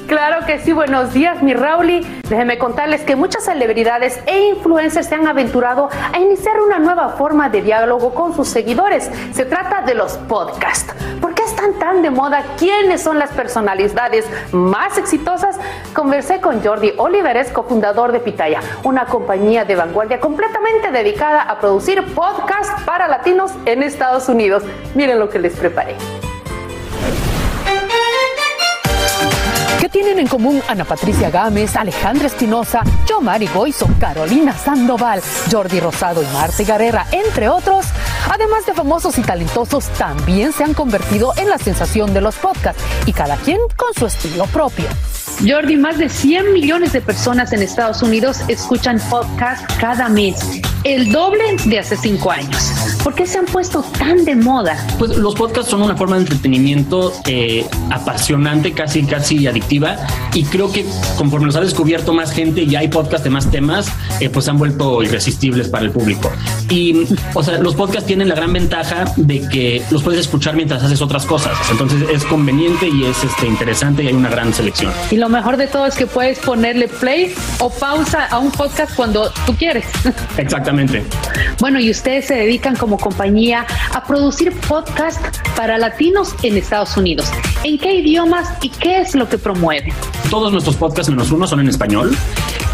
Claro 0.06 0.44
que 0.46 0.58
sí, 0.58 0.72
buenos 0.72 1.12
días, 1.12 1.42
mi 1.42 1.54
Rauli. 1.54 2.06
Déjenme 2.28 2.58
contarles 2.58 3.02
que 3.02 3.16
muchas 3.16 3.44
celebridades 3.44 4.20
e 4.26 4.48
influencers 4.48 5.06
se 5.06 5.14
han 5.14 5.26
aventurado 5.26 5.88
a 6.12 6.18
iniciar 6.18 6.60
una 6.60 6.78
nueva 6.78 7.10
forma 7.10 7.48
de 7.48 7.62
diálogo 7.62 8.14
con 8.14 8.34
sus 8.34 8.48
seguidores. 8.48 9.10
Se 9.32 9.44
trata 9.44 9.82
de 9.82 9.94
los 9.94 10.12
podcasts. 10.14 10.92
¿Por 11.20 11.34
qué 11.34 11.41
están 11.62 11.78
tan 11.78 12.02
de 12.02 12.10
moda? 12.10 12.44
¿Quiénes 12.58 13.02
son 13.02 13.18
las 13.18 13.30
personalidades 13.30 14.26
más 14.50 14.98
exitosas? 14.98 15.58
Conversé 15.94 16.40
con 16.40 16.62
Jordi 16.62 16.92
Oliveres, 16.96 17.50
cofundador 17.52 18.10
de 18.10 18.18
Pitaya, 18.18 18.60
una 18.82 19.06
compañía 19.06 19.64
de 19.64 19.76
vanguardia 19.76 20.18
completamente 20.18 20.90
dedicada 20.90 21.42
a 21.42 21.60
producir 21.60 22.02
podcasts 22.14 22.82
para 22.84 23.06
latinos 23.06 23.52
en 23.64 23.84
Estados 23.84 24.28
Unidos. 24.28 24.64
Miren 24.94 25.20
lo 25.20 25.28
que 25.28 25.38
les 25.38 25.54
preparé. 25.54 25.94
¿Qué 29.82 29.88
tienen 29.88 30.20
en 30.20 30.28
común 30.28 30.62
Ana 30.68 30.84
Patricia 30.84 31.28
Gámez, 31.28 31.74
Alejandra 31.74 32.28
Espinosa, 32.28 32.84
Yomari 33.08 33.48
Goizo, 33.48 33.88
Carolina 33.98 34.56
Sandoval, 34.56 35.20
Jordi 35.50 35.80
Rosado 35.80 36.22
y 36.22 36.26
Marta 36.26 36.62
Garrera, 36.62 37.04
entre 37.10 37.48
otros? 37.48 37.86
Además 38.30 38.64
de 38.64 38.74
famosos 38.74 39.18
y 39.18 39.22
talentosos, 39.22 39.88
también 39.98 40.52
se 40.52 40.62
han 40.62 40.72
convertido 40.74 41.32
en 41.36 41.50
la 41.50 41.58
sensación 41.58 42.14
de 42.14 42.20
los 42.20 42.36
podcasts 42.36 42.80
y 43.06 43.12
cada 43.12 43.36
quien 43.38 43.58
con 43.76 43.92
su 43.92 44.06
estilo 44.06 44.46
propio. 44.46 44.86
Jordi, 45.44 45.76
más 45.76 45.98
de 45.98 46.08
100 46.08 46.52
millones 46.52 46.92
de 46.92 47.00
personas 47.00 47.52
en 47.52 47.62
Estados 47.62 48.04
Unidos 48.04 48.38
escuchan 48.46 49.00
podcast 49.10 49.68
cada 49.80 50.08
mes, 50.08 50.62
el 50.84 51.10
doble 51.10 51.56
de 51.64 51.80
hace 51.80 51.96
cinco 51.96 52.30
años. 52.30 52.81
¿Por 53.03 53.14
qué 53.14 53.26
se 53.26 53.38
han 53.38 53.46
puesto 53.46 53.82
tan 53.98 54.24
de 54.24 54.36
moda? 54.36 54.76
Pues 54.98 55.16
los 55.16 55.34
podcasts 55.34 55.70
son 55.70 55.82
una 55.82 55.96
forma 55.96 56.16
de 56.16 56.22
entretenimiento 56.22 57.12
eh, 57.26 57.66
apasionante, 57.90 58.72
casi 58.72 59.03
casi 59.03 59.46
adictiva, 59.48 59.96
y 60.34 60.44
creo 60.44 60.70
que 60.70 60.86
conforme 61.16 61.46
los 61.46 61.57
ha 61.57 61.61
descubierto 61.61 62.12
más 62.12 62.30
gente 62.30 62.62
y 62.62 62.76
hay 62.76 62.88
podcasts 62.88 63.24
de 63.24 63.30
más 63.30 63.50
temas, 63.50 63.90
eh, 64.20 64.30
pues 64.30 64.46
han 64.48 64.57
vuelto 64.57 65.03
irresistibles 65.03 65.68
para 65.68 65.84
el 65.84 65.90
público. 65.90 66.30
Y, 66.70 67.07
o 67.34 67.42
sea, 67.42 67.59
los 67.59 67.74
podcasts 67.74 68.07
tienen 68.07 68.28
la 68.28 68.36
gran 68.36 68.53
ventaja 68.53 69.05
de 69.16 69.48
que 69.48 69.82
los 69.90 70.03
puedes 70.03 70.20
escuchar 70.20 70.55
mientras 70.55 70.82
haces 70.82 71.03
otras 71.03 71.26
cosas. 71.26 71.53
Entonces 71.70 72.09
es 72.09 72.24
conveniente 72.24 72.88
y 72.88 73.05
es 73.05 73.24
este, 73.24 73.48
interesante 73.48 74.05
y 74.05 74.09
hay 74.09 74.14
una 74.14 74.30
gran 74.30 74.55
selección. 74.55 74.92
Y 75.11 75.16
lo 75.16 75.28
mejor 75.28 75.57
de 75.57 75.66
todo 75.66 75.86
es 75.86 75.96
que 75.96 76.07
puedes 76.07 76.38
ponerle 76.38 76.86
play 76.88 77.34
o 77.59 77.68
pausa 77.68 78.26
a 78.26 78.38
un 78.38 78.53
podcast 78.53 78.94
cuando 78.94 79.30
tú 79.44 79.57
quieres. 79.57 79.86
Exactamente. 80.36 81.03
Bueno, 81.59 81.80
y 81.80 81.90
ustedes 81.90 82.26
se 82.26 82.34
dedican 82.34 82.76
como 82.76 82.91
compañía 82.99 83.66
a 83.93 84.05
producir 84.05 84.53
podcast 84.68 85.20
para 85.57 85.78
latinos 85.78 86.34
en 86.43 86.57
Estados 86.57 86.97
Unidos. 86.97 87.30
¿En 87.64 87.78
qué 87.78 87.95
idiomas 87.95 88.49
y 88.62 88.68
qué 88.68 89.01
es 89.01 89.14
lo 89.14 89.28
que 89.28 89.38
promueven? 89.38 89.93
Todos 90.30 90.53
nuestros 90.53 90.76
podcasts 90.76 91.11
menos 91.11 91.30
uno 91.30 91.47
son 91.47 91.61
en 91.61 91.68
español. 91.68 92.16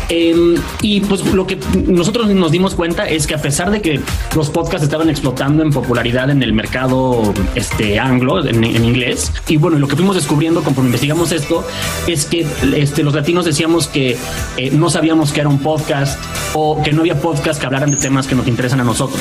Eh, 0.08 0.54
y 0.82 1.00
pues 1.00 1.24
lo 1.26 1.46
que 1.46 1.58
nosotros 1.86 2.28
nos 2.28 2.50
dimos 2.50 2.74
cuenta 2.74 3.08
es 3.08 3.26
que 3.26 3.34
a 3.34 3.42
pesar 3.42 3.70
de 3.70 3.80
que 3.80 4.00
los 4.34 4.50
podcasts 4.50 4.84
estaban 4.84 5.10
explotando 5.10 5.62
en 5.62 5.70
popularidad 5.70 6.30
en 6.30 6.42
el 6.42 6.52
mercado 6.52 7.34
este, 7.54 7.98
anglo, 7.98 8.46
en, 8.46 8.64
en 8.64 8.84
inglés, 8.84 9.32
y 9.48 9.56
bueno, 9.56 9.78
lo 9.78 9.88
que 9.88 9.96
fuimos 9.96 10.16
descubriendo 10.16 10.62
conforme 10.62 10.88
investigamos 10.88 11.32
esto 11.32 11.64
es 12.06 12.24
que 12.24 12.46
este, 12.74 13.02
los 13.02 13.14
latinos 13.14 13.44
decíamos 13.44 13.88
que 13.88 14.16
eh, 14.56 14.70
no 14.72 14.90
sabíamos 14.90 15.32
que 15.32 15.40
era 15.40 15.48
un 15.48 15.58
podcast 15.58 16.18
o 16.54 16.82
que 16.82 16.92
no 16.92 17.00
había 17.00 17.20
podcast 17.20 17.60
que 17.60 17.66
hablaran 17.66 17.90
de 17.90 17.96
temas 17.96 18.26
que 18.26 18.34
nos 18.34 18.46
interesan 18.46 18.80
a 18.80 18.84
nosotros. 18.84 19.20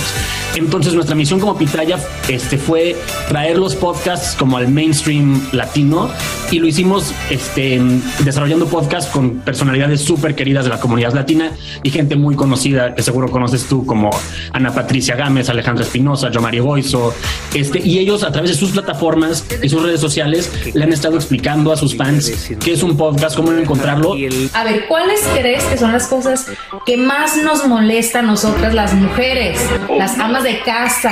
Entonces 0.55 0.93
nuestra 0.93 1.15
misión 1.15 1.39
como 1.39 1.57
Pitaya 1.57 1.99
este, 2.27 2.57
fue 2.57 2.95
traer 3.27 3.57
los 3.57 3.75
podcasts 3.75 4.35
como 4.37 4.57
al 4.57 4.69
mainstream 4.69 5.41
latino 5.51 6.09
y 6.51 6.59
lo 6.59 6.67
hicimos 6.67 7.13
este, 7.29 7.81
desarrollando 8.23 8.67
podcasts 8.67 9.11
con 9.11 9.39
personalidades 9.39 10.01
súper 10.01 10.35
queridas 10.35 10.63
de 10.65 10.69
la 10.71 10.76
comunidad 10.79 11.13
latina 11.13 11.51
y 11.83 11.89
gente 11.89 12.15
muy 12.15 12.35
conocida 12.35 12.95
que 12.95 13.03
seguro 13.03 13.29
conoces 13.29 13.65
tú 13.65 13.85
como 13.85 14.09
Ana 14.53 14.73
Patricia 14.73 15.15
Gámez, 15.15 15.49
Alejandra 15.49 15.83
Espinosa, 15.83 16.29
yo 16.31 16.41
Mario 16.41 16.65
Goizo, 16.65 17.13
este, 17.53 17.79
y 17.79 17.99
ellos 17.99 18.23
a 18.23 18.31
través 18.31 18.51
de 18.51 18.57
sus 18.57 18.71
plataformas 18.71 19.45
y 19.61 19.69
sus 19.69 19.81
redes 19.81 19.99
sociales 19.99 20.51
le 20.73 20.83
han 20.83 20.93
estado 20.93 21.15
explicando 21.15 21.71
a 21.71 21.77
sus 21.77 21.95
fans 21.95 22.51
qué 22.63 22.73
es 22.73 22.83
un 22.83 22.97
podcast, 22.97 23.35
cómo 23.35 23.51
encontrarlo. 23.51 24.13
A 24.53 24.63
ver, 24.63 24.87
¿cuáles 24.87 25.21
crees 25.37 25.63
que 25.65 25.77
son 25.77 25.91
las 25.91 26.07
cosas 26.07 26.47
que 26.85 26.97
más 26.97 27.37
nos 27.37 27.67
molestan 27.67 28.25
a 28.25 28.27
nosotras 28.27 28.73
las 28.73 28.93
mujeres, 28.93 29.59
las 29.97 30.17
amas 30.19 30.43
de 30.43 30.59
casa? 30.61 31.11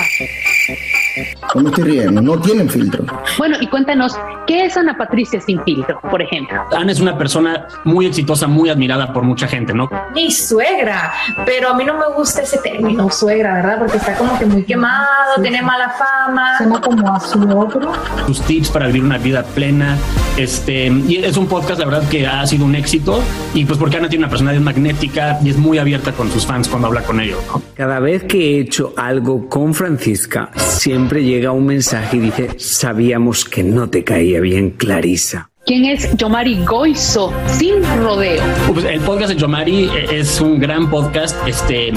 No 1.55 1.61
me 1.61 1.69
estoy 1.69 1.83
riendo, 1.83 2.21
no 2.21 2.39
tienen 2.39 2.69
filtro. 2.69 3.05
Bueno, 3.37 3.57
y 3.59 3.67
cuéntanos, 3.67 4.17
¿qué 4.47 4.65
es 4.65 4.75
Ana 4.77 4.97
Patricia 4.97 5.39
sin 5.41 5.63
filtro, 5.63 5.99
por 6.01 6.21
ejemplo? 6.21 6.61
Ana 6.75 6.91
es 6.91 6.99
una 6.99 7.17
persona 7.17 7.67
muy 7.83 8.05
exitosa, 8.05 8.47
muy 8.47 8.69
admirada 8.69 9.13
por 9.13 9.23
mucha 9.23 9.47
gente, 9.47 9.73
¿no? 9.73 9.89
Mi 10.13 10.31
suegra, 10.31 11.13
pero 11.45 11.69
a 11.69 11.73
mí 11.73 11.83
no 11.83 11.97
me 11.97 12.07
gusta 12.15 12.41
ese 12.41 12.57
término, 12.59 13.09
suegra, 13.09 13.53
¿verdad? 13.55 13.79
Porque 13.79 13.97
está 13.97 14.15
como 14.15 14.37
que 14.37 14.45
muy 14.45 14.63
quemado, 14.63 15.41
tiene 15.41 15.61
mala 15.61 15.89
fama. 15.89 16.57
Suena 16.57 16.81
como 16.81 17.13
a 17.13 17.19
su 17.19 17.39
otro. 17.57 17.93
Sus 18.25 18.41
tips 18.41 18.69
para 18.69 18.87
vivir 18.87 19.03
una 19.03 19.17
vida 19.17 19.43
plena. 19.43 19.97
Este, 20.37 20.87
y 20.87 21.23
es 21.23 21.37
un 21.37 21.47
podcast, 21.47 21.79
la 21.79 21.85
verdad, 21.85 22.09
que 22.09 22.27
ha 22.27 22.45
sido 22.45 22.65
un 22.65 22.75
éxito. 22.75 23.21
Y 23.53 23.65
pues 23.65 23.77
porque 23.77 23.97
Ana 23.97 24.09
tiene 24.09 24.25
una 24.25 24.29
personalidad 24.29 24.63
magnética 24.63 25.39
y 25.43 25.49
es 25.49 25.57
muy 25.57 25.77
abierta 25.77 26.11
con 26.11 26.29
sus 26.31 26.45
fans 26.45 26.67
cuando 26.67 26.87
habla 26.87 27.01
con 27.01 27.19
ellos, 27.19 27.39
¿no? 27.47 27.61
Cada 27.75 27.99
vez 27.99 28.23
que 28.23 28.57
he 28.57 28.59
hecho 28.61 28.93
algo 28.97 29.47
con 29.49 29.73
Francisca, 29.73 30.49
siempre 30.55 31.04
llega 31.13 31.51
un 31.51 31.65
mensaje 31.65 32.17
y 32.17 32.19
dice, 32.19 32.49
sabíamos 32.57 33.45
que 33.45 33.63
no 33.63 33.89
te 33.89 34.03
caía 34.03 34.39
bien 34.39 34.71
Clarisa. 34.71 35.49
¿Quién 35.65 35.85
es 35.85 36.15
Yomari 36.15 36.63
Goizo? 36.63 37.33
Sin 37.47 37.83
rodeo. 38.03 38.43
Pues 38.71 38.85
el 38.85 38.99
podcast 39.01 39.33
de 39.33 39.35
Yomari 39.35 39.89
es 40.11 40.39
un 40.39 40.59
gran 40.59 40.91
podcast 40.91 41.35
este, 41.47 41.89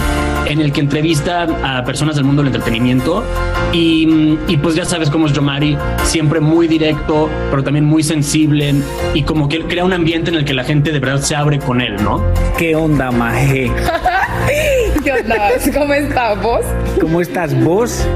en 0.46 0.60
el 0.60 0.72
que 0.72 0.80
entrevista 0.80 1.42
a 1.62 1.84
personas 1.84 2.16
del 2.16 2.24
mundo 2.24 2.42
del 2.42 2.54
entretenimiento 2.54 3.22
y, 3.74 4.38
y 4.48 4.56
pues 4.56 4.74
ya 4.74 4.86
sabes 4.86 5.10
cómo 5.10 5.26
es 5.26 5.34
Yomari, 5.34 5.76
siempre 6.04 6.40
muy 6.40 6.66
directo, 6.66 7.28
pero 7.50 7.62
también 7.62 7.84
muy 7.84 8.02
sensible 8.02 8.74
y 9.12 9.22
como 9.24 9.50
que 9.50 9.56
él 9.56 9.66
crea 9.66 9.84
un 9.84 9.92
ambiente 9.92 10.30
en 10.30 10.36
el 10.36 10.46
que 10.46 10.54
la 10.54 10.64
gente 10.64 10.90
de 10.90 10.98
verdad 10.98 11.20
se 11.20 11.36
abre 11.36 11.58
con 11.58 11.82
él, 11.82 11.96
¿no? 12.02 12.24
¿Qué 12.56 12.74
onda, 12.74 13.10
Maje? 13.10 13.70
¿Qué 15.04 15.12
onda? 15.12 15.50
¿Cómo 15.74 15.92
estás 15.92 16.42
vos? 16.42 16.64
¿Cómo 16.98 17.20
estás 17.20 17.64
vos? 17.64 18.06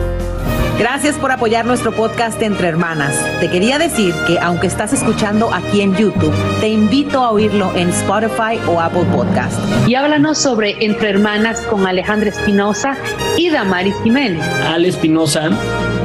Gracias 0.82 1.16
por 1.16 1.30
apoyar 1.30 1.64
nuestro 1.64 1.92
podcast 1.92 2.42
Entre 2.42 2.66
Hermanas. 2.66 3.14
Te 3.38 3.48
quería 3.48 3.78
decir 3.78 4.12
que 4.26 4.40
aunque 4.40 4.66
estás 4.66 4.92
escuchando 4.92 5.54
aquí 5.54 5.80
en 5.80 5.94
YouTube, 5.94 6.34
te 6.58 6.70
invito 6.70 7.20
a 7.20 7.30
oírlo 7.30 7.72
en 7.76 7.90
Spotify 7.90 8.58
o 8.66 8.80
Apple 8.80 9.04
Podcast. 9.14 9.60
Y 9.86 9.94
háblanos 9.94 10.38
sobre 10.38 10.84
Entre 10.84 11.10
Hermanas 11.10 11.60
con 11.60 11.86
Alejandra 11.86 12.30
Espinosa 12.30 12.96
y 13.36 13.48
Damaris 13.50 13.94
Jiménez. 14.02 14.44
Ale 14.66 14.88
Espinosa 14.88 15.50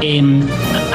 eh, 0.01 0.21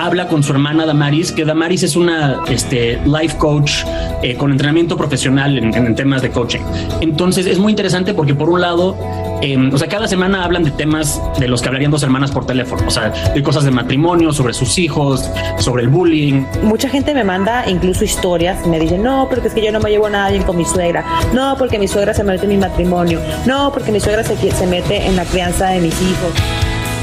habla 0.04 0.26
con 0.26 0.42
su 0.42 0.52
hermana 0.52 0.84
Damaris, 0.84 1.30
que 1.30 1.44
Damaris 1.44 1.84
es 1.84 1.94
una 1.96 2.40
este, 2.48 3.00
life 3.06 3.36
coach 3.38 3.84
eh, 4.22 4.36
con 4.36 4.50
entrenamiento 4.50 4.96
profesional 4.96 5.56
en, 5.58 5.94
temas 5.94 6.22
de 6.22 6.30
coaching. 6.30 6.60
Entonces 7.00 7.46
es 7.46 7.58
muy 7.58 7.70
interesante 7.70 8.12
porque 8.12 8.34
por 8.34 8.48
un 8.48 8.60
lado, 8.60 8.96
eh, 9.42 9.70
o 9.72 9.78
sea, 9.78 9.88
cada 9.88 10.08
semana 10.08 10.44
hablan 10.44 10.64
de 10.64 10.70
temas 10.72 11.20
de 11.38 11.46
los 11.46 11.62
que 11.62 11.68
hablarían 11.68 11.90
dos 11.90 12.02
hermanas 12.02 12.32
por 12.32 12.46
teléfono, 12.46 12.82
o 12.86 12.90
sea, 12.90 13.10
de 13.32 13.42
cosas 13.42 13.64
de 13.64 13.70
matrimonio, 13.70 14.32
sobre 14.32 14.54
sus 14.54 14.78
hijos, 14.78 15.30
sobre 15.58 15.82
el 15.82 15.88
bullying. 15.88 16.44
Mucha 16.62 16.88
gente 16.88 17.14
me 17.14 17.24
manda 17.24 17.68
incluso 17.68 18.04
historias, 18.04 18.66
me 18.66 18.80
dicen, 18.80 19.02
no, 19.02 19.28
porque 19.28 19.48
es 19.48 19.54
que 19.54 19.64
yo 19.64 19.70
no 19.70 19.80
me 19.80 19.90
llevo 19.90 20.06
a 20.06 20.10
nadie 20.10 20.42
con 20.42 20.56
mi 20.56 20.64
suegra, 20.64 21.04
no, 21.32 21.56
porque 21.56 21.78
mi 21.78 21.86
suegra 21.86 22.12
se 22.12 22.24
mete 22.24 22.44
en 22.44 22.50
mi 22.50 22.56
matrimonio, 22.56 23.20
no, 23.46 23.72
porque 23.72 23.92
mi 23.92 24.00
suegra 24.00 24.24
se, 24.24 24.36
se 24.36 24.66
mete 24.66 25.06
en 25.06 25.16
la 25.16 25.24
crianza 25.24 25.68
de 25.68 25.80
mis 25.80 25.94
hijos 26.02 26.61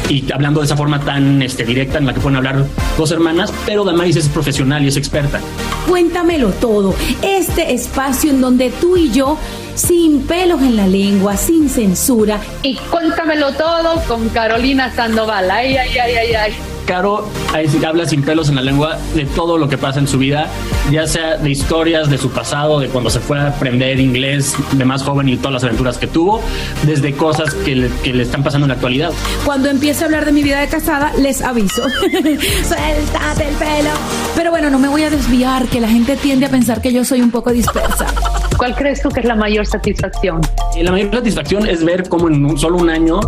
y 0.10 0.32
hablando 0.32 0.60
de 0.60 0.66
esa 0.66 0.76
forma 0.76 1.00
tan 1.00 1.42
este, 1.42 1.64
directa 1.64 2.00
en 2.00 2.08
la 2.08 2.14
que 2.14 2.20
pueden 2.20 2.38
hablar 2.38 2.66
dos 2.98 3.12
hermanas, 3.12 3.54
pero 3.66 3.86
Damaris 3.86 4.16
es 4.18 4.28
profesional 4.28 4.84
y 4.84 4.88
es 4.88 4.98
experta. 4.98 5.40
Cuéntamelo 5.88 6.50
todo, 6.50 6.96
este 7.22 7.74
espacio 7.74 8.32
en 8.32 8.42
donde 8.42 8.72
tú 8.72 8.98
y 8.98 9.12
yo, 9.12 9.38
sin 9.76 10.24
pelos 10.24 10.62
en 10.62 10.76
la 10.76 10.88
lengua, 10.88 11.38
sin 11.38 11.70
censura. 11.70 12.40
Y 12.64 12.76
cuéntamelo 12.76 13.54
todo 13.54 14.02
con 14.08 14.30
Carolina 14.30 14.92
Sandoval. 14.94 15.50
Ay, 15.52 15.78
ay, 15.78 15.98
ay, 15.98 16.16
ay, 16.16 16.34
ay. 16.34 16.79
Caro 16.90 17.24
ahí 17.54 17.68
sí 17.68 17.86
habla 17.86 18.08
sin 18.08 18.24
pelos 18.24 18.50
en 18.50 18.56
la 18.56 18.64
lengua 18.64 18.98
de 19.14 19.26
todo 19.26 19.60
lo 19.60 19.70
que 19.70 19.78
pasa 19.78 20.00
en 20.00 20.08
su 20.08 20.18
vida, 20.18 20.48
ya 20.90 21.06
sea 21.06 21.38
de 21.38 21.52
historias 21.52 22.10
de 22.10 22.18
su 22.18 22.32
pasado, 22.32 22.80
de 22.80 22.88
cuando 22.88 23.12
se 23.12 23.20
fue 23.20 23.38
a 23.38 23.50
aprender 23.50 24.00
inglés 24.00 24.56
de 24.72 24.86
más 24.86 25.04
joven 25.04 25.30
y 25.30 25.38
todas 25.38 25.54
las 25.54 25.64
aventuras 25.66 26.00
que 26.00 26.08
tuvo, 26.08 26.42
desde 26.88 27.14
cosas 27.14 27.54
que 27.54 27.76
le, 27.76 27.90
que 28.04 28.12
le 28.12 28.24
están 28.24 28.42
pasando 28.42 28.66
en 28.66 28.70
la 28.70 28.74
actualidad. 28.74 29.12
Cuando 29.46 29.70
empiece 29.70 30.02
a 30.02 30.06
hablar 30.08 30.26
de 30.26 30.32
mi 30.32 30.42
vida 30.42 30.62
de 30.62 30.68
casada, 30.68 31.14
les 31.20 31.44
aviso. 31.44 31.84
Suéltate 32.68 33.50
el 33.50 33.56
pelo. 33.56 33.92
Pero 34.36 34.50
bueno, 34.50 34.72
no 34.72 34.80
me 34.80 34.88
voy 34.88 35.04
a 35.04 35.12
desviar, 35.12 35.68
que 35.68 35.80
la 35.80 35.90
gente 35.90 36.16
tiende 36.16 36.48
a 36.48 36.50
pensar 36.50 36.82
que 36.82 36.92
yo 36.92 37.06
soy 37.06 37.22
un 37.22 37.30
poco 37.30 37.52
dispersa. 37.52 38.08
¿Cuál 38.58 38.76
crees 38.76 39.04
tú 39.04 39.10
que 39.10 39.20
es 39.20 39.28
la 39.28 39.36
mayor 39.36 39.68
satisfacción? 39.68 40.42
Y 40.76 40.82
la 40.82 40.92
mayor 40.92 41.12
satisfacción 41.14 41.68
es 41.68 41.86
ver 41.86 42.10
cómo 42.10 42.30
en 42.30 42.44
un, 42.44 42.58
solo 42.58 42.78
un 42.78 42.90
año 42.90 43.20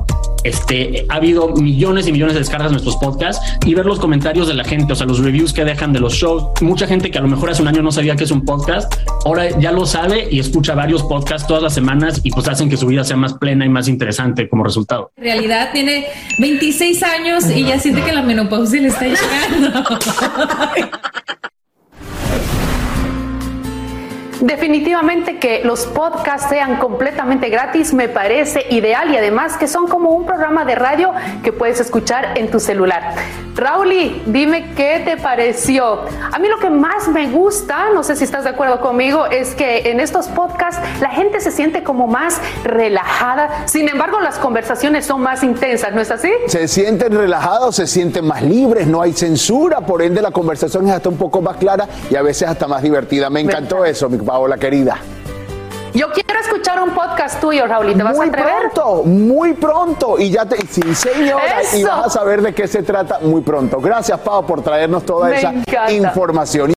este, 0.44 1.06
ha 1.10 1.16
habido 1.16 1.50
millones 1.50 2.08
y 2.08 2.12
millones 2.12 2.34
de 2.34 2.40
descargas 2.40 2.70
de 2.70 2.74
nuestros 2.74 2.98
podcasts 2.98 3.46
y 3.66 3.74
ver 3.74 3.86
los 3.86 4.00
comentarios 4.00 4.48
de 4.48 4.54
la 4.54 4.64
gente, 4.64 4.94
o 4.94 4.96
sea, 4.96 5.06
los 5.06 5.20
reviews 5.20 5.54
que 5.54 5.66
dejan 5.66 5.94
de 5.94 6.00
los 6.00 6.14
shows. 6.14 6.46
Mucha 6.62 6.88
gente 6.88 7.12
que 7.12 7.18
a 7.18 7.22
lo 7.22 7.28
mejor 7.28 7.50
hace 7.50 7.62
un 7.62 7.68
año 7.68 7.82
no 7.82 7.92
sabía 7.92 8.16
que 8.16 8.24
es 8.24 8.32
un 8.32 8.46
podcast, 8.46 8.94
ahora 9.26 9.50
ya 9.60 9.72
lo 9.72 9.86
sabe 9.86 10.28
y 10.30 10.40
escucha 10.40 10.76
varios 10.76 11.04
podcasts 11.04 11.48
todas 11.48 11.64
las 11.64 11.74
semanas 11.74 12.22
y 12.24 12.32
pues 12.32 12.48
hacen 12.48 12.70
que 12.70 12.78
su 12.78 12.88
vida 12.88 13.04
sea 13.04 13.18
más 13.18 13.34
plena 13.34 13.66
y 13.66 13.70
más 13.70 13.88
interesante 13.88 14.50
como 14.50 14.64
resultado. 14.64 15.12
En 15.18 15.24
realidad 15.24 15.70
tiene 15.74 16.06
26 16.40 17.04
años 17.04 17.50
y 17.50 17.64
ya 17.66 17.80
siente 17.80 18.02
que 18.04 18.12
la 18.12 18.22
menopausia 18.22 18.82
le 18.82 18.88
está 18.88 19.06
llegando. 19.08 19.84
Definitivamente 24.42 25.38
que 25.38 25.62
los 25.64 25.86
podcasts 25.86 26.50
sean 26.50 26.78
completamente 26.78 27.50
gratis 27.50 27.94
me 27.94 28.10
parece 28.10 28.66
ideal 28.72 29.12
y 29.12 29.18
además 29.18 29.56
que 29.56 29.68
son 29.68 29.88
como 29.88 30.10
un 30.10 30.26
programa 30.26 30.66
de 30.66 30.74
radio 30.74 31.12
que 31.44 31.54
puedes 31.54 31.80
escuchar 31.80 32.38
en 32.40 32.50
tu 32.50 32.60
celular. 32.60 33.14
Rauli, 33.56 34.24
dime 34.26 34.74
qué 34.76 35.02
te 35.06 35.18
pareció. 35.18 36.06
A 36.32 36.40
mí 36.40 36.48
lo 36.48 36.58
que 36.58 36.70
más 36.70 37.08
me 37.10 37.30
gusta, 37.30 37.90
no 37.94 38.04
sé 38.04 38.16
si 38.16 38.24
estás 38.24 38.46
de 38.46 38.50
acuerdo 38.50 38.82
conmigo, 38.82 39.26
es 39.28 39.54
que 39.54 39.92
en 39.92 40.00
estos 40.00 40.28
podcasts 40.28 40.82
la 41.02 41.10
gente 41.10 41.40
se 41.42 41.52
siente 41.52 41.84
como 41.84 42.08
más 42.08 42.42
relajada. 42.64 43.68
Sin 43.68 43.88
embargo, 43.90 44.20
las 44.22 44.40
conversaciones 44.40 45.06
son 45.06 45.22
más 45.22 45.44
intensas, 45.44 45.94
¿no 45.94 46.02
es 46.02 46.10
así? 46.10 46.32
Se 46.48 46.68
sienten 46.68 47.14
relajados, 47.14 47.76
se 47.76 47.86
sienten 47.86 48.26
más 48.26 48.42
libres, 48.42 48.88
no 48.88 49.02
hay 49.02 49.14
censura, 49.14 49.82
por 49.82 50.02
ende 50.02 50.22
la 50.22 50.32
conversación 50.32 50.88
es 50.88 50.94
hasta 50.94 51.10
un 51.10 51.18
poco 51.18 51.42
más 51.42 51.58
clara 51.58 51.88
y 52.10 52.16
a 52.16 52.22
veces 52.22 52.48
hasta 52.48 52.68
más 52.68 52.82
divertida. 52.82 53.30
Me 53.30 53.42
encantó 53.42 53.86
eso, 53.86 54.10
mi 54.10 54.18
Paola 54.32 54.56
querida. 54.58 54.98
Yo 55.94 56.08
quiero 56.14 56.40
escuchar 56.40 56.82
un 56.82 56.92
podcast 56.92 57.42
tuyo, 57.42 57.68
Raúl. 57.68 57.94
¿Te 57.94 58.02
vas 58.02 58.16
muy 58.16 58.28
a 58.28 58.30
atrever? 58.30 58.54
pronto, 58.72 59.04
muy 59.04 59.54
pronto. 59.56 60.18
Y 60.18 60.30
ya 60.32 60.46
te, 60.46 60.56
sí, 60.68 60.96
señora, 60.96 61.62
y 61.76 61.84
vas 61.84 62.06
a 62.06 62.10
saber 62.10 62.42
de 62.42 62.54
qué 62.54 62.66
se 62.66 62.82
trata 62.82 63.20
muy 63.20 63.42
pronto. 63.42 63.82
Gracias, 63.82 64.18
Pau, 64.22 64.46
por 64.46 64.62
traernos 64.62 65.04
toda 65.06 65.28
Me 65.28 65.38
esa 65.40 65.50
encanta. 65.50 65.92
información. 65.92 66.72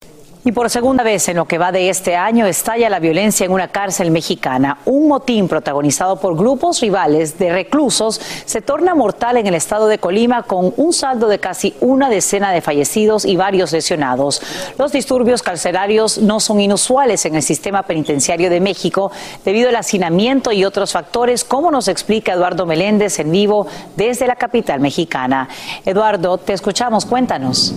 Y 0.47 0.51
por 0.51 0.69
segunda 0.69 1.03
vez 1.03 1.27
en 1.27 1.37
lo 1.37 1.45
que 1.45 1.57
va 1.57 1.71
de 1.71 1.89
este 1.89 2.15
año 2.15 2.45
estalla 2.45 2.87
la 2.87 2.99
violencia 2.99 3.47
en 3.47 3.51
una 3.51 3.69
cárcel 3.69 4.11
mexicana. 4.11 4.77
Un 4.85 5.07
motín 5.07 5.47
protagonizado 5.47 6.17
por 6.17 6.37
grupos 6.37 6.81
rivales 6.81 7.39
de 7.39 7.51
reclusos 7.51 8.21
se 8.45 8.61
torna 8.61 8.93
mortal 8.93 9.37
en 9.37 9.47
el 9.47 9.55
estado 9.55 9.87
de 9.87 9.97
Colima 9.97 10.43
con 10.43 10.71
un 10.77 10.93
saldo 10.93 11.29
de 11.29 11.39
casi 11.39 11.73
una 11.81 12.11
decena 12.11 12.51
de 12.51 12.61
fallecidos 12.61 13.25
y 13.25 13.35
varios 13.37 13.71
lesionados. 13.71 14.39
Los 14.77 14.91
disturbios 14.91 15.41
carcelarios 15.41 16.19
no 16.19 16.39
son 16.39 16.59
inusuales 16.59 17.25
en 17.25 17.33
el 17.33 17.41
sistema 17.41 17.81
penitenciario 17.81 18.51
de 18.51 18.59
México 18.61 19.11
debido 19.43 19.69
al 19.69 19.77
hacinamiento 19.77 20.51
y 20.51 20.63
otros 20.63 20.91
factores, 20.91 21.43
como 21.43 21.71
nos 21.71 21.87
explica 21.87 22.33
Eduardo 22.33 22.67
Meléndez 22.67 23.17
en 23.17 23.31
vivo 23.31 23.65
desde 23.95 24.27
la 24.27 24.35
capital 24.35 24.79
mexicana. 24.79 25.49
Eduardo, 25.85 26.37
te 26.37 26.53
escuchamos, 26.53 27.03
cuéntanos. 27.07 27.73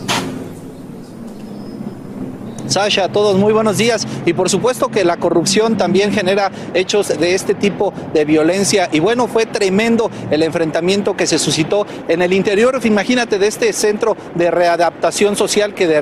Sasha, 2.69 3.05
a 3.05 3.09
todos 3.09 3.37
muy 3.37 3.53
buenos 3.53 3.79
días. 3.79 4.07
Y 4.27 4.35
por 4.35 4.51
supuesto 4.51 4.89
que 4.89 5.05
la 5.05 5.17
corrupción 5.17 5.77
también 5.77 6.13
genera 6.13 6.51
hechos 6.75 7.09
de 7.19 7.35
este 7.35 7.55
tipo 7.55 7.93
de 8.13 8.25
violencia. 8.25 8.89
Y 8.93 9.01
bueno, 9.01 9.27
fue 9.27 9.47
tremendo 9.47 10.11
el 10.31 10.43
enfrentamiento 10.43 11.17
que 11.17 11.27
se 11.27 11.39
suscitó 11.39 11.87
en 12.09 12.23
el 12.23 12.33
interior, 12.33 12.79
imagínate, 12.85 13.39
de 13.39 13.47
este 13.47 13.73
centro 13.73 14.17
de 14.35 14.51
readaptación 14.51 15.37
social 15.37 15.75
que 15.75 15.87
de, 15.87 16.01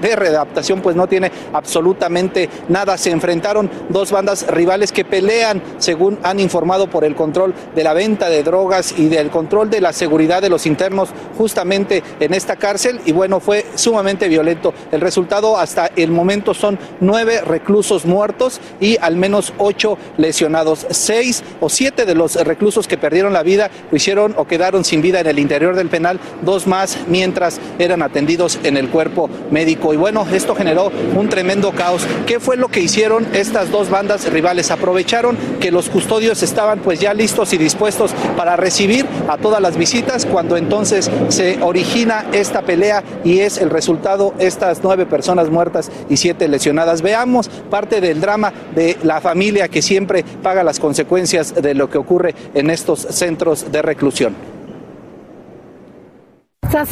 de 0.00 0.16
readaptación 0.16 0.80
pues 0.80 0.96
no 0.96 1.06
tiene 1.06 1.30
absolutamente 1.52 2.48
nada. 2.68 2.96
Se 2.96 3.10
enfrentaron 3.10 3.70
dos 3.88 4.12
bandas 4.12 4.46
rivales 4.46 4.92
que 4.92 5.04
pelean, 5.04 5.62
según 5.78 6.18
han 6.22 6.40
informado, 6.40 6.88
por 6.88 7.04
el 7.04 7.14
control 7.14 7.54
de 7.74 7.84
la 7.84 7.94
venta 7.94 8.28
de 8.28 8.42
drogas 8.42 8.94
y 8.96 9.08
del 9.08 9.30
control 9.30 9.70
de 9.70 9.80
la 9.80 9.92
seguridad 9.92 10.42
de 10.42 10.48
los 10.48 10.66
internos 10.66 11.08
justamente 11.36 12.02
en 12.20 12.34
esta 12.34 12.56
cárcel. 12.56 13.00
Y 13.04 13.12
bueno, 13.12 13.40
fue 13.40 13.66
sumamente 13.74 14.28
violento. 14.28 14.72
El 14.92 15.00
resultado 15.00 15.56
hasta 15.58 15.90
el 15.96 16.10
momento 16.10 16.54
son 16.54 16.78
nueve 17.00 17.40
reclusos 17.40 18.04
muertos 18.04 18.60
y 18.80 18.96
al 19.00 19.16
menos 19.16 19.52
ocho 19.58 19.98
lesionados. 20.16 20.86
Seis 20.90 21.42
o 21.60 21.68
siete 21.68 22.04
de 22.04 22.14
los 22.14 22.34
reclusos 22.36 22.86
que 22.86 22.98
perdieron 22.98 23.32
la 23.32 23.42
vida 23.42 23.70
lo 23.90 23.96
hicieron 23.96 24.34
o 24.36 24.46
quedaron 24.46 24.84
sin 24.84 25.02
vida 25.02 25.20
en 25.20 25.26
el 25.26 25.38
interior 25.38 25.74
del 25.74 25.88
penal, 25.88 26.20
dos 26.42 26.66
más 26.66 26.98
mientras 27.06 27.60
eran 27.78 28.02
atendidos 28.02 28.58
en 28.62 28.76
el 28.76 28.88
cuerpo 28.88 29.28
médico. 29.50 29.92
Y 29.92 29.96
bueno, 29.96 30.26
esto 30.32 30.54
generó 30.54 30.90
un 31.16 31.28
tremendo 31.28 31.72
caos. 31.72 32.06
¿Qué 32.26 32.40
fue 32.40 32.56
lo 32.56 32.68
que 32.68 32.80
hicieron 32.80 33.26
estas 33.32 33.70
dos 33.70 33.90
bandas 33.90 34.30
rivales? 34.30 34.70
Aprovecharon 34.70 35.36
que 35.60 35.70
los 35.70 35.88
custodios 35.88 36.42
estaban 36.42 36.80
pues 36.80 37.00
ya 37.00 37.14
listos 37.14 37.52
y 37.52 37.58
dispuestos 37.58 38.12
para 38.36 38.56
recibir 38.56 39.06
a 39.28 39.36
todas 39.36 39.60
las 39.60 39.76
visitas 39.76 40.26
cuando 40.26 40.56
entonces 40.56 41.10
se 41.28 41.62
origina 41.62 42.26
esta 42.32 42.62
pelea 42.62 43.02
y 43.24 43.40
es 43.40 43.58
el 43.58 43.70
resultado 43.70 44.34
estas 44.38 44.80
nueve 44.82 45.06
personas 45.06 45.50
muertas 45.50 45.85
y 46.08 46.16
siete 46.16 46.48
lesionadas. 46.48 47.02
Veamos 47.02 47.48
parte 47.48 48.00
del 48.00 48.20
drama 48.20 48.52
de 48.74 48.96
la 49.02 49.20
familia 49.20 49.68
que 49.68 49.82
siempre 49.82 50.24
paga 50.42 50.62
las 50.62 50.80
consecuencias 50.80 51.54
de 51.54 51.74
lo 51.74 51.88
que 51.90 51.98
ocurre 51.98 52.34
en 52.54 52.70
estos 52.70 53.00
centros 53.00 53.70
de 53.70 53.82
reclusión. 53.82 54.34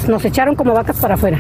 Nos 0.09 0.25
echaron 0.25 0.57
como 0.57 0.73
vacas 0.73 0.97
para 0.99 1.15
afuera. 1.15 1.39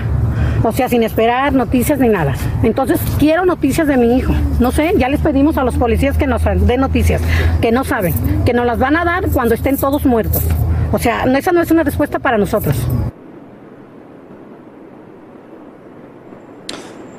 O 0.62 0.72
sea, 0.72 0.88
sin 0.88 1.02
esperar 1.02 1.54
noticias 1.54 1.98
ni 1.98 2.08
nada. 2.08 2.34
Entonces, 2.62 3.00
quiero 3.18 3.46
noticias 3.46 3.86
de 3.86 3.96
mi 3.96 4.18
hijo. 4.18 4.34
No 4.60 4.70
sé, 4.70 4.92
ya 4.96 5.08
les 5.08 5.20
pedimos 5.20 5.56
a 5.56 5.64
los 5.64 5.76
policías 5.76 6.18
que 6.18 6.26
nos 6.26 6.42
den 6.44 6.80
noticias, 6.80 7.22
que 7.62 7.72
no 7.72 7.84
saben, 7.84 8.14
que 8.44 8.52
nos 8.52 8.66
las 8.66 8.78
van 8.78 8.96
a 8.96 9.04
dar 9.04 9.28
cuando 9.30 9.54
estén 9.54 9.78
todos 9.78 10.04
muertos. 10.04 10.42
O 10.92 10.98
sea, 10.98 11.24
esa 11.24 11.52
no 11.52 11.62
es 11.62 11.70
una 11.70 11.84
respuesta 11.84 12.18
para 12.18 12.36
nosotros. 12.36 12.76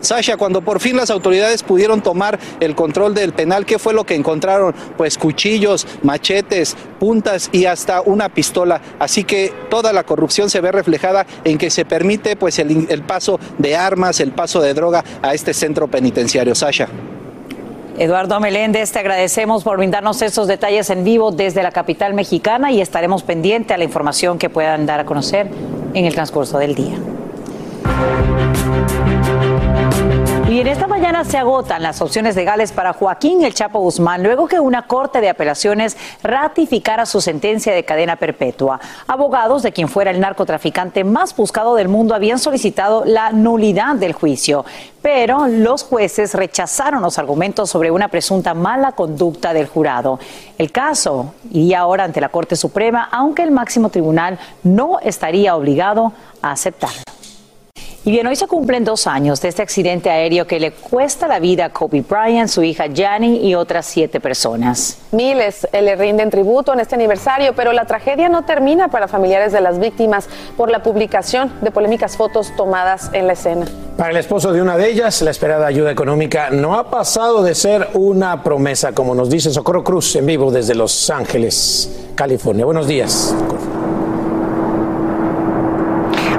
Sasha, 0.06 0.38
cuando 0.38 0.62
por 0.62 0.80
fin 0.80 0.96
las 0.96 1.10
autoridades 1.10 1.64
pudieron 1.64 2.02
tomar 2.02 2.40
el 2.60 2.76
control 2.76 3.14
del 3.14 3.34
penal, 3.34 3.66
¿qué 3.66 3.80
fue 3.80 3.94
lo 3.94 4.06
que 4.06 4.16
encontraron? 4.16 4.74
Pues 4.98 5.18
cuchillos, 5.18 5.86
machetes, 6.04 6.78
puntas 7.00 7.50
y 7.52 7.66
hasta 7.66 8.02
una 8.02 8.30
pistola. 8.30 8.82
Así 9.00 9.24
que 9.24 9.54
toda 9.70 9.92
la 9.94 10.04
corrupción 10.04 10.50
se 10.50 10.62
ve 10.62 10.72
reflejada 10.72 11.26
en 11.44 11.58
que 11.58 11.70
se 11.70 11.86
permite 11.86 12.36
pues 12.36 12.60
el, 12.60 13.04
paso 13.06 13.40
de 13.58 13.76
armas, 13.76 14.20
el 14.20 14.32
paso 14.32 14.62
de 14.62 14.74
droga 14.74 15.04
a 15.22 15.34
este 15.34 15.54
centro 15.54 15.88
penitenciario. 15.88 16.56
Sasha. 16.56 16.88
Eduardo 17.98 18.40
Meléndez, 18.42 18.92
te 18.92 19.00
agradecemos 19.00 19.64
por 19.64 19.78
brindarnos 19.78 20.22
estos 20.22 20.48
detalles 20.48 20.90
en 20.90 21.06
vivo 21.06 21.32
desde 21.32 21.64
la 21.64 21.72
capital 21.72 22.14
mexicana 22.14 22.72
y 22.72 22.82
estaremos 22.82 23.24
pendientes 23.24 23.74
a 23.74 23.78
la 23.78 23.86
información 23.86 24.38
que 24.38 24.50
puedan 24.50 24.86
dar 24.86 25.00
a 25.00 25.06
conocer 25.06 25.48
en 25.94 26.06
el 26.06 26.14
transcurso 26.14 26.58
del 26.58 26.76
día. 26.76 26.96
Y 30.56 30.62
en 30.62 30.68
esta 30.68 30.88
mañana 30.88 31.26
se 31.26 31.38
agotan 31.38 31.84
las 31.84 32.02
opciones 32.02 32.38
legales 32.38 32.72
para 32.72 32.94
Joaquín 32.94 33.44
El 33.44 33.54
Chapo 33.54 33.80
Guzmán 33.80 34.24
luego 34.24 34.48
que 34.48 34.58
una 34.58 34.88
corte 34.88 35.20
de 35.20 35.28
apelaciones 35.28 35.98
ratificara 36.24 37.06
su 37.06 37.20
sentencia 37.20 37.74
de 37.74 37.84
cadena 37.84 38.16
perpetua. 38.16 38.80
Abogados 39.06 39.64
de 39.64 39.74
quien 39.74 39.90
fuera 39.90 40.12
el 40.12 40.22
narcotraficante 40.22 41.04
más 41.04 41.36
buscado 41.36 41.76
del 41.76 41.90
mundo 41.90 42.16
habían 42.16 42.40
solicitado 42.40 43.04
la 43.04 43.34
nulidad 43.34 43.96
del 43.98 44.14
juicio, 44.14 44.64
pero 45.02 45.46
los 45.48 45.84
jueces 45.84 46.34
rechazaron 46.34 47.02
los 47.02 47.20
argumentos 47.20 47.70
sobre 47.70 47.92
una 47.92 48.08
presunta 48.08 48.54
mala 48.54 48.94
conducta 48.94 49.52
del 49.52 49.68
jurado. 49.68 50.22
El 50.58 50.72
caso 50.72 51.34
iría 51.52 51.80
ahora 51.80 52.06
ante 52.06 52.22
la 52.22 52.30
Corte 52.30 52.56
Suprema, 52.56 53.10
aunque 53.12 53.44
el 53.44 53.52
máximo 53.52 53.90
tribunal 53.90 54.40
no 54.64 55.00
estaría 55.02 55.54
obligado 55.54 56.14
a 56.42 56.52
aceptarlo. 56.52 57.02
Y 58.08 58.12
bien, 58.12 58.28
hoy 58.28 58.36
se 58.36 58.46
cumplen 58.46 58.84
dos 58.84 59.08
años 59.08 59.42
de 59.42 59.48
este 59.48 59.64
accidente 59.64 60.12
aéreo 60.12 60.46
que 60.46 60.60
le 60.60 60.70
cuesta 60.70 61.28
la 61.28 61.40
vida 61.40 61.66
a 61.66 61.70
Kobe 61.70 62.02
Bryant, 62.08 62.48
su 62.48 62.62
hija 62.62 62.86
Jani 62.96 63.38
y 63.38 63.56
otras 63.56 63.88
siete 63.88 64.20
personas. 64.20 65.00
Miles 65.12 65.68
le 65.74 65.96
rinden 65.96 66.30
tributo 66.30 66.72
en 66.72 66.82
este 66.82 66.94
aniversario, 66.94 67.56
pero 67.56 67.74
la 67.74 67.86
tragedia 67.86 68.30
no 68.30 68.46
termina 68.46 68.90
para 68.90 69.08
familiares 69.08 69.54
de 69.54 69.60
las 69.60 69.80
víctimas 69.80 70.30
por 70.56 70.70
la 70.70 70.84
publicación 70.84 71.52
de 71.62 71.72
polémicas 71.72 72.16
fotos 72.16 72.56
tomadas 72.56 73.10
en 73.12 73.26
la 73.26 73.34
escena. 73.34 73.66
Para 73.98 74.12
el 74.12 74.18
esposo 74.18 74.54
de 74.54 74.62
una 74.62 74.78
de 74.78 74.88
ellas, 74.88 75.24
la 75.24 75.32
esperada 75.32 75.66
ayuda 75.66 75.90
económica 75.90 76.52
no 76.52 76.76
ha 76.76 76.92
pasado 76.92 77.42
de 77.42 77.56
ser 77.56 77.90
una 77.96 78.44
promesa, 78.44 78.92
como 78.92 79.16
nos 79.16 79.32
dice 79.32 79.50
Socorro 79.50 79.84
Cruz 79.84 80.16
en 80.16 80.28
vivo 80.28 80.52
desde 80.52 80.76
Los 80.76 81.10
Ángeles, 81.10 82.12
California. 82.14 82.66
Buenos 82.66 82.86
días. 82.86 83.34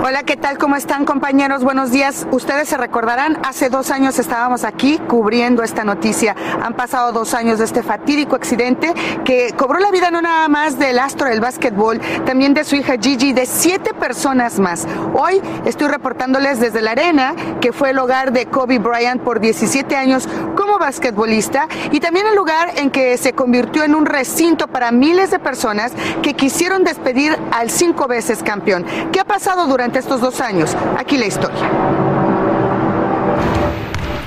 Hola, 0.09 0.23
¿qué 0.23 0.37
tal? 0.37 0.57
¿Cómo 0.57 0.77
están 0.77 1.05
compañeros? 1.05 1.65
Buenos 1.65 1.91
días. 1.91 2.29
Ustedes 2.31 2.69
se 2.69 2.77
recordarán, 2.77 3.41
hace 3.45 3.71
dos 3.71 3.91
años 3.91 4.21
estábamos 4.21 4.63
aquí 4.63 4.99
cubriendo 4.99 5.65
esta 5.65 5.83
noticia. 5.83 6.37
Han 6.63 6.75
pasado 6.75 7.11
dos 7.11 7.35
años 7.35 7.59
de 7.59 7.65
este 7.65 7.83
fatídico 7.83 8.37
accidente 8.37 8.95
que 9.25 9.53
cobró 9.57 9.81
la 9.81 9.91
vida 9.91 10.13
no 10.13 10.23
nada 10.23 10.47
más 10.47 10.79
del 10.79 11.01
astro 11.01 11.27
del 11.27 11.41
básquetbol, 11.41 12.01
también 12.25 12.55
de 12.55 12.63
su 12.63 12.77
hija 12.77 12.95
Gigi, 13.01 13.33
de 13.33 13.47
siete 13.47 13.95
personas 13.95 14.61
más. 14.61 14.87
Hoy 15.13 15.43
estoy 15.65 15.89
reportándoles 15.89 16.61
desde 16.61 16.83
la 16.83 16.93
arena, 16.93 17.35
que 17.61 17.73
fue 17.73 17.91
el 17.91 17.99
hogar 17.99 18.31
de 18.31 18.47
Kobe 18.47 18.79
Bryant 18.79 19.21
por 19.23 19.41
17 19.41 19.97
años 19.97 20.29
como 20.55 20.79
basquetbolista 20.79 21.67
y 21.91 21.99
también 21.99 22.29
el 22.29 22.37
lugar 22.37 22.71
en 22.77 22.93
que 22.93 23.19
se 23.19 23.33
convirtió 23.33 23.83
en 23.83 23.97
un 23.97 24.07
recinto 24.07 24.69
para 24.69 24.93
miles 24.93 25.33
de 25.33 25.41
personas 25.41 25.91
que 26.23 26.35
quisieron 26.35 26.85
despedir 26.85 27.37
al 27.51 27.71
cinco 27.71 28.07
veces 28.07 28.45
campeón. 28.45 28.87
¿Qué 29.11 29.19
ha 29.19 29.25
pasado 29.25 29.67
durante 29.67 29.96
estos 29.99 30.21
dos 30.21 30.41
años. 30.41 30.77
Aquí 30.99 31.19
la 31.19 31.27
historia. 31.27 32.16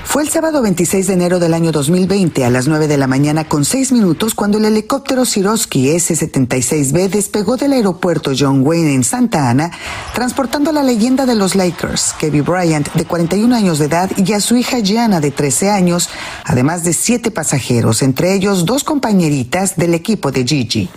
Fue 0.09 0.23
el 0.23 0.29
sábado 0.29 0.63
26 0.63 1.05
de 1.05 1.13
enero 1.13 1.37
del 1.37 1.53
año 1.53 1.71
2020 1.71 2.43
a 2.43 2.49
las 2.49 2.67
9 2.67 2.87
de 2.87 2.97
la 2.97 3.05
mañana 3.05 3.43
con 3.43 3.63
6 3.63 3.91
minutos 3.91 4.33
cuando 4.33 4.57
el 4.57 4.65
helicóptero 4.65 5.23
Sikorsky 5.23 5.91
S-76B 5.91 7.09
despegó 7.09 7.57
del 7.57 7.73
aeropuerto 7.73 8.31
John 8.35 8.65
Wayne 8.65 8.95
en 8.95 9.03
Santa 9.03 9.51
Ana, 9.51 9.69
transportando 10.15 10.71
a 10.71 10.73
la 10.73 10.81
leyenda 10.81 11.27
de 11.27 11.35
los 11.35 11.55
Lakers, 11.55 12.15
Kevin 12.17 12.43
Bryant, 12.43 12.91
de 12.93 13.05
41 13.05 13.55
años 13.55 13.77
de 13.77 13.85
edad, 13.85 14.09
y 14.17 14.33
a 14.33 14.39
su 14.39 14.55
hija 14.55 14.79
Gianna, 14.79 15.19
de 15.19 15.29
13 15.29 15.69
años, 15.69 16.09
además 16.43 16.83
de 16.83 16.93
siete 16.93 17.29
pasajeros, 17.29 18.01
entre 18.01 18.33
ellos 18.33 18.65
dos 18.65 18.83
compañeritas 18.83 19.75
del 19.75 19.93
equipo 19.93 20.31
de 20.31 20.43
Gigi. 20.43 20.89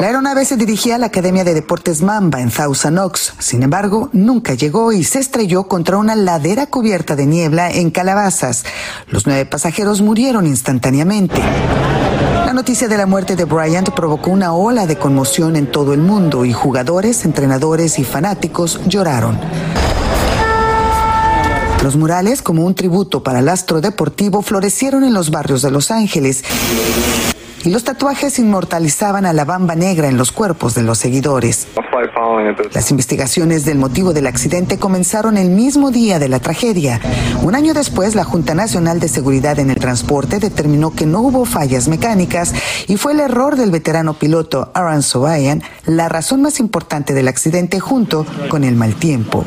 La 0.00 0.06
aeronave 0.06 0.44
se 0.44 0.56
dirigía 0.56 0.96
a 0.96 0.98
la 0.98 1.06
Academia 1.06 1.44
de 1.44 1.54
Deportes 1.54 2.02
Mamba 2.02 2.40
en 2.40 2.50
Thousand 2.50 2.98
Oaks. 2.98 3.34
Sin 3.38 3.62
embargo, 3.62 4.08
nunca 4.12 4.54
llegó 4.54 4.92
y 4.92 5.04
se 5.04 5.20
estrelló 5.20 5.68
contra 5.68 5.98
una 5.98 6.14
ladera 6.14 6.66
cubierta 6.66 7.16
de 7.16 7.26
niebla 7.26 7.70
en 7.76 7.90
Calabazas. 7.90 8.64
Los 9.08 9.26
nueve 9.26 9.46
pasajeros 9.46 10.02
murieron 10.02 10.46
instantáneamente. 10.46 11.40
La 12.44 12.52
noticia 12.52 12.88
de 12.88 12.96
la 12.96 13.06
muerte 13.06 13.36
de 13.36 13.44
Bryant 13.44 13.90
provocó 13.90 14.30
una 14.30 14.52
ola 14.54 14.86
de 14.86 14.96
conmoción 14.96 15.56
en 15.56 15.70
todo 15.70 15.92
el 15.92 16.00
mundo 16.00 16.44
y 16.44 16.52
jugadores, 16.52 17.24
entrenadores 17.24 17.98
y 17.98 18.04
fanáticos 18.04 18.80
lloraron. 18.86 19.38
Los 21.82 21.96
murales, 21.96 22.42
como 22.42 22.64
un 22.64 22.74
tributo 22.74 23.22
para 23.22 23.40
el 23.40 23.48
astro 23.48 23.80
deportivo, 23.80 24.42
florecieron 24.42 25.04
en 25.04 25.14
los 25.14 25.30
barrios 25.30 25.62
de 25.62 25.70
Los 25.70 25.90
Ángeles 25.90 26.42
y 27.66 27.70
los 27.70 27.82
tatuajes 27.82 28.38
inmortalizaban 28.38 29.26
a 29.26 29.32
la 29.32 29.44
bamba 29.44 29.74
negra 29.74 30.06
en 30.06 30.16
los 30.16 30.30
cuerpos 30.30 30.76
de 30.76 30.84
los 30.84 30.98
seguidores. 30.98 31.66
Las 32.72 32.92
investigaciones 32.92 33.64
del 33.64 33.76
motivo 33.76 34.12
del 34.12 34.28
accidente 34.28 34.78
comenzaron 34.78 35.36
el 35.36 35.50
mismo 35.50 35.90
día 35.90 36.20
de 36.20 36.28
la 36.28 36.38
tragedia. 36.38 37.00
Un 37.42 37.56
año 37.56 37.74
después, 37.74 38.14
la 38.14 38.22
Junta 38.22 38.54
Nacional 38.54 39.00
de 39.00 39.08
Seguridad 39.08 39.58
en 39.58 39.70
el 39.70 39.80
Transporte 39.80 40.38
determinó 40.38 40.92
que 40.92 41.06
no 41.06 41.22
hubo 41.22 41.44
fallas 41.44 41.88
mecánicas 41.88 42.54
y 42.86 42.98
fue 42.98 43.14
el 43.14 43.20
error 43.20 43.56
del 43.56 43.72
veterano 43.72 44.14
piloto 44.14 44.70
Aaron 44.72 45.02
Soayan 45.02 45.64
la 45.86 46.08
razón 46.08 46.42
más 46.42 46.60
importante 46.60 47.14
del 47.14 47.26
accidente 47.26 47.80
junto 47.80 48.24
con 48.48 48.62
el 48.62 48.76
mal 48.76 48.94
tiempo. 48.94 49.44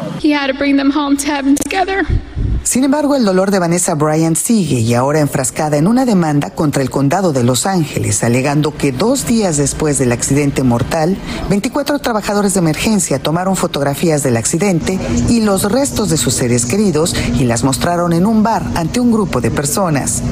Sin 2.63 2.83
embargo, 2.83 3.15
el 3.15 3.25
dolor 3.25 3.51
de 3.51 3.59
Vanessa 3.59 3.95
Bryant 3.95 4.37
sigue 4.37 4.79
y 4.79 4.93
ahora 4.93 5.21
enfrascada 5.21 5.77
en 5.77 5.87
una 5.87 6.05
demanda 6.05 6.51
contra 6.51 6.83
el 6.83 6.89
condado 6.89 7.31
de 7.31 7.43
Los 7.43 7.65
Ángeles, 7.65 8.08
alegando 8.23 8.75
que 8.75 8.91
dos 8.91 9.25
días 9.27 9.57
después 9.57 9.99
del 9.99 10.11
accidente 10.11 10.63
mortal, 10.63 11.17
24 11.49 11.99
trabajadores 11.99 12.53
de 12.53 12.59
emergencia 12.59 13.19
tomaron 13.19 13.55
fotografías 13.55 14.23
del 14.23 14.37
accidente 14.37 14.99
y 15.29 15.41
los 15.41 15.71
restos 15.71 16.09
de 16.09 16.17
sus 16.17 16.33
seres 16.33 16.65
queridos 16.65 17.15
y 17.37 17.45
las 17.45 17.63
mostraron 17.63 18.13
en 18.13 18.25
un 18.25 18.41
bar 18.43 18.63
ante 18.75 18.99
un 18.99 19.11
grupo 19.11 19.41
de 19.41 19.51
personas. 19.51 20.23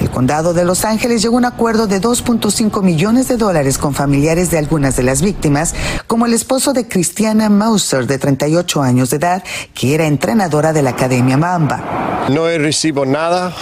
El 0.00 0.10
condado 0.10 0.54
de 0.54 0.64
Los 0.64 0.84
Ángeles 0.84 1.22
llegó 1.22 1.34
a 1.34 1.38
un 1.38 1.44
acuerdo 1.44 1.88
de 1.88 2.00
2.5 2.00 2.82
millones 2.82 3.26
de 3.26 3.36
dólares 3.36 3.78
con 3.78 3.94
familiares 3.94 4.50
de 4.50 4.58
algunas 4.58 4.96
de 4.96 5.02
las 5.02 5.22
víctimas, 5.22 5.74
como 6.06 6.26
el 6.26 6.34
esposo 6.34 6.72
de 6.72 6.86
Christiana 6.86 7.48
Mauser, 7.48 8.06
de 8.06 8.18
38 8.18 8.80
años 8.80 9.10
de 9.10 9.16
edad, 9.16 9.42
que 9.74 9.94
era 9.94 10.06
entrenadora 10.06 10.72
de 10.72 10.82
la 10.82 10.90
Academia 10.90 11.36
Mamba. 11.36 12.28
No 12.30 12.48
he 12.48 12.58
recibido 12.58 13.06
nada 13.06 13.52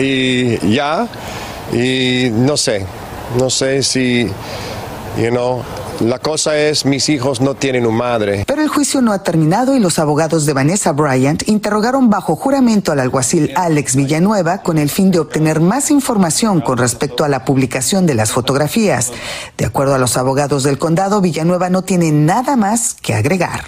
y 0.00 0.56
ya, 0.72 1.06
y 1.72 2.30
no 2.30 2.56
sé, 2.56 2.86
no 3.38 3.50
sé 3.50 3.82
si, 3.82 4.26
you 5.18 5.30
know, 5.30 5.62
La 6.00 6.18
cosa 6.18 6.58
es, 6.58 6.84
mis 6.84 7.08
hijos 7.08 7.40
no 7.40 7.54
tienen 7.54 7.86
una 7.86 7.96
madre. 7.96 8.44
Pero 8.46 8.62
el 8.62 8.68
juicio 8.68 9.00
no 9.02 9.12
ha 9.12 9.22
terminado 9.22 9.76
y 9.76 9.78
los 9.78 10.00
abogados 10.00 10.46
de 10.46 10.52
Vanessa 10.52 10.90
Bryant 10.90 11.48
interrogaron 11.48 12.10
bajo 12.10 12.34
juramento 12.34 12.90
al 12.90 12.98
alguacil 12.98 13.52
Alex 13.54 13.94
Villanueva 13.94 14.62
con 14.62 14.78
el 14.78 14.90
fin 14.90 15.12
de 15.12 15.20
obtener 15.20 15.60
más 15.60 15.92
información 15.92 16.60
con 16.60 16.78
respecto 16.78 17.24
a 17.24 17.28
la 17.28 17.44
publicación 17.44 18.04
de 18.04 18.14
las 18.14 18.32
fotografías. 18.32 19.12
De 19.56 19.64
acuerdo 19.64 19.94
a 19.94 19.98
los 19.98 20.16
abogados 20.16 20.64
del 20.64 20.78
condado, 20.78 21.20
Villanueva 21.20 21.70
no 21.70 21.82
tiene 21.82 22.10
nada 22.10 22.56
más 22.56 22.94
que 23.00 23.14
agregar. 23.14 23.62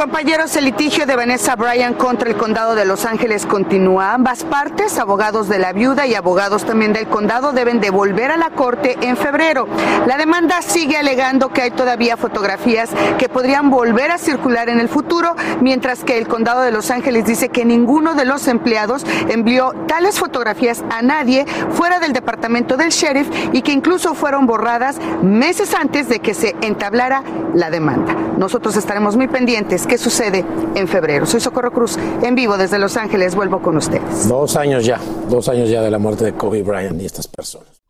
Compañeros, 0.00 0.56
el 0.56 0.64
litigio 0.64 1.04
de 1.04 1.14
Vanessa 1.14 1.56
Bryan 1.56 1.92
contra 1.92 2.30
el 2.30 2.36
condado 2.38 2.74
de 2.74 2.86
Los 2.86 3.04
Ángeles 3.04 3.44
continúa. 3.44 4.14
Ambas 4.14 4.44
partes, 4.44 4.98
abogados 4.98 5.46
de 5.46 5.58
la 5.58 5.74
viuda 5.74 6.06
y 6.06 6.14
abogados 6.14 6.64
también 6.64 6.94
del 6.94 7.06
condado, 7.06 7.52
deben 7.52 7.80
devolver 7.80 8.30
a 8.30 8.38
la 8.38 8.48
corte 8.48 8.96
en 9.02 9.18
febrero. 9.18 9.68
La 10.06 10.16
demanda 10.16 10.62
sigue 10.62 10.96
alegando 10.96 11.50
que 11.50 11.60
hay 11.60 11.70
todavía 11.70 12.16
fotografías 12.16 12.88
que 13.18 13.28
podrían 13.28 13.68
volver 13.68 14.10
a 14.10 14.16
circular 14.16 14.70
en 14.70 14.80
el 14.80 14.88
futuro, 14.88 15.36
mientras 15.60 16.02
que 16.02 16.16
el 16.16 16.28
condado 16.28 16.62
de 16.62 16.70
Los 16.70 16.90
Ángeles 16.90 17.26
dice 17.26 17.50
que 17.50 17.66
ninguno 17.66 18.14
de 18.14 18.24
los 18.24 18.48
empleados 18.48 19.04
envió 19.28 19.74
tales 19.86 20.18
fotografías 20.18 20.82
a 20.88 21.02
nadie 21.02 21.44
fuera 21.72 22.00
del 22.00 22.14
departamento 22.14 22.78
del 22.78 22.88
sheriff 22.88 23.28
y 23.52 23.60
que 23.60 23.72
incluso 23.72 24.14
fueron 24.14 24.46
borradas 24.46 24.96
meses 25.22 25.74
antes 25.74 26.08
de 26.08 26.20
que 26.20 26.32
se 26.32 26.56
entablara 26.62 27.22
la 27.52 27.68
demanda. 27.68 28.14
Nosotros 28.38 28.76
estaremos 28.76 29.16
muy 29.16 29.28
pendientes 29.28 29.86
qué 29.90 29.98
sucede 29.98 30.44
en 30.76 30.86
febrero. 30.86 31.26
Soy 31.26 31.40
Socorro 31.40 31.72
Cruz, 31.72 31.98
en 32.22 32.36
vivo 32.36 32.56
desde 32.56 32.78
Los 32.78 32.96
Ángeles, 32.96 33.34
vuelvo 33.34 33.60
con 33.60 33.76
ustedes. 33.76 34.28
Dos 34.28 34.54
años 34.54 34.86
ya, 34.86 35.00
dos 35.28 35.48
años 35.48 35.68
ya 35.68 35.82
de 35.82 35.90
la 35.90 35.98
muerte 35.98 36.24
de 36.24 36.32
Kobe 36.32 36.62
Bryant 36.62 37.02
y 37.02 37.06
estas 37.06 37.26
personas. 37.26 37.82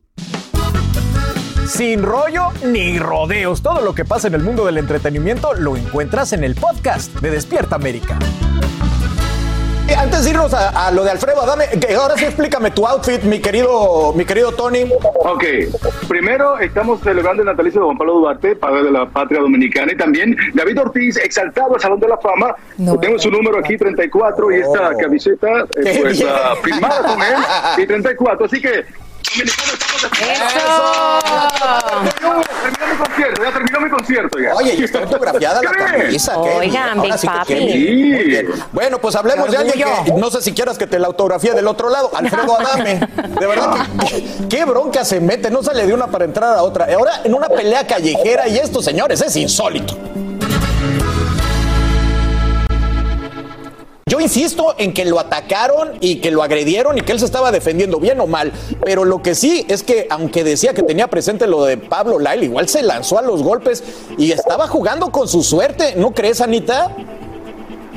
Sin 1.68 2.03
rollo 2.03 2.48
ni 2.64 2.98
rodeos, 2.98 3.61
todo 3.61 3.82
lo 3.82 3.94
que 3.94 4.07
pasa 4.07 4.28
en 4.28 4.34
el 4.34 4.42
mundo 4.42 4.64
del 4.64 4.78
entretenimiento 4.78 5.53
lo 5.53 5.76
encuentras 5.76 6.32
en 6.32 6.42
el 6.42 6.55
podcast 6.55 7.14
de 7.20 7.30
Despierta 7.30 7.76
América. 7.76 8.18
Eh, 9.91 9.95
Antes 9.97 10.24
de 10.24 10.30
irnos 10.30 10.55
a, 10.55 10.86
a 10.86 10.91
lo 10.93 11.03
de 11.03 11.11
Alfredo 11.11 11.43
Adame, 11.43 11.66
que 11.68 11.95
ahora 11.95 12.16
sí 12.16 12.24
explícame 12.24 12.70
tu 12.70 12.86
outfit, 12.86 13.22
mi 13.24 13.41
querido, 13.41 14.12
mi 14.14 14.24
querido 14.24 14.53
Tony. 14.53 14.88
Ok, 15.03 15.45
primero 16.09 16.59
estamos 16.61 17.01
celebrando 17.01 17.43
el 17.43 17.47
natalicio 17.47 17.80
de 17.80 17.86
Juan 17.86 17.99
Pablo 17.99 18.14
Duarte, 18.20 18.55
padre 18.55 18.84
de 18.84 18.93
la 18.93 19.07
patria 19.09 19.41
dominicana, 19.41 19.93
y 19.93 19.97
también 19.97 20.36
David 20.55 20.80
Ortiz, 20.80 21.16
exaltado 21.16 21.74
al 21.74 21.80
Salón 21.80 21.99
de 21.99 22.07
la 22.07 22.18
Fama. 22.18 22.55
Tengo 23.01 23.18
su 23.18 23.30
número 23.32 23.59
aquí, 23.59 23.76
34, 23.76 24.53
y 24.53 24.61
esta 24.61 24.95
camiseta, 24.97 25.49
eh, 25.84 25.99
pues, 26.03 26.24
firmada 26.62 27.03
con 27.03 27.20
él, 27.22 27.82
y 27.82 27.86
34. 27.86 28.47
Así 28.47 28.61
que, 28.61 28.84
estamos 29.23 30.01
Terminó, 32.11 32.41
terminó 32.41 32.87
mi 32.91 32.97
concierto, 32.99 33.43
ya 33.43 33.53
terminó 33.53 33.81
mi 33.81 33.91
concierto. 33.91 34.39
Ya. 34.39 34.55
Oye, 34.55 34.75
y 34.75 34.85
está 34.85 34.99
autografiada 35.01 35.62
la 35.62 35.71
¿Qué? 35.71 35.77
camisa. 35.79 36.39
Oigan, 36.39 37.03
Big 37.03 37.18
sí 37.18 37.27
Papi. 37.27 38.47
Bueno, 38.73 38.99
pues 39.01 39.14
hablemos 39.14 39.47
Qué 39.47 39.53
de 39.53 39.59
alguien 39.59 39.89
que 40.05 40.12
no 40.12 40.31
sé 40.31 40.43
si 40.43 40.53
quieras 40.53 40.79
que 40.79 40.87
te 40.87 40.99
la 40.99 41.07
autografía 41.07 41.55
del 41.55 41.66
otro 41.66 41.91
lado. 41.91 42.11
Alfredo 42.14 42.59
Adame. 42.59 43.01
De 43.39 43.47
verdad 43.47 43.87
que 44.09 44.49
qué 44.49 44.64
bronca 44.64 45.05
se 45.05 45.21
mete. 45.21 45.51
No 45.51 45.62
sale 45.62 45.87
de 45.87 45.95
una 45.95 46.07
para 46.09 46.25
entrar 46.25 46.57
a 46.57 46.62
otra. 46.62 46.87
Ahora 46.95 47.21
en 47.25 47.35
una 47.35 47.49
pelea 47.49 47.87
callejera 47.87 48.49
y 48.49 48.59
esto, 48.59 48.83
señores, 48.83 49.21
es 49.21 49.37
insólito. 49.37 49.97
Yo 54.11 54.19
insisto 54.19 54.75
en 54.77 54.93
que 54.93 55.05
lo 55.05 55.21
atacaron 55.21 55.93
y 56.01 56.17
que 56.17 56.33
lo 56.33 56.43
agredieron 56.43 56.99
y 56.99 57.03
que 57.03 57.13
él 57.13 57.21
se 57.21 57.27
estaba 57.27 57.53
defendiendo 57.53 58.01
bien 58.01 58.19
o 58.19 58.27
mal, 58.27 58.51
pero 58.85 59.05
lo 59.05 59.23
que 59.23 59.37
sí 59.37 59.65
es 59.69 59.85
que 59.85 60.09
aunque 60.11 60.43
decía 60.43 60.75
que 60.75 60.83
tenía 60.83 61.07
presente 61.07 61.47
lo 61.47 61.65
de 61.65 61.77
Pablo 61.77 62.19
Lyle, 62.19 62.45
igual 62.45 62.69
se 62.69 62.83
lanzó 62.83 63.21
a 63.21 63.23
los 63.23 63.41
golpes 63.45 63.85
y 64.19 64.33
estaba 64.33 64.67
jugando 64.67 65.13
con 65.13 65.29
su 65.29 65.45
suerte, 65.45 65.95
¿no 65.95 66.11
crees, 66.11 66.41
Anita? 66.41 66.91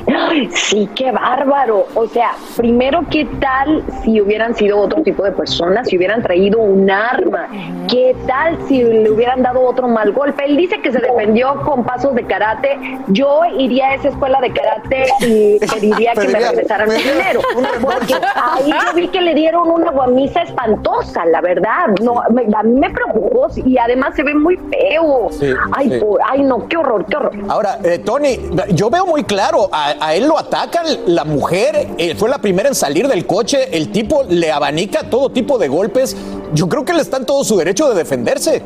Ay, 0.06 0.48
Sí, 0.54 0.88
qué 0.94 1.10
bárbaro. 1.12 1.86
O 1.94 2.06
sea, 2.08 2.32
primero, 2.56 3.02
¿qué 3.10 3.24
tal 3.40 3.82
si 4.02 4.20
hubieran 4.20 4.54
sido 4.54 4.78
otro 4.80 5.02
tipo 5.02 5.22
de 5.24 5.32
personas, 5.32 5.88
si 5.88 5.96
hubieran 5.96 6.22
traído 6.22 6.58
un 6.60 6.90
arma? 6.90 7.48
¿Qué 7.88 8.14
tal 8.26 8.58
si 8.66 8.82
le 8.82 9.10
hubieran 9.10 9.42
dado 9.42 9.62
otro 9.62 9.88
mal 9.88 10.12
golpe? 10.12 10.44
Él 10.44 10.56
dice 10.56 10.80
que 10.80 10.92
se 10.92 10.98
defendió 10.98 11.60
con 11.62 11.84
pasos 11.84 12.14
de 12.14 12.24
karate. 12.24 12.78
Yo 13.08 13.40
iría 13.58 13.88
a 13.90 13.94
esa 13.94 14.08
escuela 14.08 14.40
de 14.40 14.52
karate 14.52 15.06
y 15.20 15.58
pediría 15.72 16.12
que 16.12 16.28
me 16.28 16.38
regresaran 16.40 16.88
mi 16.88 16.96
dinero. 17.02 17.40
Porque 17.80 18.14
ahí 18.34 18.70
yo 18.70 18.94
vi 18.94 19.08
que 19.08 19.20
le 19.20 19.34
dieron 19.34 19.70
una 19.70 19.90
guamisa 19.90 20.42
espantosa, 20.42 21.24
la 21.26 21.40
verdad. 21.40 21.88
No, 22.02 22.22
me- 22.30 22.46
a 22.54 22.62
mí 22.62 22.78
me 22.78 22.90
preocupó 22.90 23.48
y 23.56 23.78
además 23.78 24.14
se 24.16 24.22
ve 24.22 24.34
muy 24.34 24.56
feo. 24.56 25.28
Sí, 25.30 25.52
ay, 25.72 25.90
sí. 25.90 25.98
por- 25.98 26.20
ay, 26.28 26.42
no, 26.42 26.66
qué 26.68 26.76
horror, 26.76 27.04
qué 27.06 27.16
horror. 27.16 27.32
Ahora, 27.48 27.78
eh, 27.84 27.98
Tony, 27.98 28.38
yo 28.70 28.90
veo 28.90 29.06
muy 29.06 29.24
claro, 29.24 29.68
a, 29.72 29.93
a 30.00 30.14
él 30.14 30.26
lo 30.26 30.38
atacan, 30.38 30.86
la 31.06 31.24
mujer 31.24 31.88
eh, 31.98 32.14
fue 32.14 32.28
la 32.28 32.38
primera 32.38 32.68
en 32.68 32.74
salir 32.74 33.08
del 33.08 33.26
coche, 33.26 33.76
el 33.76 33.90
tipo 33.90 34.22
le 34.24 34.50
abanica 34.50 35.10
todo 35.10 35.30
tipo 35.30 35.58
de 35.58 35.68
golpes. 35.68 36.16
Yo 36.52 36.68
creo 36.68 36.84
que 36.84 36.92
le 36.92 37.02
está 37.02 37.16
en 37.16 37.26
todo 37.26 37.44
su 37.44 37.56
derecho 37.56 37.88
de 37.88 37.94
defenderse. 37.94 38.62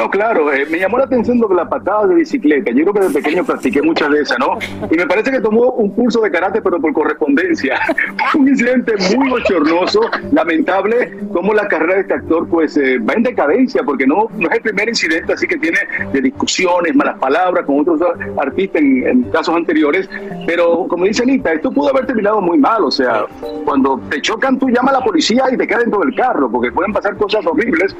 No, 0.00 0.08
claro, 0.08 0.50
eh, 0.50 0.64
me 0.70 0.78
llamó 0.78 0.96
la 0.96 1.04
atención 1.04 1.38
lo 1.38 1.46
de 1.46 1.56
la 1.56 1.68
patada 1.68 2.06
de 2.06 2.14
bicicleta. 2.14 2.70
Yo 2.70 2.84
creo 2.84 2.94
que 2.94 3.00
de 3.00 3.20
pequeño 3.20 3.44
practiqué 3.44 3.82
muchas 3.82 4.10
de 4.10 4.22
esas, 4.22 4.38
¿no? 4.38 4.58
Y 4.90 4.96
me 4.96 5.06
parece 5.06 5.30
que 5.30 5.40
tomó 5.40 5.72
un 5.72 5.90
curso 5.90 6.22
de 6.22 6.30
karate, 6.30 6.62
pero 6.62 6.80
por 6.80 6.94
correspondencia. 6.94 7.78
un 8.34 8.48
incidente 8.48 8.94
muy 9.14 9.28
bochornoso, 9.28 10.00
lamentable, 10.32 11.18
como 11.34 11.52
la 11.52 11.68
carrera 11.68 11.96
de 11.96 12.00
este 12.00 12.14
actor 12.14 12.48
pues 12.48 12.78
eh, 12.78 12.98
va 12.98 13.12
en 13.12 13.24
decadencia, 13.24 13.82
porque 13.82 14.06
no, 14.06 14.28
no 14.38 14.48
es 14.48 14.56
el 14.56 14.62
primer 14.62 14.88
incidente, 14.88 15.34
así 15.34 15.46
que 15.46 15.58
tiene 15.58 15.76
de 16.10 16.22
discusiones, 16.22 16.96
malas 16.96 17.18
palabras 17.18 17.66
con 17.66 17.80
otros 17.80 18.00
artistas 18.38 18.80
en, 18.80 19.24
casos 19.24 19.54
anteriores. 19.54 20.08
Pero 20.46 20.86
como 20.88 21.04
dice 21.04 21.24
Anita, 21.24 21.52
esto 21.52 21.70
pudo 21.70 21.90
haber 21.90 22.06
terminado 22.06 22.40
muy 22.40 22.56
mal. 22.56 22.84
O 22.84 22.90
sea, 22.90 23.26
cuando 23.66 24.00
te 24.08 24.22
chocan, 24.22 24.58
tú 24.58 24.70
llamas 24.70 24.94
a 24.94 25.00
la 25.00 25.04
policía 25.04 25.44
y 25.52 25.58
te 25.58 25.66
quedas 25.66 25.82
dentro 25.82 26.00
del 26.00 26.14
carro, 26.14 26.50
porque 26.50 26.72
pueden 26.72 26.94
pasar 26.94 27.18
cosas 27.18 27.44
horribles 27.44 27.94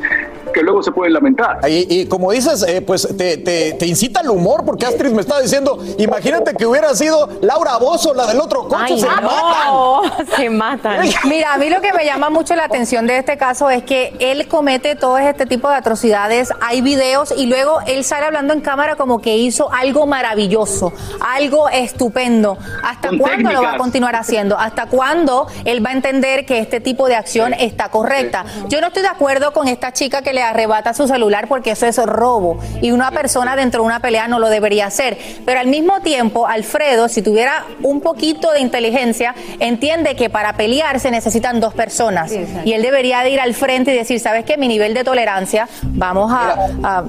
que 0.55 0.63
luego 0.63 0.83
se 0.83 0.93
pueden 0.93 1.13
lamentar. 1.13 1.59
Y, 1.91 2.01
y 2.01 2.07
como 2.07 2.31
dices, 2.33 2.63
eh, 2.67 2.81
pues 2.83 3.07
te, 3.17 3.37
te- 3.39 3.73
te 3.73 3.87
incita 3.87 4.21
al 4.21 4.31
humor, 4.31 4.65
porque 4.65 4.87
Astrid 4.87 5.11
me 5.13 5.23
estaba 5.23 5.41
diciendo, 5.41 5.79
imagínate 5.99 6.55
que 6.55 6.67
hubiera 6.67 6.95
sido 6.95 7.29
Laura 7.43 7.77
Bozo, 7.79 8.15
la 8.15 8.27
del 8.27 8.41
otro 8.41 8.69
coche, 8.69 8.97
se 9.01 9.07
matan. 9.07 10.27
se 10.37 10.51
matan. 10.51 11.09
Mira, 11.25 11.55
a 11.55 11.59
mí 11.59 11.69
lo 11.69 11.81
que 11.81 11.93
me 11.93 12.05
llama 12.05 12.31
mucho 12.31 12.55
la 12.55 12.65
atención 12.65 13.07
de 13.07 13.19
este 13.19 13.37
caso 13.37 13.71
es 13.71 13.83
que 13.83 14.15
él 14.21 14.47
comete 14.49 14.95
todo 14.97 15.19
este 15.19 15.47
tipo 15.47 15.69
de 15.69 15.75
atrocidades, 15.77 16.51
hay 16.61 16.81
videos 16.81 17.33
y 17.37 17.47
luego 17.47 17.81
él 17.87 18.05
sale 18.05 18.27
hablando 18.27 18.55
en 18.55 18.61
cámara 18.61 18.97
como 18.97 19.21
que 19.21 19.37
hizo 19.37 19.71
algo 19.73 20.07
maravilloso, 20.07 20.93
algo 21.35 21.69
estupendo. 21.69 22.57
¿Hasta 22.85 23.09
Con 23.09 23.19
cuándo 23.19 23.53
lo 23.53 23.63
va 23.63 23.75
a 23.75 23.79
continuar 23.79 24.17
haciendo? 24.17 24.59
¿Hasta 24.59 24.87
cuándo 24.87 25.47
él 25.65 25.85
va 25.85 25.91
a 25.91 25.95
entender 25.95 26.47
que 26.47 26.59
este 26.59 26.81
tipo 26.81 27.09
de 27.09 27.17
acción 27.17 27.53
está 27.55 27.89
correcta? 27.89 28.45
Yo 28.69 28.81
no 28.81 28.89
estoy 28.89 29.03
de 29.03 29.09
acuerdo 29.09 29.53
con 29.53 29.69
esta 29.69 29.93
chica 29.93 30.23
que 30.23 30.33
le 30.33 30.43
arrebata 30.43 30.95
su 30.95 31.07
celular 31.09 31.49
porque 31.49 31.75
eso 31.87 32.03
es 32.03 32.09
robo 32.09 32.59
y 32.81 32.91
una 32.93 33.11
persona 33.11 33.57
dentro 33.57 33.83
de 33.83 33.87
una 33.87 34.01
pelea 34.01 34.29
no 34.29 34.39
lo 34.39 34.49
debería 34.49 34.87
hacer. 34.87 35.19
Pero 35.45 35.61
al 35.61 35.67
mismo 35.67 36.01
tiempo, 36.01 36.47
Alfredo, 36.47 37.09
si 37.09 37.23
tuviera 37.23 37.65
un 37.83 38.01
poquito 38.01 38.51
de 38.53 38.61
inteligencia, 38.61 39.35
entiende 39.59 40.17
que 40.17 40.31
para 40.31 40.55
pelear 40.55 41.01
se 41.01 41.11
necesitan 41.11 41.61
dos 41.61 41.75
personas 41.75 42.33
y 42.65 42.73
él 42.73 42.83
debería 42.83 43.21
de 43.23 43.31
ir 43.31 43.41
al 43.41 43.55
frente 43.55 43.93
y 43.93 43.97
decir, 43.97 44.21
¿sabes 44.21 44.45
qué? 44.45 44.57
Mi 44.57 44.69
nivel 44.69 44.95
de 44.95 45.05
tolerancia, 45.05 45.69
vamos 45.83 46.31
a... 46.33 46.55
a- 46.83 47.05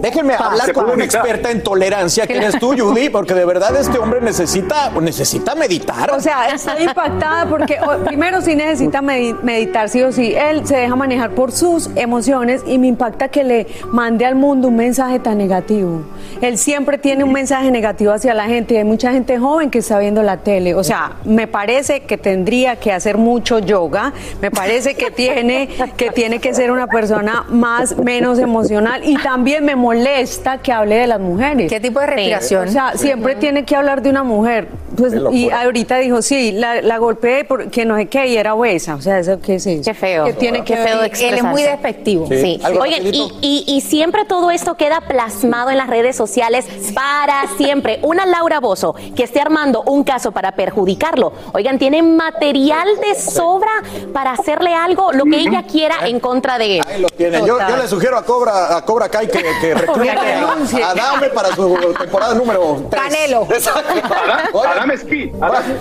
Déjenme 0.00 0.34
hablar 0.34 0.72
con 0.72 0.90
una 0.90 1.04
experta 1.04 1.50
en 1.50 1.62
tolerancia, 1.62 2.26
que 2.26 2.36
eres 2.36 2.58
tú, 2.58 2.74
Judy, 2.78 3.08
porque 3.08 3.34
de 3.34 3.44
verdad 3.44 3.74
este 3.76 3.98
hombre 3.98 4.20
necesita, 4.20 4.90
necesita 5.00 5.54
meditar. 5.54 6.10
O 6.12 6.20
sea, 6.20 6.48
estoy 6.54 6.84
impactada 6.84 7.46
porque 7.46 7.78
o- 7.80 8.04
primero 8.04 8.40
sí 8.40 8.54
necesita 8.54 9.00
medi- 9.02 9.36
meditar, 9.42 9.88
sí 9.88 10.02
o 10.02 10.12
sí. 10.12 10.34
Él 10.34 10.66
se 10.66 10.76
deja 10.76 10.94
manejar 10.96 11.30
por 11.30 11.50
sus 11.52 11.90
emociones 11.96 12.62
y 12.66 12.78
me 12.78 12.86
impacta 12.88 13.28
que 13.28 13.42
le 13.44 13.66
mande 14.06 14.24
al 14.24 14.36
mundo 14.36 14.68
un 14.68 14.76
mensaje 14.76 15.18
tan 15.18 15.36
negativo. 15.36 16.02
Él 16.40 16.58
siempre 16.58 16.96
tiene 16.96 17.24
un 17.24 17.32
mensaje 17.32 17.72
negativo 17.72 18.12
hacia 18.12 18.34
la 18.34 18.44
gente 18.44 18.74
y 18.74 18.76
hay 18.76 18.84
mucha 18.84 19.10
gente 19.10 19.36
joven 19.36 19.68
que 19.68 19.78
está 19.78 19.98
viendo 19.98 20.22
la 20.22 20.36
tele. 20.36 20.74
O 20.76 20.84
sea, 20.84 21.14
me 21.24 21.48
parece 21.48 22.00
que 22.02 22.16
tendría 22.16 22.76
que 22.76 22.92
hacer 22.92 23.18
mucho 23.18 23.58
yoga, 23.58 24.12
me 24.40 24.52
parece 24.52 24.94
que 24.94 25.10
tiene 25.10 25.68
que, 25.96 26.10
tiene 26.10 26.38
que 26.38 26.54
ser 26.54 26.70
una 26.70 26.86
persona 26.86 27.44
más, 27.48 27.96
menos 27.98 28.38
emocional 28.38 29.00
y 29.04 29.16
también 29.16 29.64
me 29.64 29.74
molesta 29.74 30.58
que 30.58 30.70
hable 30.72 30.94
de 30.98 31.08
las 31.08 31.18
mujeres. 31.18 31.68
¿Qué 31.68 31.80
tipo 31.80 31.98
de 31.98 32.06
respiración? 32.06 32.68
O 32.68 32.70
sea, 32.70 32.92
siempre 32.94 33.34
tiene 33.34 33.64
que 33.64 33.74
hablar 33.74 34.02
de 34.02 34.10
una 34.10 34.22
mujer. 34.22 34.68
Pues, 34.96 35.14
y 35.32 35.50
ahorita 35.50 35.98
dijo, 35.98 36.22
sí, 36.22 36.52
la, 36.52 36.80
la 36.80 36.98
golpeé 36.98 37.44
porque 37.44 37.84
no 37.84 37.96
sé 37.96 38.06
qué 38.06 38.28
y 38.28 38.36
era 38.36 38.54
obesa. 38.54 38.94
O 38.94 39.00
sea, 39.02 39.18
¿eso 39.18 39.40
qué 39.40 39.56
es 39.56 39.66
eso? 39.66 39.82
Qué 39.84 39.94
feo. 39.94 40.24
¿Qué 40.26 40.32
tiene 40.34 40.58
que 40.64 40.74
Qué 40.74 40.76
feo 40.76 41.02
de 41.02 41.08
ver? 41.08 41.22
Él 41.24 41.34
es 41.34 41.42
muy 41.42 41.62
despectivo. 41.62 42.26
Sí. 42.28 42.60
¿Algo 42.62 42.80
Oigan, 42.80 43.02
y, 43.04 43.30
y- 43.42 43.64
y 43.66 43.80
siempre 43.96 44.26
todo 44.26 44.50
esto 44.50 44.74
queda 44.74 45.00
plasmado 45.00 45.70
en 45.70 45.78
las 45.78 45.86
redes 45.86 46.14
sociales 46.14 46.66
para 46.94 47.46
siempre. 47.56 47.98
Una 48.02 48.26
Laura 48.26 48.60
Bozo 48.60 48.94
que 49.16 49.22
esté 49.22 49.40
armando 49.40 49.82
un 49.86 50.04
caso 50.04 50.32
para 50.32 50.52
perjudicarlo. 50.52 51.32
Oigan, 51.54 51.78
tiene 51.78 52.02
material 52.02 52.86
de 53.00 53.18
sobra 53.18 53.70
para 54.12 54.32
hacerle 54.32 54.74
algo, 54.74 55.12
lo 55.12 55.24
que 55.24 55.38
ella 55.38 55.62
quiera 55.62 56.06
en 56.06 56.20
contra 56.20 56.58
de 56.58 56.76
él. 56.76 56.84
Ahí 56.86 57.00
lo 57.00 57.08
tienen. 57.08 57.46
Yo, 57.46 57.58
yo 57.58 57.76
le 57.78 57.88
sugiero 57.88 58.18
a 58.18 58.22
Cobra, 58.22 58.76
a 58.76 58.84
Cobra 58.84 59.08
Kai 59.08 59.28
que, 59.28 59.42
que 59.62 59.74
reclute 59.86 60.10
a, 60.10 60.90
a 60.90 60.94
Dame 60.94 61.30
para 61.30 61.54
su 61.54 61.94
temporada 61.98 62.34
número 62.34 62.86
3. 62.90 63.02
Canelo. 63.02 63.48
Adame, 63.76 64.42
Adame 64.52 64.94
Esquí, 64.94 65.32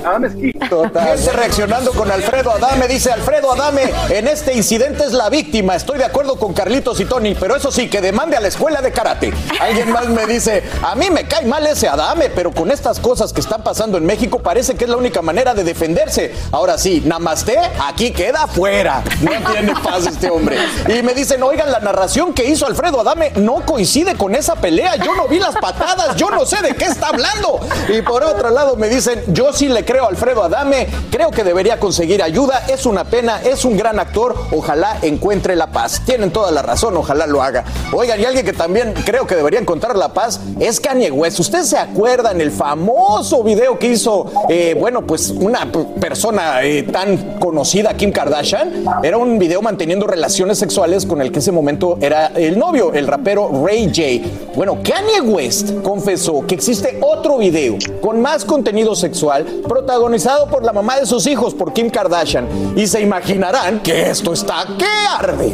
Adame, 0.05 0.27
Esquí. 0.27 0.53
Gente 0.53 1.31
reaccionando 1.33 1.91
con 1.91 2.09
Alfredo 2.09 2.51
Adame, 2.51 2.87
dice 2.87 3.11
Alfredo 3.11 3.51
Adame, 3.51 3.91
en 4.07 4.29
este 4.29 4.53
incidente 4.53 5.03
es 5.03 5.11
la 5.11 5.29
víctima. 5.29 5.75
Estoy 5.75 5.97
de 5.97 6.05
acuerdo 6.05 6.37
con 6.37 6.53
Carlitos 6.53 7.01
y 7.01 7.05
Tony, 7.05 7.35
pero 7.37 7.57
eso 7.57 7.73
sí, 7.73 7.89
que 7.89 8.04
demande 8.05 8.37
a 8.37 8.39
la 8.39 8.49
escuela 8.49 8.81
de 8.81 8.91
karate. 8.91 9.33
Alguien 9.59 9.91
más 9.91 10.07
me 10.07 10.27
dice, 10.27 10.63
a 10.83 10.93
mí 10.93 11.09
me 11.09 11.27
cae 11.27 11.45
mal 11.45 11.65
ese 11.65 11.87
Adame, 11.87 12.29
pero 12.29 12.51
con 12.51 12.69
estas 12.69 12.99
cosas 12.99 13.33
que 13.33 13.41
están 13.41 13.63
pasando 13.63 13.97
en 13.97 14.05
México 14.05 14.39
parece 14.39 14.75
que 14.75 14.83
es 14.83 14.89
la 14.91 14.97
única 14.97 15.23
manera 15.23 15.55
de 15.55 15.63
defenderse. 15.63 16.35
Ahora 16.51 16.77
sí, 16.77 17.01
namaste, 17.03 17.57
aquí 17.83 18.11
queda 18.11 18.45
fuera. 18.45 19.03
No 19.21 19.51
tiene 19.51 19.73
paz 19.83 20.05
este 20.05 20.29
hombre. 20.29 20.59
Y 20.87 21.01
me 21.01 21.15
dicen, 21.15 21.41
oigan, 21.41 21.71
la 21.71 21.79
narración 21.79 22.33
que 22.33 22.45
hizo 22.45 22.67
Alfredo 22.67 23.01
Adame 23.01 23.31
no 23.37 23.65
coincide 23.65 24.15
con 24.15 24.35
esa 24.35 24.55
pelea. 24.55 24.97
Yo 24.97 25.15
no 25.15 25.27
vi 25.27 25.39
las 25.39 25.55
patadas, 25.55 26.15
yo 26.15 26.29
no 26.29 26.45
sé 26.45 26.61
de 26.61 26.75
qué 26.75 26.85
está 26.85 27.07
hablando. 27.07 27.59
Y 27.89 28.03
por 28.03 28.23
otro 28.23 28.51
lado 28.51 28.75
me 28.75 28.87
dicen, 28.87 29.23
yo 29.27 29.51
sí 29.51 29.67
le 29.67 29.83
creo 29.83 30.05
a 30.05 30.09
Alfredo 30.09 30.43
Adame, 30.43 30.87
creo 31.09 31.31
que 31.31 31.43
debería 31.43 31.79
conseguir 31.79 32.21
ayuda, 32.21 32.65
es 32.67 32.85
una 32.85 33.05
pena, 33.05 33.41
es 33.41 33.65
un 33.65 33.77
gran 33.77 33.99
actor, 33.99 34.35
ojalá 34.51 34.99
encuentre 35.01 35.55
la 35.55 35.67
paz. 35.67 36.03
Tienen 36.05 36.31
toda 36.31 36.51
la 36.51 36.61
razón, 36.61 36.95
ojalá 36.97 37.25
lo 37.25 37.41
haga. 37.41 37.63
Oigan, 37.97 38.19
y 38.19 38.25
alguien 38.25 38.45
que 38.45 38.51
también 38.51 38.93
creo 39.05 39.25
que 39.25 39.35
debería 39.35 39.57
encontrar 39.57 39.95
la 39.95 40.13
paz 40.13 40.41
es 40.59 40.81
Kanye 40.81 41.11
West. 41.11 41.39
¿Ustedes 41.39 41.69
se 41.69 41.77
acuerdan 41.77 42.41
el 42.41 42.51
famoso 42.51 43.41
video 43.41 43.79
que 43.79 43.87
hizo, 43.87 44.29
eh, 44.49 44.75
bueno, 44.77 45.07
pues 45.07 45.29
una 45.29 45.71
persona 45.71 46.61
eh, 46.61 46.83
tan 46.83 47.39
conocida, 47.39 47.93
Kim 47.93 48.11
Kardashian? 48.11 48.83
Era 49.01 49.17
un 49.17 49.39
video 49.39 49.61
manteniendo 49.61 50.07
relaciones 50.07 50.57
sexuales 50.57 51.05
con 51.05 51.21
el 51.21 51.31
que 51.31 51.39
ese 51.39 51.53
momento 51.53 51.97
era 52.01 52.27
el 52.35 52.59
novio, 52.59 52.91
el 52.91 53.07
rapero 53.07 53.63
Ray 53.65 53.85
J. 53.85 54.29
Bueno, 54.55 54.79
Kanye 54.83 55.21
West 55.21 55.81
confesó 55.81 56.45
que 56.45 56.55
existe 56.55 56.99
otro 57.01 57.37
video 57.37 57.77
con 58.01 58.21
más 58.21 58.43
contenido 58.43 58.93
sexual 58.97 59.45
protagonizado 59.69 60.47
por 60.47 60.65
la 60.65 60.73
mamá 60.73 60.99
de 60.99 61.05
sus 61.05 61.25
hijos, 61.27 61.53
por 61.53 61.71
Kim 61.71 61.89
Kardashian. 61.89 62.45
Y 62.75 62.87
se 62.87 62.99
imaginarán 62.99 63.79
que 63.79 64.09
esto 64.09 64.33
está 64.33 64.65
que 64.77 64.85
arde. 65.17 65.53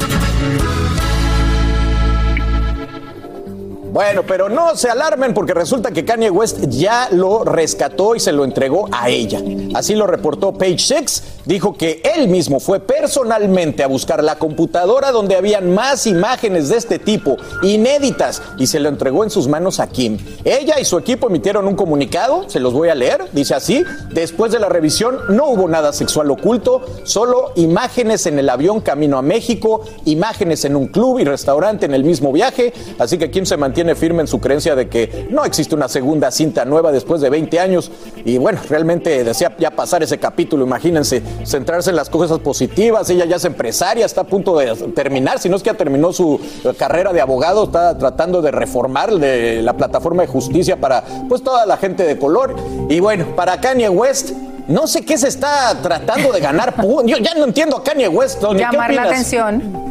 Bueno, 3.92 4.24
pero 4.26 4.48
no 4.48 4.78
se 4.78 4.90
alarmen 4.90 5.34
porque 5.34 5.54
resulta 5.54 5.92
que 5.92 6.06
Kanye 6.06 6.30
West 6.30 6.60
ya 6.70 7.10
lo 7.12 7.44
rescató 7.44 8.16
y 8.16 8.22
se 8.22 8.32
lo 8.32 8.46
entregó 8.46 8.88
a 8.90 9.10
ella. 9.10 9.42
Así 9.74 9.96
lo 9.96 10.08
reportó 10.08 10.54
Page 10.54 10.80
Six. 10.80 11.24
Dijo 11.44 11.74
que 11.76 12.02
él 12.16 12.30
mismo 12.30 12.62
fue 12.62 12.80
personalmente 12.80 13.84
a 13.84 13.88
buscar 13.88 14.24
la 14.24 14.36
computadora 14.38 15.12
donde 15.12 15.36
habían 15.36 15.74
más 15.74 16.08
imágenes 16.08 16.70
de 16.70 16.78
este 16.78 17.00
tipo, 17.00 17.36
inéditas, 17.64 18.42
y 18.60 18.68
se 18.68 18.80
lo 18.80 18.88
entregó 18.88 19.24
en 19.24 19.32
sus 19.32 19.48
manos 19.48 19.80
a 19.80 19.88
Kim. 19.88 20.20
Ella 20.46 20.80
y 20.80 20.86
su 20.86 21.00
equipo 21.00 21.28
emitieron 21.28 21.68
un 21.68 21.76
comunicado, 21.76 22.48
se 22.48 22.60
los 22.60 22.74
voy 22.74 22.90
a 22.90 22.96
leer, 22.96 23.26
dice 23.34 23.56
así, 23.56 23.84
después 24.12 24.52
de 24.52 24.60
la 24.60 24.70
revisión 24.70 25.18
no 25.30 25.50
hubo 25.50 25.68
nada 25.68 25.94
sexual 25.94 26.30
oculto, 26.30 26.86
solo 27.06 27.54
imágenes 27.56 28.28
en 28.28 28.38
el 28.38 28.48
avión 28.48 28.80
camino 28.80 29.18
a 29.18 29.24
México, 29.24 29.82
imágenes 30.06 30.64
en 30.64 30.76
un 30.76 30.88
club 30.88 31.18
y 31.18 31.24
restaurante 31.24 31.88
en 31.88 31.96
el 31.96 32.04
mismo 32.04 32.32
viaje, 32.32 32.72
así 33.00 33.18
que 33.18 33.32
Kim 33.32 33.48
se 33.48 33.58
mantiene 33.58 33.81
firme 33.96 34.22
en 34.22 34.28
su 34.28 34.40
creencia 34.40 34.76
de 34.76 34.88
que 34.88 35.28
no 35.30 35.46
existe 35.46 35.76
una 35.76 35.88
segunda 35.88 36.32
cinta 36.32 36.66
nueva 36.66 36.92
después 36.92 37.22
de 37.22 37.30
20 37.30 37.60
años 37.60 37.92
y 38.24 38.38
bueno, 38.38 38.60
realmente 38.70 39.24
desea 39.24 39.56
ya 39.58 39.72
pasar 39.72 40.04
ese 40.04 40.18
capítulo, 40.18 40.66
imagínense, 40.66 41.22
centrarse 41.46 41.90
en 41.90 41.96
las 41.96 42.10
cosas 42.10 42.40
positivas, 42.40 43.10
ella 43.10 43.26
ya 43.26 43.36
es 43.36 43.46
empresaria, 43.46 44.06
está 44.06 44.22
a 44.22 44.26
punto 44.26 44.58
de 44.58 44.76
terminar, 44.94 45.40
si 45.40 45.50
no 45.50 45.56
es 45.56 45.64
que 45.64 45.70
ya 45.70 45.78
terminó 45.78 46.14
su 46.14 46.40
eh, 46.64 46.74
carrera 46.78 47.14
de 47.14 47.22
abogado, 47.22 47.66
está 47.66 47.98
tratando 47.98 48.42
de 48.42 48.52
reformar 48.52 49.14
de 49.14 49.62
la 49.62 49.74
plataforma 49.74 50.22
de 50.24 50.28
justicia 50.28 50.80
para 50.80 51.04
pues 51.28 51.44
toda 51.44 51.66
la 51.66 51.78
gente 51.78 52.04
de 52.04 52.18
color 52.18 52.56
y 52.90 53.00
bueno, 53.00 53.36
para 53.36 53.60
Kanye 53.60 53.90
West 53.90 54.32
no 54.68 54.88
sé 54.88 55.04
qué 55.04 55.18
se 55.18 55.28
está 55.28 55.76
tratando 55.82 56.32
de 56.32 56.40
ganar. 56.40 56.76
Yo 57.06 57.18
ya 57.18 57.34
no 57.34 57.46
entiendo 57.46 57.78
a 57.78 57.84
Kanye 57.84 58.08
West. 58.08 58.40
Tony, 58.40 58.60
¿qué 58.60 58.66
Llamar 58.72 58.94
la 58.94 59.04
atención. 59.04 59.91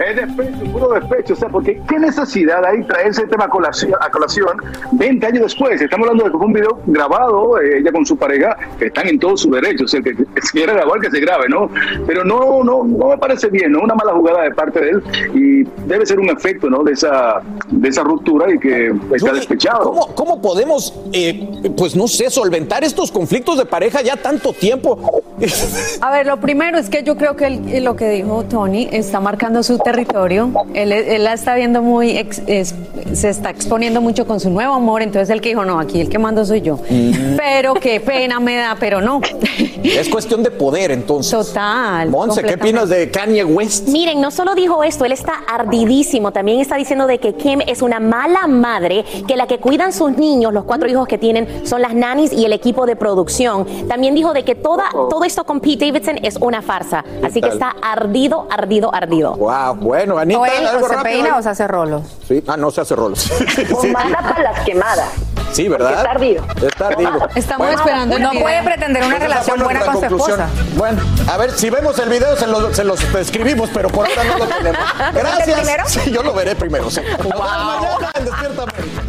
Es 0.00 0.16
despecho, 0.16 0.72
puro 0.72 0.88
despecho. 0.92 1.32
O 1.32 1.36
sea, 1.36 1.48
porque 1.48 1.80
qué 1.88 1.98
necesidad 1.98 2.64
hay 2.64 2.82
traer 2.84 3.08
ese 3.08 3.26
tema 3.26 3.44
a 3.44 3.48
colación, 3.48 3.94
a 4.00 4.10
colación 4.10 4.48
20 4.92 5.26
años 5.26 5.42
después. 5.42 5.80
Estamos 5.80 6.08
hablando 6.08 6.24
de 6.24 6.30
que 6.30 6.36
fue 6.36 6.46
un 6.46 6.52
video 6.52 6.80
grabado, 6.86 7.60
eh, 7.60 7.78
ella 7.78 7.92
con 7.92 8.04
su 8.04 8.16
pareja, 8.16 8.56
que 8.78 8.86
están 8.86 9.08
en 9.08 9.18
todos 9.18 9.42
sus 9.42 9.52
derechos. 9.52 9.92
El 9.94 10.04
que, 10.04 10.14
que 10.16 10.42
se 10.42 10.52
quiera 10.52 10.74
grabar, 10.74 11.00
que 11.00 11.10
se 11.10 11.20
grabe, 11.20 11.48
¿no? 11.48 11.70
Pero 12.06 12.24
no, 12.24 12.62
no, 12.62 12.84
no 12.84 13.08
me 13.08 13.18
parece 13.18 13.48
bien, 13.48 13.72
¿no? 13.72 13.80
Una 13.80 13.94
mala 13.94 14.12
jugada 14.12 14.42
de 14.42 14.50
parte 14.50 14.80
de 14.80 14.90
él 14.90 15.02
y 15.34 15.64
debe 15.86 16.04
ser 16.06 16.18
un 16.18 16.30
efecto, 16.30 16.68
¿no? 16.68 16.82
De 16.82 16.92
esa, 16.92 17.40
de 17.68 17.88
esa 17.88 18.02
ruptura 18.02 18.52
y 18.52 18.58
que 18.58 18.92
está 19.14 19.32
despechado. 19.32 19.84
¿Cómo, 19.84 20.14
cómo 20.14 20.42
podemos, 20.42 20.94
eh, 21.12 21.72
pues 21.76 21.96
no 21.96 22.08
sé, 22.08 22.30
solventar 22.30 22.84
estos 22.84 23.10
conflictos 23.10 23.58
de 23.58 23.66
pareja 23.66 24.02
ya 24.02 24.16
tanto 24.16 24.52
tiempo? 24.52 25.22
A 26.00 26.10
ver, 26.10 26.26
lo 26.26 26.38
primero 26.40 26.78
es 26.78 26.88
que 26.88 27.02
yo 27.02 27.16
creo 27.16 27.36
que 27.36 27.46
él- 27.46 27.84
lo 27.84 27.94
que 27.96 28.08
dijo 28.10 28.44
Tony 28.44 28.88
está 28.90 29.20
marcando 29.20 29.62
su 29.62 29.78
territorio. 29.78 30.50
Él, 30.74 30.92
él 30.92 31.24
la 31.24 31.34
está 31.34 31.54
viendo 31.54 31.82
muy, 31.82 32.16
ex- 32.16 32.42
es- 32.46 32.74
se 33.12 33.28
está 33.28 33.50
exponiendo 33.50 34.00
mucho 34.00 34.26
con 34.26 34.40
su 34.40 34.50
nuevo 34.50 34.74
amor. 34.74 35.02
Entonces 35.02 35.30
el 35.30 35.40
que 35.40 35.50
dijo, 35.50 35.64
no, 35.64 35.78
aquí 35.78 36.00
el 36.00 36.08
que 36.08 36.18
mando 36.18 36.44
soy 36.44 36.62
yo. 36.62 36.78
Pero 37.36 37.74
qué 37.74 38.00
pena 38.00 38.40
me 38.40 38.56
da, 38.56 38.76
pero 38.80 39.00
no. 39.00 39.20
Es 39.84 40.08
cuestión 40.08 40.42
de 40.42 40.50
poder, 40.50 40.90
entonces. 40.90 41.30
Total. 41.30 42.08
Monse, 42.10 42.42
¿qué 42.42 42.54
opinas 42.54 42.88
de 42.88 43.10
Kanye 43.10 43.44
West? 43.44 43.88
Miren, 43.88 44.20
no 44.20 44.30
solo 44.30 44.54
dijo 44.54 44.82
esto, 44.84 45.04
él 45.04 45.12
está 45.12 45.34
ardidísimo. 45.48 46.32
También 46.32 46.60
está 46.60 46.76
diciendo 46.76 47.06
de 47.06 47.18
que 47.18 47.34
Kim 47.34 47.60
es 47.66 47.82
una 47.82 48.00
mala 48.00 48.46
madre, 48.46 49.04
que 49.28 49.36
la 49.36 49.46
que 49.46 49.58
cuidan 49.58 49.92
sus 49.92 50.16
niños, 50.16 50.52
los 50.52 50.64
cuatro 50.64 50.88
hijos 50.88 51.06
que 51.06 51.18
tienen, 51.18 51.46
son 51.66 51.82
las 51.82 51.94
nannies 51.94 52.32
y 52.32 52.44
el 52.44 52.52
equipo 52.52 52.86
de 52.86 52.96
producción. 52.96 53.66
También 53.88 54.14
dijo 54.14 54.32
de 54.32 54.44
que 54.44 54.54
toda, 54.54 54.84
todo 54.92 55.24
esto 55.26 55.44
con 55.44 55.60
Pete 55.60 55.86
Davidson 55.86 56.18
es 56.22 56.36
una 56.36 56.62
farsa. 56.62 57.04
Así 57.24 57.40
que 57.40 57.48
está 57.48 57.74
ardido, 57.82 58.46
ardido, 58.50 58.94
ardido. 58.94 59.34
Wow, 59.34 59.74
bueno, 59.76 60.18
Anita, 60.18 60.40
O 60.40 60.46
él 60.46 60.66
algo 60.66 60.86
o 60.86 60.88
se 60.88 60.94
rápido 60.94 61.02
peina 61.12 61.34
ahí. 61.34 61.40
o 61.40 61.42
se 61.42 61.48
hace 61.50 61.68
rolos. 61.68 62.02
Sí, 62.26 62.42
ah, 62.46 62.56
no 62.56 62.70
se 62.70 62.80
hace 62.80 62.94
rolos. 62.96 63.30
O 63.76 63.86
manda 63.88 64.18
para 64.20 64.42
las 64.52 64.60
quemadas. 64.64 65.10
Sí, 65.52 65.68
¿verdad? 65.68 65.92
Está 65.94 66.10
ardido. 66.10 66.44
Está 66.66 66.86
ardido. 66.88 67.28
Estamos 67.34 67.66
Bueno, 67.66 67.80
esperando 67.82 68.16
el 68.16 68.22
No 68.22 68.30
puede 68.32 68.62
pretender 68.62 69.04
una 69.04 69.18
relación 69.18 69.58
buena 69.62 69.80
con 69.80 69.94
su 69.94 70.00
conclusión. 70.00 70.40
esposa. 70.40 70.64
Bueno, 70.76 71.02
a 71.32 71.36
ver, 71.38 71.50
si 71.52 71.70
vemos 71.70 71.98
el 71.98 72.08
video 72.10 72.36
se, 72.36 72.46
lo- 72.46 72.74
se 72.74 72.84
los 72.84 73.02
escribimos, 73.14 73.70
pero 73.72 73.88
por 73.88 74.06
ahora 74.06 74.24
no 74.24 74.38
lo 74.38 74.46
tenemos. 74.46 74.78
¿Lo 74.98 75.04
viste 75.06 75.20
Gracias. 75.20 75.60
primero? 75.60 75.84
Sí, 75.88 76.10
yo 76.10 76.22
lo 76.22 76.34
veré 76.34 76.54
primero, 76.56 76.90
sí. 76.90 77.00
Nos 77.18 77.18
vemos 77.18 77.38
mañana 77.40 78.10
en 78.18 78.24
Despierta 78.24 78.62
América. 78.62 79.02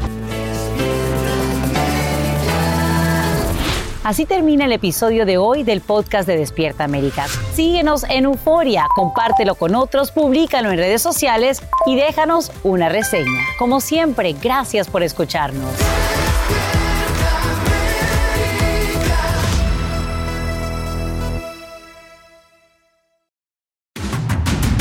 Así 4.08 4.26
termina 4.26 4.64
el 4.64 4.72
episodio 4.72 5.26
de 5.26 5.38
hoy 5.38 5.64
del 5.64 5.82
podcast 5.82 6.26
de 6.26 6.38
Despierta 6.38 6.86
América. 6.86 7.26
Síguenos 7.53 8.05
en 8.05 8.24
Euforia, 8.24 8.86
compártelo 8.95 9.55
con 9.55 9.76
otros, 9.76 10.12
públicalo 10.12 10.72
en 10.72 10.78
redes 10.78 11.01
sociales 11.01 11.62
y 11.86 11.97
déjanos 11.97 12.53
una 12.64 12.88
reseña. 12.88 13.41
Como 13.60 13.82
siempre, 13.82 14.34
gracias 14.41 14.88
por 14.88 15.03
escucharnos. 15.03 15.70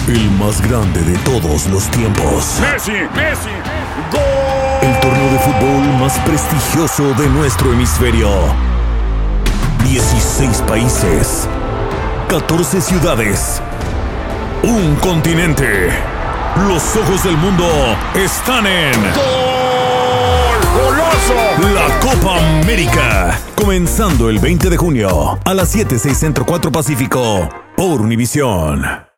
El 0.06 0.30
más 0.38 0.62
grande 0.68 1.02
de 1.02 1.18
todos 1.24 1.66
los 1.66 1.90
tiempos. 1.90 2.60
Messi, 2.60 2.92
Messi, 2.92 3.50
El 4.82 5.00
torneo 5.00 5.32
de 5.32 5.38
fútbol 5.40 5.98
más 5.98 6.16
prestigioso 6.20 7.12
de 7.14 7.28
nuestro 7.30 7.72
hemisferio. 7.72 8.75
16 9.84 10.62
países. 10.62 11.48
14 12.28 12.80
ciudades. 12.80 13.60
Un 14.62 14.96
continente. 14.96 15.90
Los 16.68 16.96
ojos 16.96 17.22
del 17.24 17.36
mundo 17.36 17.66
están 18.14 18.66
en. 18.66 18.92
goloso. 20.74 21.34
La 21.74 22.00
Copa 22.00 22.38
América. 22.60 23.38
Comenzando 23.54 24.28
el 24.30 24.38
20 24.38 24.70
de 24.70 24.76
junio 24.76 25.38
a 25.44 25.54
las 25.54 25.68
7, 25.70 25.98
6 25.98 26.16
Centro 26.16 26.44
4 26.44 26.72
Pacífico. 26.72 27.48
Por 27.76 28.00
Univisión. 28.00 29.05